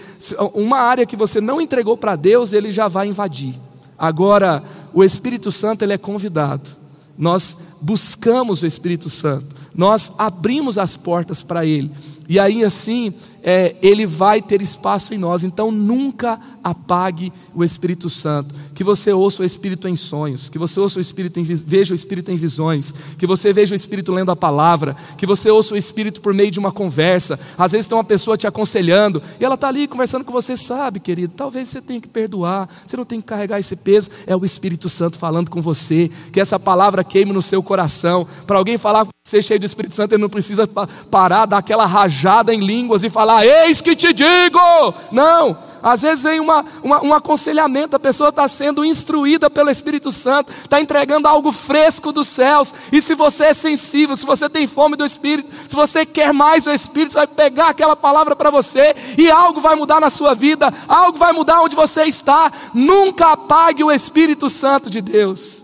uma 0.55 0.79
área 0.79 1.05
que 1.05 1.15
você 1.15 1.43
não 1.43 1.61
entregou 1.61 1.95
para 1.95 2.17
Deus, 2.17 2.55
ele 2.55 2.73
já 2.73 2.89
vai 2.89 3.07
invadir. 3.07 3.55
Agora, 3.99 4.63
o 4.95 5.05
Espírito 5.05 5.53
Santo, 5.53 5.83
ele 5.83 5.93
é 5.93 5.99
convidado. 5.99 6.71
Nós 7.19 7.55
buscamos 7.83 8.63
o 8.63 8.67
Espírito 8.67 9.11
Santo, 9.11 9.45
nós 9.75 10.13
abrimos 10.17 10.79
as 10.79 10.97
portas 10.97 11.43
para 11.43 11.67
ele. 11.67 11.91
E 12.27 12.41
aí 12.41 12.65
assim, 12.65 13.13
é, 13.43 13.77
ele 13.83 14.07
vai 14.07 14.41
ter 14.41 14.63
espaço 14.63 15.13
em 15.13 15.19
nós. 15.19 15.45
Então 15.45 15.71
nunca 15.71 16.41
apague 16.63 17.31
o 17.55 17.63
Espírito 17.63 18.09
Santo. 18.09 18.55
Que 18.75 18.85
você 18.85 19.13
ouça 19.13 19.43
o 19.43 19.45
Espírito 19.45 19.89
em 19.89 19.97
sonhos, 19.97 20.49
que 20.49 20.59
você 20.59 20.81
ouça 20.81 20.99
o 20.99 21.01
Espírito 21.01 21.39
em, 21.39 21.45
veja 21.45 21.93
o 21.93 21.95
Espírito 21.95 22.31
em 22.31 22.37
visões, 22.37 22.93
que 23.17 23.27
você 23.27 23.53
veja 23.53 23.75
o 23.75 23.77
Espírito 23.77 24.13
lendo 24.13 24.31
a 24.31 24.37
palavra, 24.37 24.97
que 25.17 25.27
você 25.27 25.51
ouça 25.51 25.75
o 25.75 25.77
Espírito 25.77 26.21
por 26.21 26.35
meio 26.35 26.51
de 26.51 26.59
uma 26.59 26.73
conversa. 26.73 27.39
Às 27.57 27.73
vezes 27.73 27.87
tem 27.87 27.97
uma 27.97 28.05
pessoa 28.05 28.37
te 28.37 28.47
aconselhando 28.47 29.23
e 29.39 29.45
ela 29.45 29.55
está 29.55 29.69
ali 29.69 29.87
conversando 29.87 30.25
com 30.25 30.33
você, 30.33 30.57
sabe, 30.57 31.01
querido, 31.01 31.33
talvez 31.37 31.69
você 31.69 31.81
tenha 31.81 32.01
que 32.01 32.09
perdoar, 32.09 32.69
você 32.87 32.97
não 32.97 33.05
tem 33.05 33.21
que 33.21 33.27
carregar 33.27 33.59
esse 33.59 33.77
peso. 33.77 34.11
É 34.27 34.35
o 34.35 34.45
Espírito 34.45 34.89
Santo 34.89 35.19
falando 35.19 35.51
com 35.51 35.63
você, 35.63 36.11
que 36.33 36.41
essa 36.41 36.59
palavra 36.59 37.05
queime 37.05 37.33
no 37.33 37.43
seu 37.43 37.63
coração. 37.63 38.27
Para 38.47 38.59
alguém 38.59 38.77
falar 38.77 39.05
com 39.05 39.11
você 39.25 39.41
cheio 39.41 39.61
do 39.61 39.67
Espírito 39.67 39.95
Santo, 39.95 40.13
ele 40.13 40.23
não 40.23 40.29
precisa 40.29 40.67
parar, 41.11 41.47
dar 41.47 41.59
aquela 41.59 41.87
rajada 41.87 42.53
em 42.53 42.61
línguas 42.61 43.05
e 43.05 43.11
falar, 43.11 43.47
eis 43.47 43.81
que 43.81 43.95
te 43.95 44.13
digo. 44.13 44.95
Não 45.13 45.74
às 45.85 46.01
vezes 46.01 46.25
vem 46.25 46.41
uma, 46.41 46.65
uma, 46.83 47.05
um 47.05 47.13
aconselhamento, 47.13 47.95
a 47.95 48.01
pessoa 48.01 48.31
está 48.31 48.49
sendo 48.49 48.83
instruída 48.83 49.51
pelo 49.51 49.69
Espírito 49.69 50.11
Santo, 50.11 50.51
está 50.51 50.81
entregando 50.81 51.29
algo 51.29 51.53
fresco 51.53 52.11
dos 52.11 52.27
céus. 52.27 52.73
E 52.91 53.03
se 53.03 53.15
você 53.15 53.45
é 53.45 53.55
sensível, 53.55 54.17
se 54.17 54.25
você 54.25 54.49
tem 54.49 54.67
fome 54.67 54.97
do 54.97 55.05
Espírito, 55.05 55.53
se 55.69 55.77
você 55.77 56.07
quer 56.07 56.33
mais 56.33 56.65
do 56.65 56.73
Espírito, 56.73 57.15
vai 57.15 57.27
pegar 57.27 57.69
aquela 57.69 57.95
palavra 57.95 58.35
para 58.35 58.49
você 58.49 58.97
e 59.19 59.31
algo 59.31 59.61
vai 59.61 59.77
mudar 59.77 60.01
na 60.01 60.09
sua 60.09 60.35
vida, 60.35 60.73
algo 60.89 61.19
vai 61.19 61.35
mudar 61.35 61.61
onde 61.61 61.77
você 61.77 62.05
está. 62.05 62.51
Nunca 62.73 63.33
apague 63.33 63.85
o 63.85 63.93
Espírito 63.93 64.49
Santo 64.49 64.89
de 64.89 65.03
Deus 65.03 65.64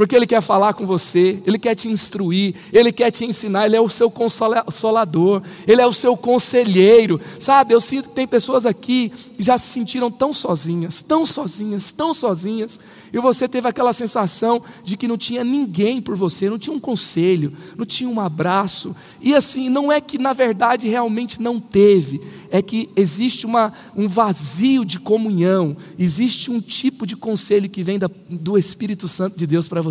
porque 0.00 0.16
Ele 0.16 0.26
quer 0.26 0.40
falar 0.40 0.72
com 0.72 0.86
você, 0.86 1.42
Ele 1.44 1.58
quer 1.58 1.74
te 1.74 1.86
instruir, 1.86 2.54
Ele 2.72 2.90
quer 2.90 3.10
te 3.10 3.26
ensinar, 3.26 3.66
Ele 3.66 3.76
é 3.76 3.80
o 3.82 3.90
seu 3.90 4.10
consolador, 4.10 5.42
Ele 5.68 5.82
é 5.82 5.86
o 5.86 5.92
seu 5.92 6.16
conselheiro, 6.16 7.20
sabe? 7.38 7.74
Eu 7.74 7.82
sinto 7.82 8.08
que 8.08 8.14
tem 8.14 8.26
pessoas 8.26 8.64
aqui 8.64 9.12
que 9.36 9.42
já 9.42 9.58
se 9.58 9.66
sentiram 9.66 10.10
tão 10.10 10.32
sozinhas, 10.32 11.02
tão 11.02 11.26
sozinhas, 11.26 11.90
tão 11.90 12.14
sozinhas, 12.14 12.80
e 13.12 13.18
você 13.18 13.46
teve 13.46 13.68
aquela 13.68 13.92
sensação 13.92 14.62
de 14.82 14.96
que 14.96 15.06
não 15.06 15.18
tinha 15.18 15.44
ninguém 15.44 16.00
por 16.00 16.16
você, 16.16 16.48
não 16.48 16.58
tinha 16.58 16.74
um 16.74 16.80
conselho, 16.80 17.52
não 17.76 17.84
tinha 17.84 18.08
um 18.08 18.20
abraço, 18.20 18.96
e 19.20 19.34
assim, 19.34 19.68
não 19.68 19.92
é 19.92 20.00
que 20.00 20.16
na 20.16 20.32
verdade 20.32 20.88
realmente 20.88 21.42
não 21.42 21.60
teve, 21.60 22.22
é 22.50 22.62
que 22.62 22.88
existe 22.96 23.44
uma, 23.44 23.70
um 23.94 24.08
vazio 24.08 24.82
de 24.82 24.98
comunhão, 24.98 25.76
existe 25.98 26.50
um 26.50 26.58
tipo 26.58 27.06
de 27.06 27.16
conselho 27.16 27.68
que 27.68 27.82
vem 27.82 27.98
da, 27.98 28.10
do 28.30 28.56
Espírito 28.56 29.06
Santo 29.06 29.36
de 29.36 29.46
Deus 29.46 29.68
para 29.68 29.82
você. 29.82 29.89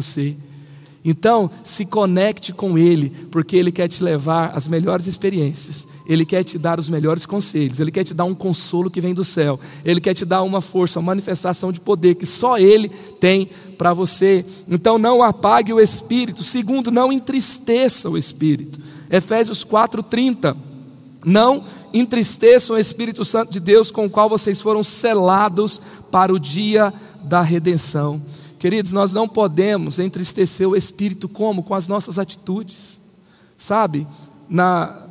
Então, 1.04 1.50
se 1.64 1.86
conecte 1.86 2.52
com 2.52 2.78
Ele, 2.78 3.10
porque 3.32 3.56
Ele 3.56 3.72
quer 3.72 3.88
te 3.88 4.04
levar 4.04 4.52
às 4.54 4.68
melhores 4.68 5.08
experiências, 5.08 5.88
Ele 6.06 6.26
quer 6.26 6.44
te 6.44 6.58
dar 6.58 6.78
os 6.78 6.90
melhores 6.90 7.26
conselhos, 7.26 7.80
Ele 7.80 7.92
quer 7.92 8.04
te 8.04 8.14
dar 8.14 8.26
um 8.26 8.36
consolo 8.36 8.92
que 8.92 9.00
vem 9.00 9.14
do 9.14 9.24
céu, 9.24 9.58
Ele 9.86 10.02
quer 10.02 10.14
te 10.14 10.26
dar 10.26 10.44
uma 10.44 10.60
força, 10.60 11.00
uma 11.00 11.12
manifestação 11.12 11.72
de 11.72 11.80
poder 11.80 12.16
que 12.16 12.26
só 12.26 12.58
Ele 12.58 12.90
tem 13.20 13.50
para 13.78 13.94
você. 13.94 14.46
Então, 14.68 14.98
não 14.98 15.24
apague 15.24 15.72
o 15.72 15.80
Espírito. 15.80 16.44
Segundo, 16.44 16.92
não 16.92 17.14
entristeça 17.14 18.10
o 18.10 18.18
Espírito. 18.18 18.80
Efésios 19.10 19.64
4,30. 19.64 20.56
Não 21.24 21.64
entristeçam 21.94 22.76
o 22.76 22.80
Espírito 22.80 23.24
Santo 23.24 23.52
de 23.52 23.60
Deus, 23.60 23.90
com 23.90 24.06
o 24.06 24.10
qual 24.10 24.30
vocês 24.30 24.62
foram 24.62 24.84
selados 24.84 25.82
para 26.12 26.34
o 26.34 26.40
dia 26.40 26.94
da 27.24 27.42
redenção. 27.42 28.22
Queridos, 28.60 28.92
nós 28.92 29.14
não 29.14 29.28
podemos 29.28 30.00
entristecer 30.00 30.68
o 30.68 30.76
Espírito 30.76 31.30
como? 31.30 31.64
Com 31.64 31.74
as 31.74 31.88
nossas 31.88 32.20
atitudes. 32.20 33.00
Sabe? 33.58 34.06
Na, 34.50 35.08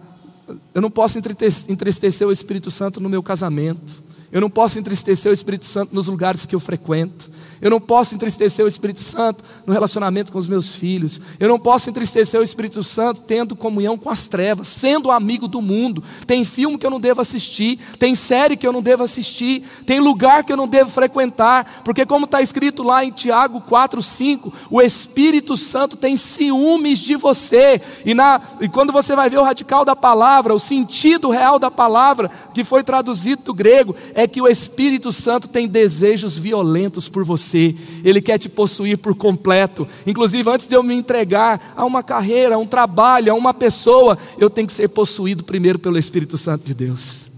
eu 0.74 0.82
não 0.82 0.90
posso 0.90 1.18
entristecer 1.18 2.28
o 2.28 2.32
Espírito 2.32 2.70
Santo 2.70 3.00
no 3.00 3.08
meu 3.08 3.22
casamento. 3.22 4.02
Eu 4.30 4.40
não 4.40 4.50
posso 4.50 4.78
entristecer 4.78 5.30
o 5.30 5.34
Espírito 5.34 5.64
Santo 5.64 5.94
nos 5.94 6.06
lugares 6.06 6.44
que 6.44 6.54
eu 6.54 6.60
frequento. 6.60 7.30
Eu 7.60 7.70
não 7.70 7.80
posso 7.80 8.14
entristecer 8.14 8.64
o 8.64 8.68
Espírito 8.68 9.00
Santo 9.00 9.42
no 9.66 9.72
relacionamento 9.72 10.30
com 10.30 10.38
os 10.38 10.46
meus 10.46 10.74
filhos. 10.74 11.20
Eu 11.40 11.48
não 11.48 11.58
posso 11.58 11.90
entristecer 11.90 12.38
o 12.38 12.42
Espírito 12.42 12.82
Santo 12.82 13.22
tendo 13.22 13.56
comunhão 13.56 13.98
com 13.98 14.10
as 14.10 14.28
trevas, 14.28 14.68
sendo 14.68 15.10
amigo 15.10 15.48
do 15.48 15.60
mundo. 15.60 16.02
Tem 16.26 16.44
filme 16.44 16.78
que 16.78 16.86
eu 16.86 16.90
não 16.90 17.00
devo 17.00 17.20
assistir, 17.20 17.78
tem 17.98 18.14
série 18.14 18.56
que 18.56 18.66
eu 18.66 18.72
não 18.72 18.82
devo 18.82 19.02
assistir, 19.02 19.62
tem 19.84 19.98
lugar 19.98 20.44
que 20.44 20.52
eu 20.52 20.56
não 20.56 20.68
devo 20.68 20.90
frequentar, 20.90 21.82
porque, 21.84 22.06
como 22.06 22.26
está 22.26 22.40
escrito 22.40 22.82
lá 22.82 23.04
em 23.04 23.10
Tiago 23.10 23.60
4, 23.62 24.00
5, 24.00 24.52
o 24.70 24.80
Espírito 24.80 25.56
Santo 25.56 25.96
tem 25.96 26.16
ciúmes 26.16 27.00
de 27.00 27.16
você. 27.16 27.80
E, 28.04 28.14
na, 28.14 28.40
e 28.60 28.68
quando 28.68 28.92
você 28.92 29.16
vai 29.16 29.28
ver 29.28 29.38
o 29.38 29.42
radical 29.42 29.84
da 29.84 29.96
palavra, 29.96 30.54
o 30.54 30.60
sentido 30.60 31.30
real 31.30 31.58
da 31.58 31.70
palavra, 31.70 32.30
que 32.54 32.62
foi 32.62 32.84
traduzido 32.84 33.42
do 33.42 33.54
grego, 33.54 33.96
é 34.18 34.26
que 34.26 34.42
o 34.42 34.48
Espírito 34.48 35.12
Santo 35.12 35.46
tem 35.46 35.68
desejos 35.68 36.36
violentos 36.36 37.08
por 37.08 37.22
você 37.22 37.72
Ele 38.04 38.20
quer 38.20 38.36
te 38.36 38.48
possuir 38.48 38.98
por 38.98 39.14
completo. 39.14 39.86
Inclusive, 40.04 40.50
antes 40.50 40.66
de 40.66 40.74
eu 40.74 40.82
me 40.82 40.92
entregar 40.92 41.72
a 41.76 41.84
uma 41.84 42.02
carreira, 42.02 42.56
a 42.56 42.58
um 42.58 42.66
trabalho, 42.66 43.30
a 43.30 43.36
uma 43.36 43.54
pessoa, 43.54 44.18
eu 44.36 44.50
tenho 44.50 44.66
que 44.66 44.72
ser 44.72 44.88
possuído 44.88 45.44
primeiro 45.44 45.78
pelo 45.78 45.96
Espírito 45.96 46.36
Santo 46.36 46.64
de 46.64 46.74
Deus. 46.74 47.30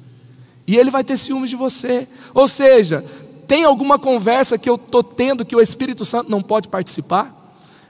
E 0.66 0.78
Ele 0.78 0.90
vai 0.90 1.04
ter 1.04 1.18
ciúmes 1.18 1.50
de 1.50 1.56
você. 1.56 2.08
Ou 2.32 2.48
seja, 2.48 3.04
tem 3.46 3.62
alguma 3.62 3.98
conversa 3.98 4.56
que 4.56 4.70
eu 4.70 4.76
estou 4.76 5.04
tendo 5.04 5.44
que 5.44 5.54
o 5.54 5.60
Espírito 5.60 6.06
Santo 6.06 6.30
não 6.30 6.42
pode 6.42 6.68
participar? 6.68 7.36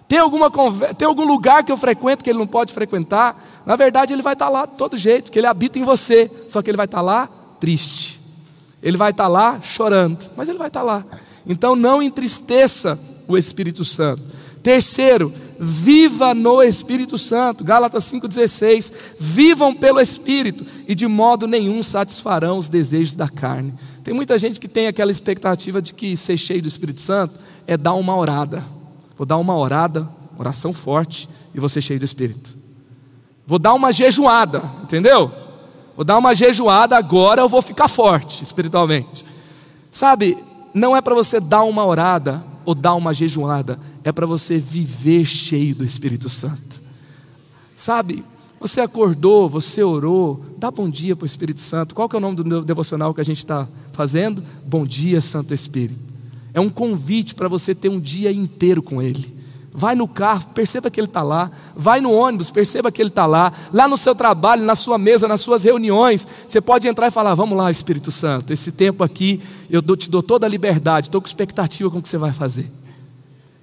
Tem, 0.09 0.19
alguma 0.19 0.51
tem 0.99 1.07
algum 1.07 1.25
lugar 1.25 1.63
que 1.63 1.71
eu 1.71 1.77
frequento 1.77 2.25
que 2.25 2.31
ele 2.31 2.41
não 2.41 2.47
pode 2.49 2.73
frequentar? 2.73 3.41
Na 3.65 3.77
verdade, 3.77 4.13
ele 4.13 4.23
vai 4.23 4.33
estar 4.33 4.49
lá 4.49 4.67
de 4.67 4.75
todo 4.75 4.97
jeito, 4.97 5.31
que 5.31 5.39
ele 5.39 5.47
habita 5.47 5.79
em 5.79 5.85
você, 5.85 6.29
só 6.49 6.61
que 6.61 6.69
ele 6.69 6.77
vai 6.77 6.87
estar 6.87 7.01
lá 7.01 7.29
triste. 7.61 8.20
Ele 8.83 8.97
vai 8.97 9.11
estar 9.11 9.29
lá 9.29 9.61
chorando, 9.63 10.27
mas 10.37 10.49
ele 10.49 10.59
vai 10.59 10.69
estar 10.69 10.83
lá. 10.83 11.05
Então 11.47 11.75
não 11.75 12.03
entristeça 12.03 12.99
o 13.29 13.37
Espírito 13.37 13.85
Santo. 13.85 14.23
Terceiro, 14.63 15.33
viva 15.59 16.35
no 16.35 16.63
Espírito 16.63 17.19
Santo. 17.19 17.63
Gálatas 17.63 18.11
5,16. 18.11 18.93
Vivam 19.19 19.75
pelo 19.75 20.01
Espírito 20.01 20.65
e 20.89 20.95
de 20.95 21.07
modo 21.07 21.47
nenhum 21.47 21.83
satisfarão 21.83 22.59
os 22.59 22.69
desejos 22.69 23.13
da 23.13 23.29
carne. 23.29 23.75
Tem 24.03 24.15
muita 24.15 24.39
gente 24.39 24.59
que 24.59 24.69
tem 24.69 24.87
aquela 24.87 25.11
expectativa 25.11 25.83
de 25.83 25.93
que 25.93 26.17
ser 26.17 26.37
cheio 26.37 26.63
do 26.63 26.69
Espírito 26.69 27.01
Santo 27.01 27.35
é 27.67 27.77
dar 27.77 27.95
uma 27.95 28.17
orada. 28.17 28.65
Vou 29.17 29.27
dar 29.27 29.37
uma 29.37 29.55
orada, 29.55 30.09
oração 30.39 30.73
forte, 30.73 31.29
e 31.55 31.61
vou 31.61 31.69
ser 31.69 31.83
cheio 31.83 31.99
do 31.99 32.05
Espírito. 32.05 32.57
Vou 33.47 33.59
dar 33.59 33.75
uma 33.75 33.93
jejuada, 33.93 34.63
entendeu? 34.83 35.31
Vou 35.97 36.05
dar 36.05 36.19
uma 36.19 36.35
jejuada 36.35 36.97
agora, 36.97 37.43
eu 37.43 37.49
vou 37.49 37.63
ficar 37.63 37.89
forte 37.89 38.43
espiritualmente. 38.43 39.25
Sabe, 39.91 40.37
não 40.73 40.97
é 40.97 41.01
para 41.01 41.15
você 41.15 41.41
dar 41.41 41.63
uma 41.65 41.85
orada 41.85 42.45
ou 42.65 42.75
dar 42.75 42.95
uma 42.95 43.13
jejuada, 43.13 43.79
é 44.05 44.13
para 44.13 44.27
você 44.27 44.59
viver 44.59 45.25
cheio 45.25 45.75
do 45.75 45.85
Espírito 45.85 46.29
Santo. 46.29 46.81
Sabe, 47.75 48.25
você 48.61 48.81
acordou, 48.81 49.49
você 49.49 49.83
orou, 49.83 50.45
dá 50.59 50.71
bom 50.71 50.89
dia 50.89 51.17
para 51.17 51.25
o 51.25 51.27
Espírito 51.27 51.61
Santo. 51.61 51.95
Qual 51.95 52.09
que 52.09 52.15
é 52.15 52.19
o 52.19 52.21
nome 52.21 52.37
do 52.37 52.63
devocional 52.63 53.15
que 53.15 53.21
a 53.21 53.25
gente 53.25 53.39
está 53.39 53.67
fazendo? 53.93 54.45
Bom 54.67 54.85
dia, 54.85 55.21
Santo 55.21 55.55
Espírito. 55.55 55.99
É 56.53 56.61
um 56.61 56.69
convite 56.69 57.35
para 57.35 57.49
você 57.49 57.75
ter 57.75 57.89
um 57.89 57.99
dia 57.99 58.31
inteiro 58.31 58.83
com 58.83 59.01
Ele. 59.01 59.40
Vai 59.73 59.95
no 59.95 60.09
carro, 60.09 60.49
perceba 60.53 60.91
que 60.91 60.99
ele 60.99 61.07
está 61.07 61.23
lá. 61.23 61.51
Vai 61.77 62.01
no 62.01 62.13
ônibus, 62.13 62.51
perceba 62.51 62.91
que 62.91 63.01
ele 63.01 63.09
está 63.09 63.25
lá. 63.25 63.53
Lá 63.73 63.87
no 63.87 63.97
seu 63.97 64.15
trabalho, 64.15 64.65
na 64.65 64.75
sua 64.75 64.99
mesa, 64.99 65.29
nas 65.29 65.41
suas 65.41 65.63
reuniões, 65.63 66.27
você 66.47 66.61
pode 66.61 66.89
entrar 66.89 67.07
e 67.07 67.11
falar: 67.11 67.35
Vamos 67.35 67.57
lá, 67.57 67.71
Espírito 67.71 68.11
Santo, 68.11 68.53
esse 68.53 68.73
tempo 68.73 69.05
aqui 69.05 69.41
eu 69.71 69.81
te 69.97 70.11
dou 70.11 70.23
toda 70.23 70.47
a 70.47 70.49
liberdade, 70.49 71.07
estou 71.07 71.21
com 71.21 71.27
expectativa 71.27 71.89
com 71.89 71.99
o 71.99 72.03
que 72.03 72.09
você 72.09 72.19
vai 72.19 72.33
fazer. 72.33 72.71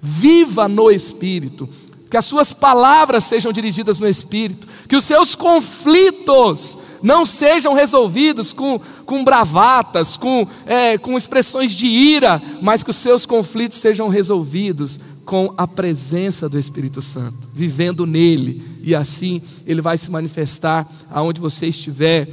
Viva 0.00 0.66
no 0.66 0.90
Espírito, 0.90 1.68
que 2.10 2.16
as 2.16 2.24
suas 2.24 2.54
palavras 2.54 3.24
sejam 3.24 3.52
dirigidas 3.52 3.98
no 3.98 4.08
Espírito, 4.08 4.66
que 4.88 4.96
os 4.96 5.04
seus 5.04 5.34
conflitos 5.34 6.78
não 7.02 7.24
sejam 7.24 7.74
resolvidos 7.74 8.52
com, 8.52 8.80
com 9.04 9.22
bravatas, 9.22 10.16
com, 10.16 10.46
é, 10.66 10.96
com 10.96 11.16
expressões 11.16 11.72
de 11.72 11.86
ira, 11.86 12.40
mas 12.62 12.82
que 12.82 12.90
os 12.90 12.96
seus 12.96 13.26
conflitos 13.26 13.78
sejam 13.78 14.08
resolvidos 14.08 14.98
com 15.28 15.52
a 15.58 15.68
presença 15.68 16.48
do 16.48 16.58
Espírito 16.58 17.02
Santo, 17.02 17.50
vivendo 17.52 18.06
nele, 18.06 18.62
e 18.80 18.94
assim 18.94 19.42
ele 19.66 19.82
vai 19.82 19.98
se 19.98 20.10
manifestar 20.10 20.88
aonde 21.10 21.38
você 21.38 21.66
estiver. 21.66 22.26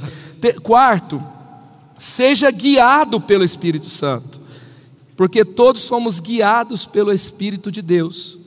Quarto, 0.62 1.22
seja 1.98 2.50
guiado 2.50 3.20
pelo 3.20 3.44
Espírito 3.44 3.90
Santo, 3.90 4.40
porque 5.14 5.44
todos 5.44 5.82
somos 5.82 6.20
guiados 6.20 6.86
pelo 6.86 7.12
Espírito 7.12 7.70
de 7.70 7.82
Deus. 7.82 8.38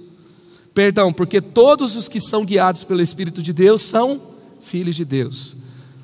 Perdão, 0.73 1.13
porque 1.13 1.39
todos 1.41 1.95
os 1.95 2.07
que 2.07 2.19
são 2.19 2.43
guiados 2.43 2.83
pelo 2.83 3.03
Espírito 3.03 3.43
de 3.43 3.53
Deus 3.53 3.83
são 3.83 4.19
filhos 4.61 4.95
de 4.95 5.05
Deus. 5.05 5.57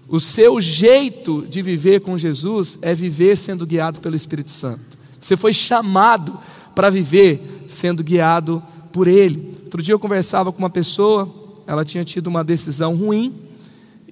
O 0.08 0.20
seu 0.20 0.62
jeito 0.62 1.48
de 1.50 1.64
viver 1.64 2.02
com 2.02 2.16
Jesus 2.16 2.78
é 2.84 2.94
viver 2.94 3.36
sendo 3.38 3.66
guiado 3.66 4.00
pelo 4.00 4.16
Espírito 4.16 4.52
Santo. 4.52 5.00
Você 5.20 5.36
foi 5.36 5.52
chamado 5.52 6.38
para 6.76 6.92
viver 6.92 7.65
sendo 7.76 8.04
guiado 8.04 8.64
por 8.92 9.08
Ele. 9.08 9.56
Outro 9.64 9.82
dia 9.82 9.94
eu 9.94 10.00
conversava 10.00 10.52
com 10.52 10.60
uma 10.60 10.70
pessoa, 10.70 11.30
ela 11.68 11.86
tinha 11.86 12.04
tido 12.04 12.28
uma 12.28 12.44
decisão 12.44 12.96
ruim, 12.96 13.34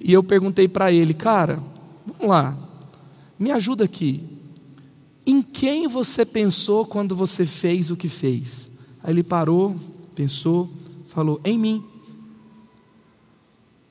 e 0.00 0.12
eu 0.12 0.22
perguntei 0.22 0.68
para 0.68 0.92
ele, 0.92 1.14
cara, 1.14 1.62
vamos 2.06 2.28
lá, 2.28 2.56
me 3.38 3.50
ajuda 3.50 3.84
aqui. 3.84 4.22
Em 5.26 5.40
quem 5.40 5.88
você 5.88 6.26
pensou 6.26 6.84
quando 6.84 7.16
você 7.16 7.46
fez 7.46 7.90
o 7.90 7.96
que 7.96 8.10
fez? 8.10 8.70
Aí 9.02 9.14
ele 9.14 9.22
parou, 9.22 9.74
pensou, 10.14 10.70
falou: 11.08 11.40
Em 11.42 11.58
mim. 11.58 11.82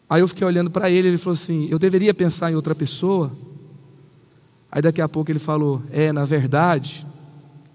Aí 0.07 0.21
eu 0.21 0.27
fiquei 0.27 0.45
olhando 0.45 0.69
para 0.69 0.91
ele, 0.91 1.07
ele 1.07 1.17
falou 1.17 1.33
assim: 1.33 1.67
Eu 1.71 1.79
deveria 1.79 2.13
pensar 2.13 2.51
em 2.51 2.55
outra 2.55 2.75
pessoa? 2.75 3.31
Aí 4.71 4.81
daqui 4.81 5.01
a 5.01 5.09
pouco 5.09 5.31
ele 5.31 5.39
falou: 5.39 5.81
É, 5.89 6.11
na 6.11 6.25
verdade, 6.25 7.07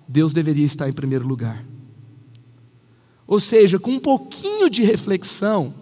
Deus 0.07 0.33
deveria 0.33 0.65
estar 0.65 0.89
em 0.89 0.93
primeiro 0.93 1.27
lugar. 1.27 1.65
Ou 3.29 3.39
seja, 3.39 3.79
com 3.79 3.93
um 3.93 4.01
pouquinho 4.01 4.71
de 4.71 4.83
reflexão, 4.83 5.75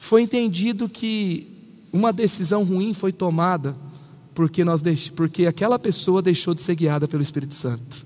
foi 0.00 0.22
entendido 0.22 0.88
que 0.88 1.46
uma 1.92 2.12
decisão 2.12 2.64
ruim 2.64 2.92
foi 2.92 3.12
tomada 3.12 3.76
porque, 4.34 4.64
nós 4.64 4.82
deix... 4.82 5.08
porque 5.08 5.46
aquela 5.46 5.78
pessoa 5.78 6.20
deixou 6.20 6.54
de 6.54 6.62
ser 6.62 6.74
guiada 6.74 7.06
pelo 7.06 7.22
Espírito 7.22 7.54
Santo. 7.54 8.04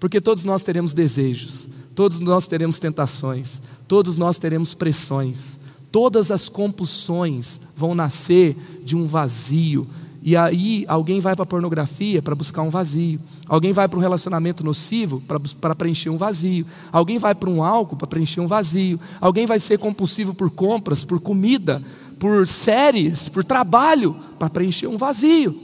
Porque 0.00 0.20
todos 0.20 0.44
nós 0.44 0.64
teremos 0.64 0.92
desejos, 0.92 1.68
todos 1.94 2.18
nós 2.18 2.48
teremos 2.48 2.80
tentações, 2.80 3.62
todos 3.86 4.16
nós 4.16 4.38
teremos 4.38 4.74
pressões, 4.74 5.60
todas 5.92 6.30
as 6.30 6.48
compulsões 6.48 7.60
vão 7.76 7.94
nascer 7.94 8.56
de 8.84 8.96
um 8.96 9.06
vazio, 9.06 9.86
e 10.22 10.36
aí 10.36 10.84
alguém 10.86 11.18
vai 11.18 11.34
para 11.34 11.44
a 11.44 11.46
pornografia 11.46 12.20
para 12.20 12.34
buscar 12.34 12.62
um 12.62 12.68
vazio. 12.68 13.18
Alguém 13.48 13.72
vai 13.72 13.88
para 13.88 13.98
um 13.98 14.02
relacionamento 14.02 14.62
nocivo 14.62 15.22
para 15.60 15.74
preencher 15.74 16.10
um 16.10 16.18
vazio. 16.18 16.66
Alguém 16.92 17.18
vai 17.18 17.34
para 17.34 17.48
um 17.48 17.62
álcool 17.62 17.96
para 17.96 18.06
preencher 18.06 18.40
um 18.40 18.46
vazio. 18.46 19.00
Alguém 19.20 19.46
vai 19.46 19.58
ser 19.58 19.78
compulsivo 19.78 20.34
por 20.34 20.50
compras, 20.50 21.04
por 21.04 21.20
comida, 21.20 21.82
por 22.18 22.46
séries, 22.46 23.28
por 23.28 23.42
trabalho, 23.44 24.14
para 24.38 24.50
preencher 24.50 24.86
um 24.86 24.98
vazio. 24.98 25.58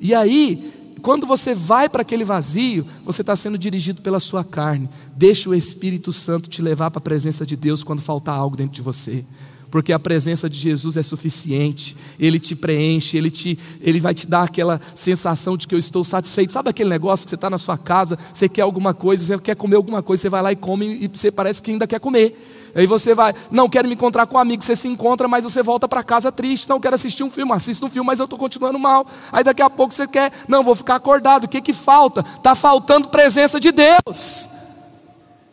E 0.00 0.14
aí, 0.14 0.72
quando 1.02 1.26
você 1.26 1.52
vai 1.52 1.88
para 1.88 2.02
aquele 2.02 2.24
vazio, 2.24 2.86
você 3.04 3.22
está 3.22 3.34
sendo 3.34 3.58
dirigido 3.58 4.02
pela 4.02 4.20
sua 4.20 4.44
carne. 4.44 4.88
Deixa 5.16 5.50
o 5.50 5.54
Espírito 5.54 6.12
Santo 6.12 6.48
te 6.48 6.62
levar 6.62 6.92
para 6.92 6.98
a 7.00 7.02
presença 7.02 7.44
de 7.44 7.56
Deus 7.56 7.82
quando 7.82 8.00
faltar 8.00 8.38
algo 8.38 8.56
dentro 8.56 8.72
de 8.72 8.82
você 8.82 9.24
porque 9.76 9.92
a 9.92 9.98
presença 9.98 10.48
de 10.48 10.58
Jesus 10.58 10.96
é 10.96 11.02
suficiente, 11.02 11.94
Ele 12.18 12.40
te 12.40 12.56
preenche, 12.56 13.18
Ele, 13.18 13.30
te, 13.30 13.58
ele 13.82 14.00
vai 14.00 14.14
te 14.14 14.26
dar 14.26 14.44
aquela 14.44 14.80
sensação 14.94 15.54
de 15.54 15.68
que 15.68 15.74
eu 15.74 15.78
estou 15.78 16.02
satisfeito. 16.02 16.50
Sabe 16.50 16.70
aquele 16.70 16.88
negócio 16.88 17.26
que 17.26 17.28
você 17.28 17.34
está 17.34 17.50
na 17.50 17.58
sua 17.58 17.76
casa, 17.76 18.18
você 18.32 18.48
quer 18.48 18.62
alguma 18.62 18.94
coisa, 18.94 19.22
você 19.22 19.38
quer 19.38 19.54
comer 19.54 19.76
alguma 19.76 20.02
coisa, 20.02 20.22
você 20.22 20.28
vai 20.30 20.40
lá 20.40 20.50
e 20.50 20.56
come 20.56 20.86
e 21.04 21.10
você 21.12 21.30
parece 21.30 21.60
que 21.60 21.72
ainda 21.72 21.86
quer 21.86 22.00
comer. 22.00 22.72
Aí 22.74 22.86
você 22.86 23.14
vai, 23.14 23.34
não 23.50 23.68
quero 23.68 23.86
me 23.86 23.92
encontrar 23.92 24.24
com 24.24 24.38
um 24.38 24.40
amigo, 24.40 24.64
você 24.64 24.74
se 24.74 24.88
encontra, 24.88 25.28
mas 25.28 25.44
você 25.44 25.62
volta 25.62 25.86
para 25.86 26.02
casa 26.02 26.32
triste, 26.32 26.70
não 26.70 26.80
quero 26.80 26.94
assistir 26.94 27.22
um 27.22 27.30
filme, 27.30 27.52
assisto 27.52 27.84
um 27.84 27.90
filme, 27.90 28.06
mas 28.06 28.18
eu 28.18 28.24
estou 28.24 28.38
continuando 28.38 28.78
mal. 28.78 29.06
Aí 29.30 29.44
daqui 29.44 29.60
a 29.60 29.68
pouco 29.68 29.92
você 29.92 30.06
quer, 30.06 30.32
não, 30.48 30.64
vou 30.64 30.74
ficar 30.74 30.94
acordado, 30.94 31.44
o 31.44 31.48
que 31.48 31.60
que 31.60 31.74
falta? 31.74 32.24
Está 32.34 32.54
faltando 32.54 33.08
presença 33.08 33.60
de 33.60 33.72
Deus. 33.72 34.56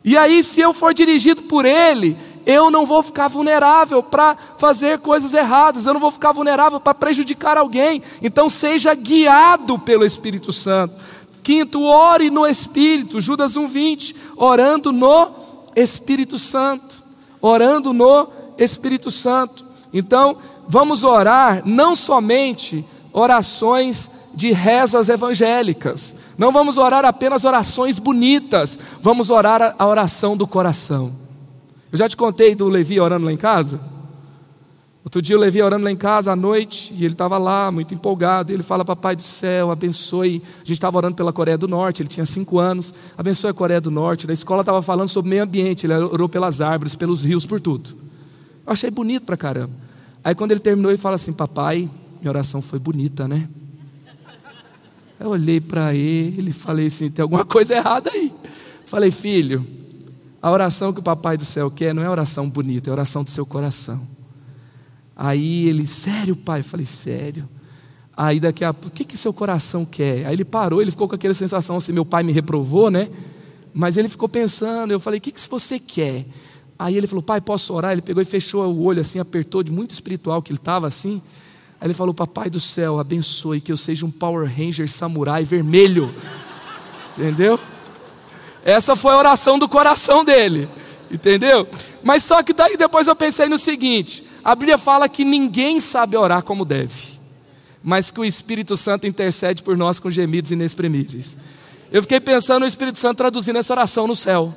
E 0.05 0.17
aí, 0.17 0.43
se 0.43 0.59
eu 0.59 0.74
for 0.74 0.93
dirigido 0.93 1.43
por 1.43 1.65
Ele, 1.65 2.17
eu 2.46 2.70
não 2.70 2.86
vou 2.86 3.02
ficar 3.02 3.28
vulnerável 3.28 4.02
para 4.02 4.38
fazer 4.58 5.00
coisas 5.00 5.34
erradas, 5.34 5.86
eu 5.86 5.94
não 5.94 6.02
vou 6.02 6.12
ficar 6.12 6.32
vulnerável 6.32 6.80
para 6.80 6.94
prejudicar 6.94 7.58
alguém. 7.58 8.02
Então 8.22 8.50
seja 8.50 8.94
guiado 8.94 9.80
pelo 9.80 10.06
Espírito 10.06 10.52
Santo. 10.52 10.94
Quinto, 11.41 11.84
ore 11.84 12.30
no 12.30 12.48
Espírito, 12.48 13.20
Judas 13.20 13.56
1,20, 13.56 14.16
orando 14.38 14.91
no 14.91 15.30
Espírito 15.76 16.39
Santo. 16.39 17.04
Orando 17.41 17.91
no 17.94 18.28
Espírito 18.58 19.12
Santo. 19.12 19.66
Então, 19.94 20.38
vamos 20.68 21.04
orar 21.04 21.62
não 21.66 21.96
somente 21.96 22.86
orações 23.12 24.10
de 24.34 24.52
rezas 24.52 25.10
evangélicas, 25.10 26.16
não 26.38 26.52
vamos 26.52 26.80
orar 26.80 27.06
apenas 27.06 27.46
orações 27.46 28.00
bonitas, 28.00 28.80
vamos 29.00 29.30
orar 29.30 29.76
a 29.78 29.88
oração 29.88 30.36
do 30.36 30.48
coração. 30.48 31.22
Eu 31.94 32.00
já 32.00 32.10
te 32.10 32.18
contei 32.18 32.56
do 32.56 32.68
Levi 32.68 33.00
orando 33.00 33.28
lá 33.28 33.32
em 33.32 33.38
casa? 33.38 33.80
Outro 35.04 35.22
dia 35.22 35.38
o 35.38 35.39
Levi 35.39 35.62
orando 35.62 35.86
lá 35.86 35.91
em 35.91 35.96
casa 35.96 36.32
à 36.32 36.36
noite, 36.36 36.91
e 36.91 37.06
ele 37.06 37.14
estava 37.14 37.38
lá, 37.38 37.72
muito 37.72 37.94
empolgado, 37.94 38.52
e 38.52 38.56
ele 38.56 38.64
fala, 38.64 38.84
papai 38.84 39.16
do 39.16 39.22
céu, 39.22 39.70
abençoe, 39.70 40.41
a 40.56 40.60
gente 40.62 40.72
estava 40.72 40.98
orando 40.98 41.16
pela 41.16 41.32
Coreia 41.32 41.56
do 41.56 41.68
Norte, 41.68 42.02
ele 42.02 42.10
tinha 42.10 42.26
cinco 42.26 42.58
anos, 42.58 42.96
abençoe 43.16 43.52
a 43.52 43.54
Coreia 43.54 43.80
do 43.80 43.91
Norte, 43.91 44.26
na 44.26 44.34
escola 44.34 44.64
estava 44.64 44.82
falando 44.82 45.10
sobre 45.10 45.30
meio 45.30 45.44
ambiente, 45.44 45.86
ele 45.86 45.94
orou 45.94 46.28
pelas 46.28 46.62
árvores, 46.62 46.96
pelos 46.96 47.24
rios, 47.24 47.46
por 47.46 47.60
tudo. 47.60 47.91
Eu 48.66 48.74
achei 48.74 48.89
bonito 48.89 49.28
pra 49.28 49.38
caramba. 49.38 49.74
Aí 50.24 50.34
quando 50.34 50.50
ele 50.50 50.62
terminou, 50.62 50.89
ele 50.89 50.98
fala 50.98 51.14
assim, 51.14 51.32
papai, 51.32 51.88
minha 52.20 52.32
oração 52.32 52.60
foi 52.60 52.80
bonita, 52.80 53.28
né? 53.28 53.48
Eu 55.20 55.30
olhei 55.30 55.62
para 55.62 55.94
ele 55.94 56.50
e 56.50 56.54
falei 56.54 56.88
assim, 56.88 57.12
tem 57.12 57.22
alguma 57.22 57.46
coisa 57.46 57.76
errada 57.76 58.10
aí. 58.10 58.34
Falei, 58.84 59.12
filho, 59.12 59.82
a 60.44 60.52
oração 60.52 60.91
que 60.91 61.00
o 61.00 61.04
papai 61.04 61.38
do 61.38 61.46
céu 61.46 61.72
quer 61.72 61.96
não 61.96 62.04
é 62.04 62.10
oração 62.10 62.50
bonita, 62.50 62.89
é 62.89 62.91
oração 62.91 63.24
do 63.24 63.30
seu 63.30 63.46
coração. 63.46 64.06
Aí 65.16 65.70
ele, 65.70 65.88
sério, 65.88 66.36
pai? 66.36 66.60
Eu 66.60 66.66
falei, 66.66 66.86
sério. 66.86 67.48
Aí 68.16 68.41
daqui 68.41 68.66
a 68.66 68.74
pouco, 68.74 68.89
o 68.89 68.91
que, 68.91 69.06
que 69.06 69.16
seu 69.16 69.32
coração 69.32 69.86
quer? 69.86 70.26
Aí 70.26 70.36
ele 70.36 70.44
parou, 70.44 70.82
ele 70.82 70.91
ficou 70.91 71.08
com 71.08 71.16
aquela 71.16 71.34
sensação 71.34 71.78
assim: 71.78 71.94
meu 71.94 72.04
pai 72.04 72.24
me 72.24 72.34
reprovou, 72.34 72.91
né? 72.91 73.08
Mas 73.74 73.96
ele 73.96 74.10
ficou 74.10 74.28
pensando, 74.28 74.91
eu 74.91 75.00
falei, 75.00 75.18
o 75.18 75.22
que, 75.22 75.32
que 75.32 75.39
você 75.50 75.80
quer? 75.80 76.26
Aí 76.78 76.98
ele 76.98 77.08
falou, 77.08 77.24
pai, 77.24 77.39
posso 77.39 77.74
orar? 77.74 77.94
Ele 77.94 78.02
pegou 78.02 78.22
e 78.22 78.26
fechou 78.26 78.66
o 78.66 78.84
olho 78.84 79.00
assim, 79.00 79.20
apertou 79.20 79.64
de 79.64 79.72
muito 79.72 79.91
espiritual 79.91 80.41
que 80.41 80.52
ele 80.52 80.60
estava 80.60 80.88
assim. 80.88 81.22
Aí 81.80 81.88
ele 81.88 81.94
falou, 81.94 82.14
papai 82.14 82.50
do 82.50 82.60
céu, 82.60 83.00
abençoe 83.00 83.62
que 83.62 83.72
eu 83.72 83.78
seja 83.78 84.06
um 84.06 84.12
Power 84.12 84.46
Ranger 84.46 84.91
samurai 84.91 85.46
vermelho. 85.46 86.14
Entendeu? 87.18 87.58
Essa 88.66 88.95
foi 88.95 89.14
a 89.14 89.18
oração 89.18 89.59
do 89.59 89.68
coração 89.68 90.24
dele, 90.24 90.70
entendeu? 91.11 91.68
Mas 92.01 92.24
só 92.24 92.41
que 92.41 92.53
daí 92.53 92.78
depois 92.78 93.07
eu 93.07 93.16
pensei 93.16 93.47
no 93.47 93.57
seguinte: 93.57 94.24
a 94.43 94.55
Bíblia 94.55 94.78
fala 94.78 95.09
que 95.09 95.26
ninguém 95.26 95.80
sabe 95.80 96.16
orar 96.16 96.43
como 96.43 96.64
deve, 96.64 97.20
mas 97.84 98.09
que 98.09 98.20
o 98.20 98.26
Espírito 98.26 98.78
Santo 98.78 99.05
intercede 99.05 99.64
por 99.64 99.76
nós 99.76 99.99
com 99.99 100.09
gemidos 100.09 100.51
inexprimíveis. 100.51 101.38
Eu 101.91 102.01
fiquei 102.01 102.20
pensando 102.20 102.61
no 102.61 102.68
Espírito 102.68 102.97
Santo 102.97 103.18
traduzindo 103.18 103.59
essa 103.59 103.74
oração 103.74 104.07
no 104.07 104.16
céu, 104.16 104.53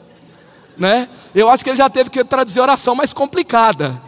né? 0.76 1.09
Eu 1.34 1.50
acho 1.50 1.64
que 1.64 1.70
ele 1.70 1.76
já 1.76 1.90
teve 1.90 2.09
que 2.09 2.24
traduzir 2.24 2.61
oração 2.61 2.94
mais 2.94 3.12
complicada, 3.12 4.00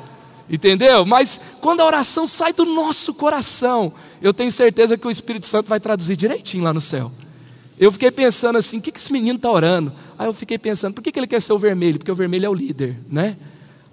entendeu? 0.49 1.05
Mas 1.05 1.40
quando 1.61 1.80
a 1.80 1.84
oração 1.84 2.26
sai 2.26 2.53
do 2.53 2.64
nosso 2.64 3.12
coração, 3.12 3.92
eu 4.22 4.32
tenho 4.32 4.51
certeza 4.51 4.96
que 4.96 5.07
o 5.07 5.11
Espírito 5.11 5.46
Santo 5.46 5.68
vai 5.68 5.80
traduzir 5.80 6.16
direitinho 6.16 6.64
lá 6.64 6.72
no 6.72 6.80
céu. 6.80 7.11
Eu 7.79 7.93
fiquei 7.93 8.11
pensando 8.11 8.59
assim, 8.59 8.79
o 8.79 8.81
que, 8.81 8.91
que 8.91 8.99
esse 8.99 9.12
menino 9.12 9.37
está 9.37 9.51
orando? 9.51 9.93
Aí 10.18 10.26
eu 10.26 10.35
fiquei 10.35 10.59
pensando, 10.59 10.95
por 10.95 11.03
que, 11.03 11.12
que 11.12 11.18
ele 11.18 11.26
quer 11.26 11.41
ser 11.41 11.53
o 11.53 11.59
vermelho? 11.59 11.99
Porque 11.99 12.11
o 12.11 12.14
vermelho 12.14 12.47
é 12.47 12.49
o 12.49 12.55
líder, 12.55 12.99
né? 13.09 13.37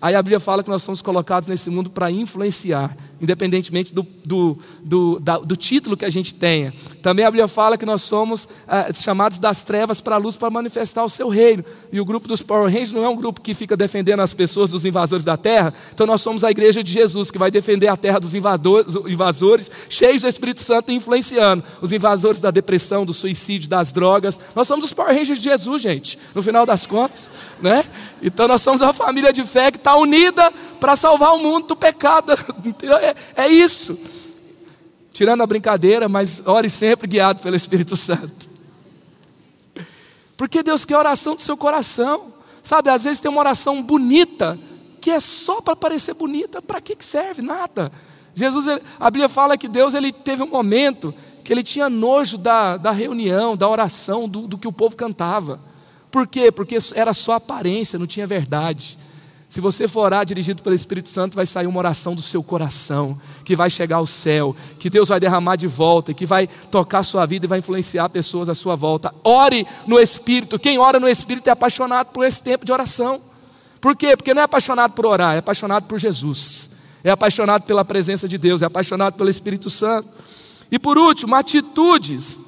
Aí 0.01 0.15
a 0.15 0.21
Bíblia 0.21 0.39
fala 0.39 0.63
que 0.63 0.69
nós 0.69 0.83
somos 0.83 1.01
colocados 1.01 1.47
nesse 1.47 1.69
mundo 1.69 1.89
para 1.89 2.11
influenciar, 2.11 2.95
independentemente 3.21 3.93
do, 3.93 4.05
do, 4.23 4.57
do, 4.83 5.19
da, 5.19 5.37
do, 5.37 5.55
título 5.55 5.95
que 5.95 6.05
a 6.05 6.09
gente 6.09 6.33
tenha. 6.33 6.73
Também 7.01 7.25
a 7.25 7.31
Bíblia 7.31 7.47
fala 7.47 7.77
que 7.77 7.85
nós 7.85 8.01
somos 8.01 8.47
ah, 8.67 8.91
chamados 8.93 9.37
das 9.37 9.63
trevas 9.63 10.01
para 10.01 10.15
a 10.15 10.17
luz 10.17 10.35
para 10.35 10.49
manifestar 10.49 11.03
o 11.03 11.09
seu 11.09 11.29
reino. 11.29 11.63
E 11.91 11.99
o 11.99 12.05
grupo 12.05 12.27
dos 12.27 12.41
Power 12.41 12.65
Rangers 12.65 12.91
não 12.91 13.03
é 13.03 13.09
um 13.09 13.15
grupo 13.15 13.41
que 13.41 13.53
fica 13.53 13.77
defendendo 13.77 14.19
as 14.19 14.33
pessoas 14.33 14.71
dos 14.71 14.85
invasores 14.85 15.23
da 15.23 15.37
terra. 15.37 15.73
Então 15.93 16.05
nós 16.05 16.21
somos 16.21 16.43
a 16.43 16.51
igreja 16.51 16.83
de 16.83 16.91
Jesus, 16.91 17.31
que 17.31 17.37
vai 17.37 17.49
defender 17.49 17.87
a 17.87 17.97
terra 17.97 18.19
dos 18.19 18.35
invasores, 18.35 18.95
invasores 19.07 19.71
cheios 19.89 20.21
do 20.21 20.27
Espírito 20.27 20.61
Santo 20.61 20.91
e 20.91 20.95
influenciando 20.95 21.63
os 21.81 21.91
invasores 21.91 22.41
da 22.41 22.51
depressão, 22.51 23.05
do 23.05 23.13
suicídio, 23.13 23.69
das 23.69 23.91
drogas. 23.91 24.39
Nós 24.55 24.67
somos 24.67 24.85
os 24.85 24.93
Power 24.93 25.15
Rangers 25.15 25.39
de 25.39 25.45
Jesus, 25.45 25.81
gente, 25.81 26.19
no 26.33 26.41
final 26.41 26.65
das 26.65 26.85
contas. 26.85 27.29
Né? 27.61 27.83
Então 28.21 28.47
nós 28.47 28.61
somos 28.61 28.81
a 28.81 28.91
família 28.91 29.31
de 29.31 29.43
fé 29.43 29.71
que 29.71 29.77
está 29.77 29.95
unida 29.95 30.51
para 30.79 30.95
salvar 30.95 31.33
o 31.33 31.39
mundo 31.39 31.67
do 31.67 31.75
pecado. 31.75 32.33
É, 33.35 33.43
é 33.43 33.47
isso. 33.47 33.97
Tirando 35.13 35.41
a 35.41 35.47
brincadeira, 35.47 36.09
mas 36.09 36.41
ore 36.45 36.69
sempre 36.69 37.07
guiado 37.07 37.41
pelo 37.41 37.55
Espírito 37.55 37.95
Santo. 37.95 38.49
Porque 40.35 40.61
Deus 40.61 40.83
quer 40.83 40.97
oração 40.97 41.35
do 41.35 41.41
seu 41.41 41.55
coração. 41.55 42.33
Sabe, 42.63 42.89
às 42.89 43.03
vezes 43.03 43.19
tem 43.19 43.29
uma 43.29 43.39
oração 43.39 43.81
bonita, 43.81 44.59
que 44.99 45.11
é 45.11 45.19
só 45.19 45.61
para 45.61 45.75
parecer 45.75 46.13
bonita. 46.15 46.61
Para 46.61 46.81
que 46.81 46.95
serve? 46.99 47.41
Nada. 47.41 47.91
Jesus, 48.33 48.65
a 48.99 49.09
Bíblia 49.09 49.29
fala 49.29 49.57
que 49.57 49.67
Deus 49.67 49.93
ele 49.93 50.11
teve 50.11 50.43
um 50.43 50.49
momento 50.49 51.13
que 51.43 51.53
ele 51.53 51.63
tinha 51.63 51.89
nojo 51.89 52.37
da, 52.37 52.75
da 52.75 52.91
reunião, 52.91 53.55
da 53.55 53.69
oração, 53.69 54.27
do, 54.27 54.47
do 54.47 54.57
que 54.57 54.67
o 54.67 54.73
povo 54.73 54.97
cantava. 54.97 55.59
Por 56.11 56.27
quê? 56.27 56.51
Porque 56.51 56.77
era 56.95 57.13
só 57.13 57.33
aparência, 57.33 57.99
não 57.99 58.07
tinha 58.07 58.25
verdade. 58.25 58.97
Se 59.55 59.61
você 59.61 59.87
for 59.87 60.01
orar 60.01 60.25
dirigido 60.25 60.61
pelo 60.61 60.75
Espírito 60.75 61.07
Santo, 61.07 61.33
vai 61.33 61.45
sair 61.45 61.65
uma 61.65 61.79
oração 61.79 62.13
do 62.13 62.21
seu 62.21 62.43
coração, 62.43 63.17
que 63.45 63.55
vai 63.55 63.69
chegar 63.69 63.95
ao 63.95 64.05
céu, 64.05 64.53
que 64.77 64.89
Deus 64.89 65.07
vai 65.07 65.17
derramar 65.17 65.55
de 65.55 65.65
volta, 65.65 66.13
que 66.13 66.25
vai 66.25 66.45
tocar 66.69 66.99
a 66.99 67.03
sua 67.03 67.25
vida 67.25 67.45
e 67.45 67.47
vai 67.47 67.59
influenciar 67.59 68.09
pessoas 68.09 68.49
à 68.49 68.53
sua 68.53 68.75
volta. 68.75 69.15
Ore 69.23 69.65
no 69.87 69.97
Espírito. 69.97 70.59
Quem 70.59 70.77
ora 70.77 70.99
no 70.99 71.07
Espírito 71.07 71.47
é 71.47 71.51
apaixonado 71.51 72.07
por 72.07 72.25
esse 72.25 72.43
tempo 72.43 72.65
de 72.65 72.73
oração. 72.73 73.17
Por 73.79 73.95
quê? 73.95 74.17
Porque 74.17 74.33
não 74.33 74.41
é 74.41 74.43
apaixonado 74.43 74.91
por 74.91 75.05
orar, 75.05 75.35
é 75.35 75.37
apaixonado 75.37 75.85
por 75.85 75.99
Jesus. 75.99 76.99
É 77.01 77.09
apaixonado 77.09 77.63
pela 77.63 77.85
presença 77.85 78.27
de 78.27 78.37
Deus, 78.37 78.61
é 78.61 78.65
apaixonado 78.65 79.13
pelo 79.13 79.29
Espírito 79.29 79.69
Santo. 79.69 80.09
E 80.69 80.77
por 80.77 80.97
último, 80.97 81.33
atitudes 81.33 82.41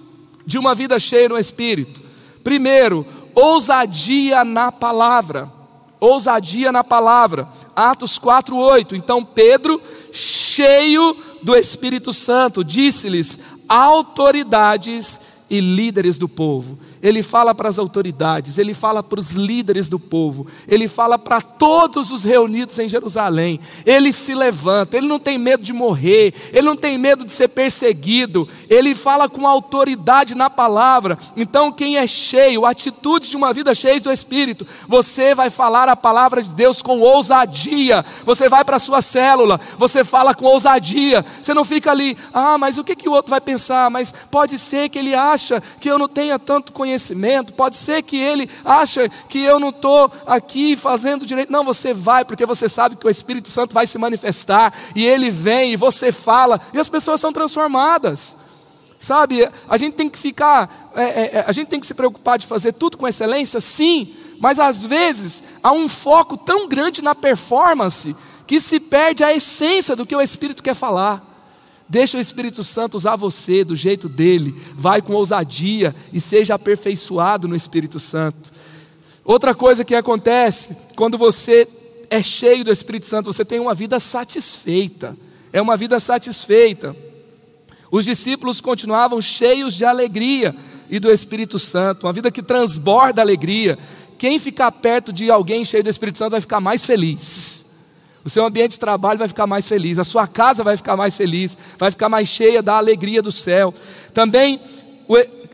de 0.46 0.58
uma 0.58 0.76
vida 0.76 1.00
cheia 1.00 1.30
no 1.30 1.40
Espírito. 1.40 2.04
Primeiro, 2.44 3.08
ousadia 3.34 4.44
na 4.44 4.74
palavra 4.74 5.56
ousadia 6.00 6.72
na 6.72 6.84
palavra. 6.84 7.48
Atos 7.76 8.20
4:8. 8.20 8.96
Então 8.96 9.24
Pedro, 9.24 9.82
cheio 10.12 11.16
do 11.44 11.56
Espírito 11.56 12.14
Santo, 12.14 12.64
disse-lhes: 12.64 13.40
autoridades 13.68 15.20
e 15.50 15.60
líderes 15.60 16.18
do 16.18 16.28
povo. 16.28 16.78
Ele 17.02 17.22
fala 17.22 17.54
para 17.54 17.70
as 17.70 17.78
autoridades, 17.78 18.58
ele 18.58 18.74
fala 18.74 19.04
para 19.04 19.20
os 19.20 19.32
líderes 19.32 19.88
do 19.88 20.00
povo, 20.00 20.48
ele 20.68 20.88
fala 20.88 21.18
para 21.18 21.40
todos 21.40 22.12
os 22.12 22.24
reunidos 22.24 22.78
em 22.80 22.90
Jerusalém. 22.90 23.60
Ele 23.86 24.12
se 24.12 24.34
levanta, 24.34 24.98
ele 24.98 25.08
não 25.08 25.20
tem 25.20 25.38
medo 25.38 25.64
de 25.64 25.74
morrer, 25.74 26.34
ele 26.52 26.66
não 26.66 26.76
tem 26.76 26.98
medo 26.98 27.24
de 27.24 27.32
ser 27.32 27.50
perseguido, 27.50 28.48
ele 28.70 28.96
fala 28.96 29.30
com 29.30 29.48
autoridade 29.48 30.36
na 30.36 30.50
palavra. 30.50 31.18
Então, 31.36 31.72
quem 31.72 31.98
é 31.98 32.08
cheio, 32.08 32.66
atitudes 32.66 33.30
de 33.30 33.38
uma 33.38 33.54
vida 33.54 33.74
cheia 33.76 34.00
do 34.00 34.12
Espírito, 34.12 34.66
você 34.88 35.36
vai 35.36 35.50
falar 35.50 35.88
a 35.90 35.96
palavra 35.96 36.42
de 36.42 36.50
Deus 36.50 36.82
com 36.82 37.00
ousadia. 37.00 38.04
Você 38.26 38.50
vai 38.50 38.64
para 38.66 38.78
a 38.78 38.80
sua 38.80 39.02
célula, 39.02 39.60
você 39.78 40.04
fala 40.04 40.34
com 40.34 40.46
ousadia. 40.46 41.24
Você 41.42 41.54
não 41.54 41.64
fica 41.64 41.92
ali, 41.92 42.18
ah, 42.34 42.58
mas 42.58 42.78
o 42.78 42.84
que, 42.84 42.96
que 42.96 43.10
o 43.10 43.12
outro 43.12 43.30
vai 43.30 43.42
pensar? 43.42 43.90
Mas 43.90 44.14
pode 44.32 44.58
ser 44.58 44.90
que 44.90 45.00
ele 45.00 45.14
acha 45.14 45.62
que 45.80 45.90
eu 45.90 46.00
não 46.00 46.08
tenha 46.08 46.38
tanto 46.40 46.72
conhecimento 46.72 46.87
conhecimento, 46.88 47.54
pode 47.54 47.76
ser 47.76 48.02
que 48.02 48.18
ele 48.18 48.50
acha 48.64 49.10
que 49.30 49.44
eu 49.44 49.60
não 49.60 49.70
estou 49.70 50.12
aqui 50.26 50.76
fazendo 50.76 51.26
direito. 51.26 51.52
Não, 51.52 51.64
você 51.64 51.94
vai, 51.94 52.24
porque 52.24 52.46
você 52.46 52.70
sabe 52.70 52.96
que 52.96 53.06
o 53.06 53.10
Espírito 53.10 53.50
Santo 53.50 53.74
vai 53.74 53.86
se 53.86 53.98
manifestar, 53.98 54.74
e 54.96 55.06
ele 55.06 55.30
vem, 55.30 55.74
e 55.74 55.76
você 55.76 56.12
fala, 56.12 56.60
e 56.74 56.80
as 56.80 56.88
pessoas 56.88 57.20
são 57.20 57.34
transformadas. 57.34 58.38
Sabe, 59.00 59.48
a 59.70 59.78
gente 59.78 59.94
tem 59.94 60.10
que 60.10 60.18
ficar, 60.18 60.92
é, 60.96 61.04
é, 61.04 61.36
é, 61.38 61.46
a 61.46 61.52
gente 61.52 61.68
tem 61.68 61.80
que 61.80 61.86
se 61.86 61.94
preocupar 61.94 62.40
de 62.40 62.48
fazer 62.48 62.74
tudo 62.74 62.98
com 62.98 63.08
excelência, 63.08 63.62
sim, 63.62 64.12
mas 64.40 64.58
às 64.58 64.84
vezes 64.84 65.44
há 65.62 65.72
um 65.72 65.88
foco 65.88 66.36
tão 66.36 66.68
grande 66.68 67.04
na 67.04 67.14
performance 67.14 68.16
que 68.48 68.60
se 68.60 68.80
perde 68.80 69.24
a 69.24 69.32
essência 69.32 69.96
do 69.96 70.06
que 70.06 70.16
o 70.16 70.22
Espírito 70.22 70.64
quer 70.64 70.74
falar. 70.74 71.24
Deixa 71.90 72.18
o 72.18 72.22
Espírito 72.22 72.64
Santo 72.64 72.98
usar 72.98 73.16
você 73.16 73.64
do 73.64 73.76
jeito 73.76 74.10
dele. 74.10 74.54
Vai 74.76 75.02
com 75.02 75.14
ousadia 75.14 75.96
e 76.12 76.20
seja 76.20 76.56
aperfeiçoado 76.56 77.48
no 77.48 77.56
Espírito 77.56 78.00
Santo. 78.00 78.52
Outra 79.24 79.56
coisa 79.56 79.86
que 79.86 79.96
acontece 79.96 80.76
quando 80.96 81.18
você 81.18 81.68
é 82.10 82.22
cheio 82.22 82.64
do 82.64 82.72
Espírito 82.72 83.06
Santo, 83.06 83.32
você 83.32 83.46
tem 83.46 83.60
uma 83.60 83.74
vida 83.74 84.00
satisfeita. 84.00 85.16
É 85.54 85.62
uma 85.62 85.78
vida 85.78 86.00
satisfeita. 86.00 86.96
Os 87.90 88.06
discípulos 88.06 88.60
continuavam 88.60 89.22
cheios 89.22 89.74
de 89.74 89.86
alegria 89.86 90.54
e 90.90 91.00
do 91.00 91.12
Espírito 91.12 91.58
Santo, 91.58 92.06
uma 92.06 92.14
vida 92.14 92.32
que 92.32 92.42
transborda 92.42 93.22
alegria. 93.22 93.78
Quem 94.18 94.40
ficar 94.40 94.72
perto 94.72 95.14
de 95.14 95.30
alguém 95.30 95.64
cheio 95.64 95.84
do 95.84 95.90
Espírito 95.90 96.18
Santo 96.18 96.32
vai 96.32 96.42
ficar 96.42 96.60
mais 96.60 96.86
feliz. 96.86 97.67
O 98.28 98.30
seu 98.30 98.46
ambiente 98.46 98.72
de 98.72 98.80
trabalho 98.82 99.18
vai 99.18 99.30
ficar 99.30 99.48
mais 99.48 99.70
feliz, 99.70 99.98
a 99.98 100.04
sua 100.04 100.28
casa 100.28 100.62
vai 100.62 100.76
ficar 100.76 100.98
mais 100.98 101.16
feliz, 101.16 101.58
vai 101.78 101.90
ficar 101.90 102.10
mais 102.10 102.28
cheia 102.28 102.62
da 102.62 102.76
alegria 102.76 103.22
do 103.22 103.32
céu. 103.32 103.74
Também 104.14 104.60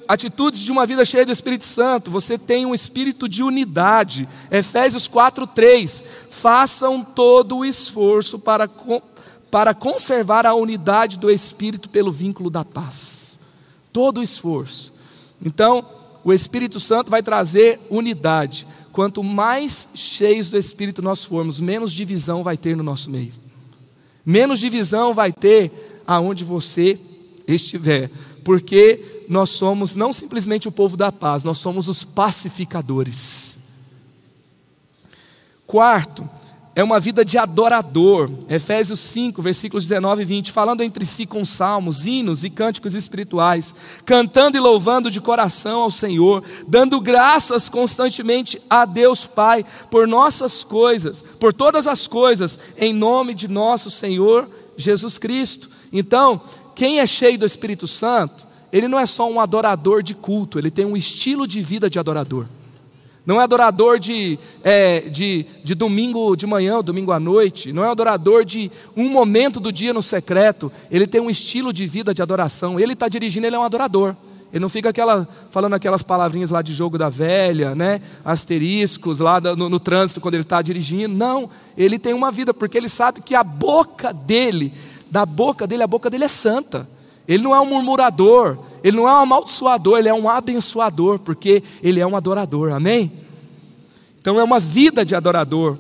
atitudes 0.08 0.60
de 0.62 0.72
uma 0.72 0.84
vida 0.84 1.06
cheia 1.06 1.24
do 1.24 1.32
Espírito 1.32 1.68
Santo, 1.68 2.10
você 2.10 2.36
tem 2.36 2.66
um 2.66 2.74
espírito 2.74 3.30
de 3.30 3.44
unidade. 3.44 4.28
Efésios 4.50 5.08
4:3. 5.08 6.04
Façam 6.32 7.04
todo 7.04 7.58
o 7.58 7.64
esforço 7.64 8.40
para 8.40 8.68
para 9.52 9.76
conservar 9.76 10.48
a 10.48 10.56
unidade 10.56 11.20
do 11.20 11.30
espírito 11.30 11.88
pelo 11.90 12.12
vínculo 12.12 12.50
da 12.50 12.66
paz. 12.66 13.40
Todo 13.92 14.20
o 14.20 14.24
esforço. 14.24 14.92
Então, 15.46 15.86
o 16.24 16.34
Espírito 16.34 16.80
Santo 16.80 17.12
vai 17.12 17.22
trazer 17.22 17.80
unidade. 17.90 18.66
Quanto 18.94 19.24
mais 19.24 19.90
cheios 19.96 20.52
do 20.52 20.58
Espírito 20.58 21.02
nós 21.02 21.26
formos, 21.26 21.60
menos 21.60 21.92
divisão 21.92 22.44
vai 22.44 22.56
ter 22.56 22.78
no 22.78 22.84
nosso 22.84 23.10
meio. 23.10 23.34
Menos 24.24 24.60
divisão 24.60 25.16
vai 25.16 25.32
ter 25.32 26.04
aonde 26.06 26.44
você 26.44 27.00
estiver, 27.48 28.12
porque 28.44 29.26
nós 29.28 29.50
somos 29.50 29.96
não 29.96 30.14
simplesmente 30.14 30.68
o 30.68 30.72
povo 30.72 30.96
da 30.96 31.12
paz, 31.12 31.44
nós 31.44 31.58
somos 31.58 31.88
os 31.88 32.04
pacificadores. 32.04 33.58
Quarto, 35.66 36.30
é 36.76 36.84
uma 36.84 37.00
vida 37.00 37.24
de 37.24 37.38
adorador. 37.38 38.30
Efésios 38.50 39.00
5, 39.00 39.42
versículos 39.42 39.84
19 39.84 40.24
e 40.24 40.26
20, 40.26 40.52
falando 40.52 40.82
entre 40.82 41.06
si 41.06 41.26
com 41.26 41.46
salmos, 41.46 42.06
hinos 42.06 42.44
e 42.44 42.50
cânticos 42.50 42.96
espirituais, 42.96 43.74
cantando 44.06 44.58
e 44.58 44.60
louvando 44.60 45.12
de 45.12 45.22
coração 45.22 45.82
ao 45.82 45.92
Senhor, 45.92 46.44
dando 46.68 47.00
graças 47.00 47.70
constantemente 47.70 48.60
a 48.70 48.86
Deus 48.86 49.24
Pai 49.24 49.64
por 49.92 50.08
nossas 50.08 50.64
coisas, 50.64 51.24
por 51.40 51.54
todas 51.54 51.86
as 51.86 52.08
coisas, 52.08 52.60
em 52.78 52.94
nome 52.94 53.34
de 53.34 53.48
nosso 53.48 53.92
Senhor 53.92 54.50
Jesus 54.76 55.20
Cristo. 55.20 55.70
Então, 55.92 56.42
quem 56.74 57.00
é 57.00 57.06
cheio 57.06 57.38
do 57.38 57.46
Espírito 57.46 57.88
Santo, 57.88 58.48
ele 58.72 58.88
não 58.88 59.00
é 59.00 59.06
só 59.06 59.30
um 59.30 59.40
adorador 59.40 60.02
de 60.02 60.16
culto, 60.16 60.58
ele 60.58 60.72
tem 60.72 60.86
um 60.86 60.98
estilo 60.98 61.46
de 61.46 61.62
vida 61.62 61.88
de 61.88 62.00
adorador. 62.00 62.48
Não 63.26 63.40
é 63.40 63.44
adorador 63.44 64.00
de, 64.00 64.38
é, 64.64 65.02
de, 65.02 65.46
de 65.64 65.74
domingo 65.74 66.36
de 66.36 66.46
manhã, 66.46 66.82
domingo 66.82 67.12
à 67.12 67.20
noite. 67.20 67.72
Não 67.72 67.84
é 67.84 67.90
adorador 67.90 68.44
de 68.44 68.70
um 68.98 69.10
momento 69.10 69.62
do 69.62 69.72
dia 69.72 69.94
no 69.94 70.02
secreto. 70.02 70.72
Ele 70.92 71.08
tem 71.08 71.22
um 71.22 71.30
estilo 71.30 71.72
de 71.72 71.88
vida 71.88 72.14
de 72.14 72.22
adoração. 72.22 72.78
Ele 72.78 72.94
está 72.94 73.08
dirigindo, 73.08 73.48
ele 73.48 73.56
é 73.56 73.60
um 73.60 73.64
adorador. 73.64 74.14
Ele 74.52 74.62
não 74.62 74.70
fica 74.70 74.90
aquela, 74.90 75.28
falando 75.50 75.74
aquelas 75.74 76.04
palavrinhas 76.04 76.52
lá 76.52 76.62
de 76.62 76.74
jogo 76.74 76.98
da 76.98 77.10
velha, 77.10 77.74
né? 77.74 78.02
asteriscos 78.24 79.20
lá 79.20 79.42
no, 79.42 79.68
no 79.68 79.80
trânsito 79.80 80.22
quando 80.22 80.36
ele 80.36 80.44
está 80.44 80.62
dirigindo. 80.62 81.16
Não, 81.16 81.50
ele 81.78 81.98
tem 81.98 82.14
uma 82.14 82.30
vida, 82.30 82.54
porque 82.54 82.78
ele 82.78 82.90
sabe 82.90 83.22
que 83.22 83.34
a 83.34 83.44
boca 83.44 84.14
dele, 84.14 84.72
da 85.10 85.26
boca 85.26 85.66
dele, 85.66 85.82
a 85.82 85.88
boca 85.88 86.10
dele 86.10 86.26
é 86.26 86.28
santa. 86.28 86.88
Ele 87.28 87.44
não 87.44 87.56
é 87.56 87.62
um 87.62 87.66
murmurador, 87.66 88.58
ele 88.84 88.98
não 88.98 89.08
é 89.08 89.14
um 89.14 89.18
amaldiçoador, 89.18 89.98
ele 89.98 90.10
é 90.10 90.14
um 90.14 90.28
abençoador, 90.28 91.20
porque 91.20 91.64
ele 91.82 92.00
é 92.00 92.06
um 92.06 92.16
adorador, 92.16 92.72
amém? 92.74 93.12
Então 94.20 94.40
é 94.40 94.44
uma 94.44 94.60
vida 94.60 95.06
de 95.06 95.16
adorador. 95.16 95.78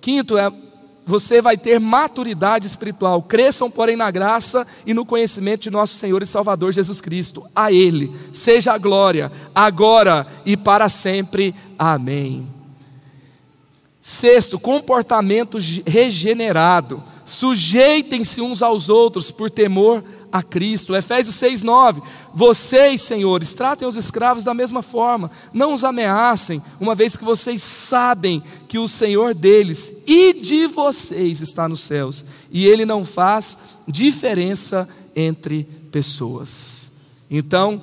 Quinto, 0.00 0.36
é 0.36 0.50
você 1.06 1.42
vai 1.42 1.56
ter 1.56 1.78
maturidade 1.78 2.66
espiritual. 2.66 3.22
Cresçam, 3.22 3.70
porém, 3.70 3.96
na 3.96 4.10
graça 4.10 4.66
e 4.86 4.94
no 4.94 5.04
conhecimento 5.04 5.62
de 5.62 5.70
nosso 5.70 5.94
Senhor 5.94 6.22
e 6.22 6.26
Salvador 6.26 6.72
Jesus 6.72 7.00
Cristo. 7.00 7.44
A 7.54 7.70
Ele 7.70 8.10
seja 8.32 8.72
a 8.72 8.78
glória, 8.78 9.30
agora 9.54 10.26
e 10.46 10.56
para 10.56 10.88
sempre. 10.88 11.54
Amém. 11.78 12.48
Sexto, 14.00 14.58
comportamento 14.58 15.58
regenerado. 15.86 17.02
Sujeitem-se 17.24 18.40
uns 18.40 18.62
aos 18.62 18.88
outros 18.88 19.30
por 19.30 19.50
temor 19.50 20.04
a 20.34 20.42
Cristo. 20.42 20.96
Efésios 20.96 21.36
6:9. 21.36 22.02
Vocês, 22.34 23.02
senhores, 23.02 23.54
tratem 23.54 23.86
os 23.86 23.94
escravos 23.94 24.42
da 24.42 24.52
mesma 24.52 24.82
forma, 24.82 25.30
não 25.52 25.72
os 25.72 25.84
ameacem, 25.84 26.60
uma 26.80 26.92
vez 26.92 27.16
que 27.16 27.24
vocês 27.24 27.62
sabem 27.62 28.42
que 28.66 28.76
o 28.76 28.88
Senhor 28.88 29.32
deles 29.32 29.94
e 30.04 30.32
de 30.32 30.66
vocês 30.66 31.40
está 31.40 31.68
nos 31.68 31.82
céus, 31.82 32.24
e 32.50 32.66
ele 32.66 32.84
não 32.84 33.04
faz 33.04 33.56
diferença 33.86 34.88
entre 35.14 35.62
pessoas. 35.92 36.90
Então, 37.30 37.80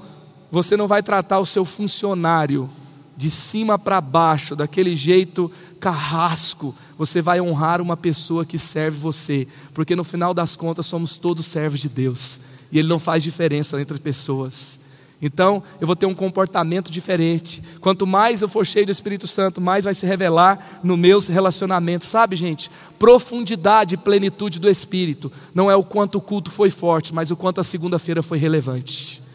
você 0.51 0.75
não 0.75 0.87
vai 0.87 1.01
tratar 1.01 1.39
o 1.39 1.45
seu 1.45 1.63
funcionário 1.63 2.69
de 3.15 3.29
cima 3.29 3.79
para 3.79 4.01
baixo, 4.01 4.57
daquele 4.57 4.93
jeito 4.93 5.49
carrasco, 5.81 6.73
você 6.97 7.21
vai 7.21 7.41
honrar 7.41 7.81
uma 7.81 7.97
pessoa 7.97 8.45
que 8.45 8.57
serve 8.57 8.99
você, 8.99 9.47
porque 9.73 9.95
no 9.95 10.03
final 10.03 10.31
das 10.33 10.55
contas 10.55 10.85
somos 10.85 11.17
todos 11.17 11.47
servos 11.47 11.79
de 11.79 11.89
Deus, 11.89 12.39
e 12.71 12.77
Ele 12.77 12.87
não 12.87 12.99
faz 12.99 13.23
diferença 13.23 13.81
entre 13.81 13.97
pessoas. 13.97 14.79
Então, 15.19 15.61
eu 15.79 15.85
vou 15.85 15.95
ter 15.95 16.07
um 16.07 16.15
comportamento 16.15 16.91
diferente. 16.91 17.61
Quanto 17.79 18.07
mais 18.07 18.41
eu 18.41 18.49
for 18.49 18.65
cheio 18.65 18.87
do 18.87 18.91
Espírito 18.91 19.27
Santo, 19.27 19.61
mais 19.61 19.85
vai 19.85 19.93
se 19.93 20.03
revelar 20.03 20.79
nos 20.83 20.97
meus 20.97 21.27
relacionamentos. 21.27 22.07
Sabe, 22.07 22.35
gente? 22.35 22.71
Profundidade 22.97 23.93
e 23.93 23.97
plenitude 23.99 24.59
do 24.59 24.67
Espírito 24.67 25.31
não 25.53 25.69
é 25.69 25.75
o 25.75 25.83
quanto 25.83 26.17
o 26.17 26.21
culto 26.21 26.49
foi 26.49 26.71
forte, 26.71 27.13
mas 27.13 27.29
o 27.29 27.35
quanto 27.35 27.61
a 27.61 27.63
segunda-feira 27.63 28.23
foi 28.23 28.39
relevante 28.39 29.30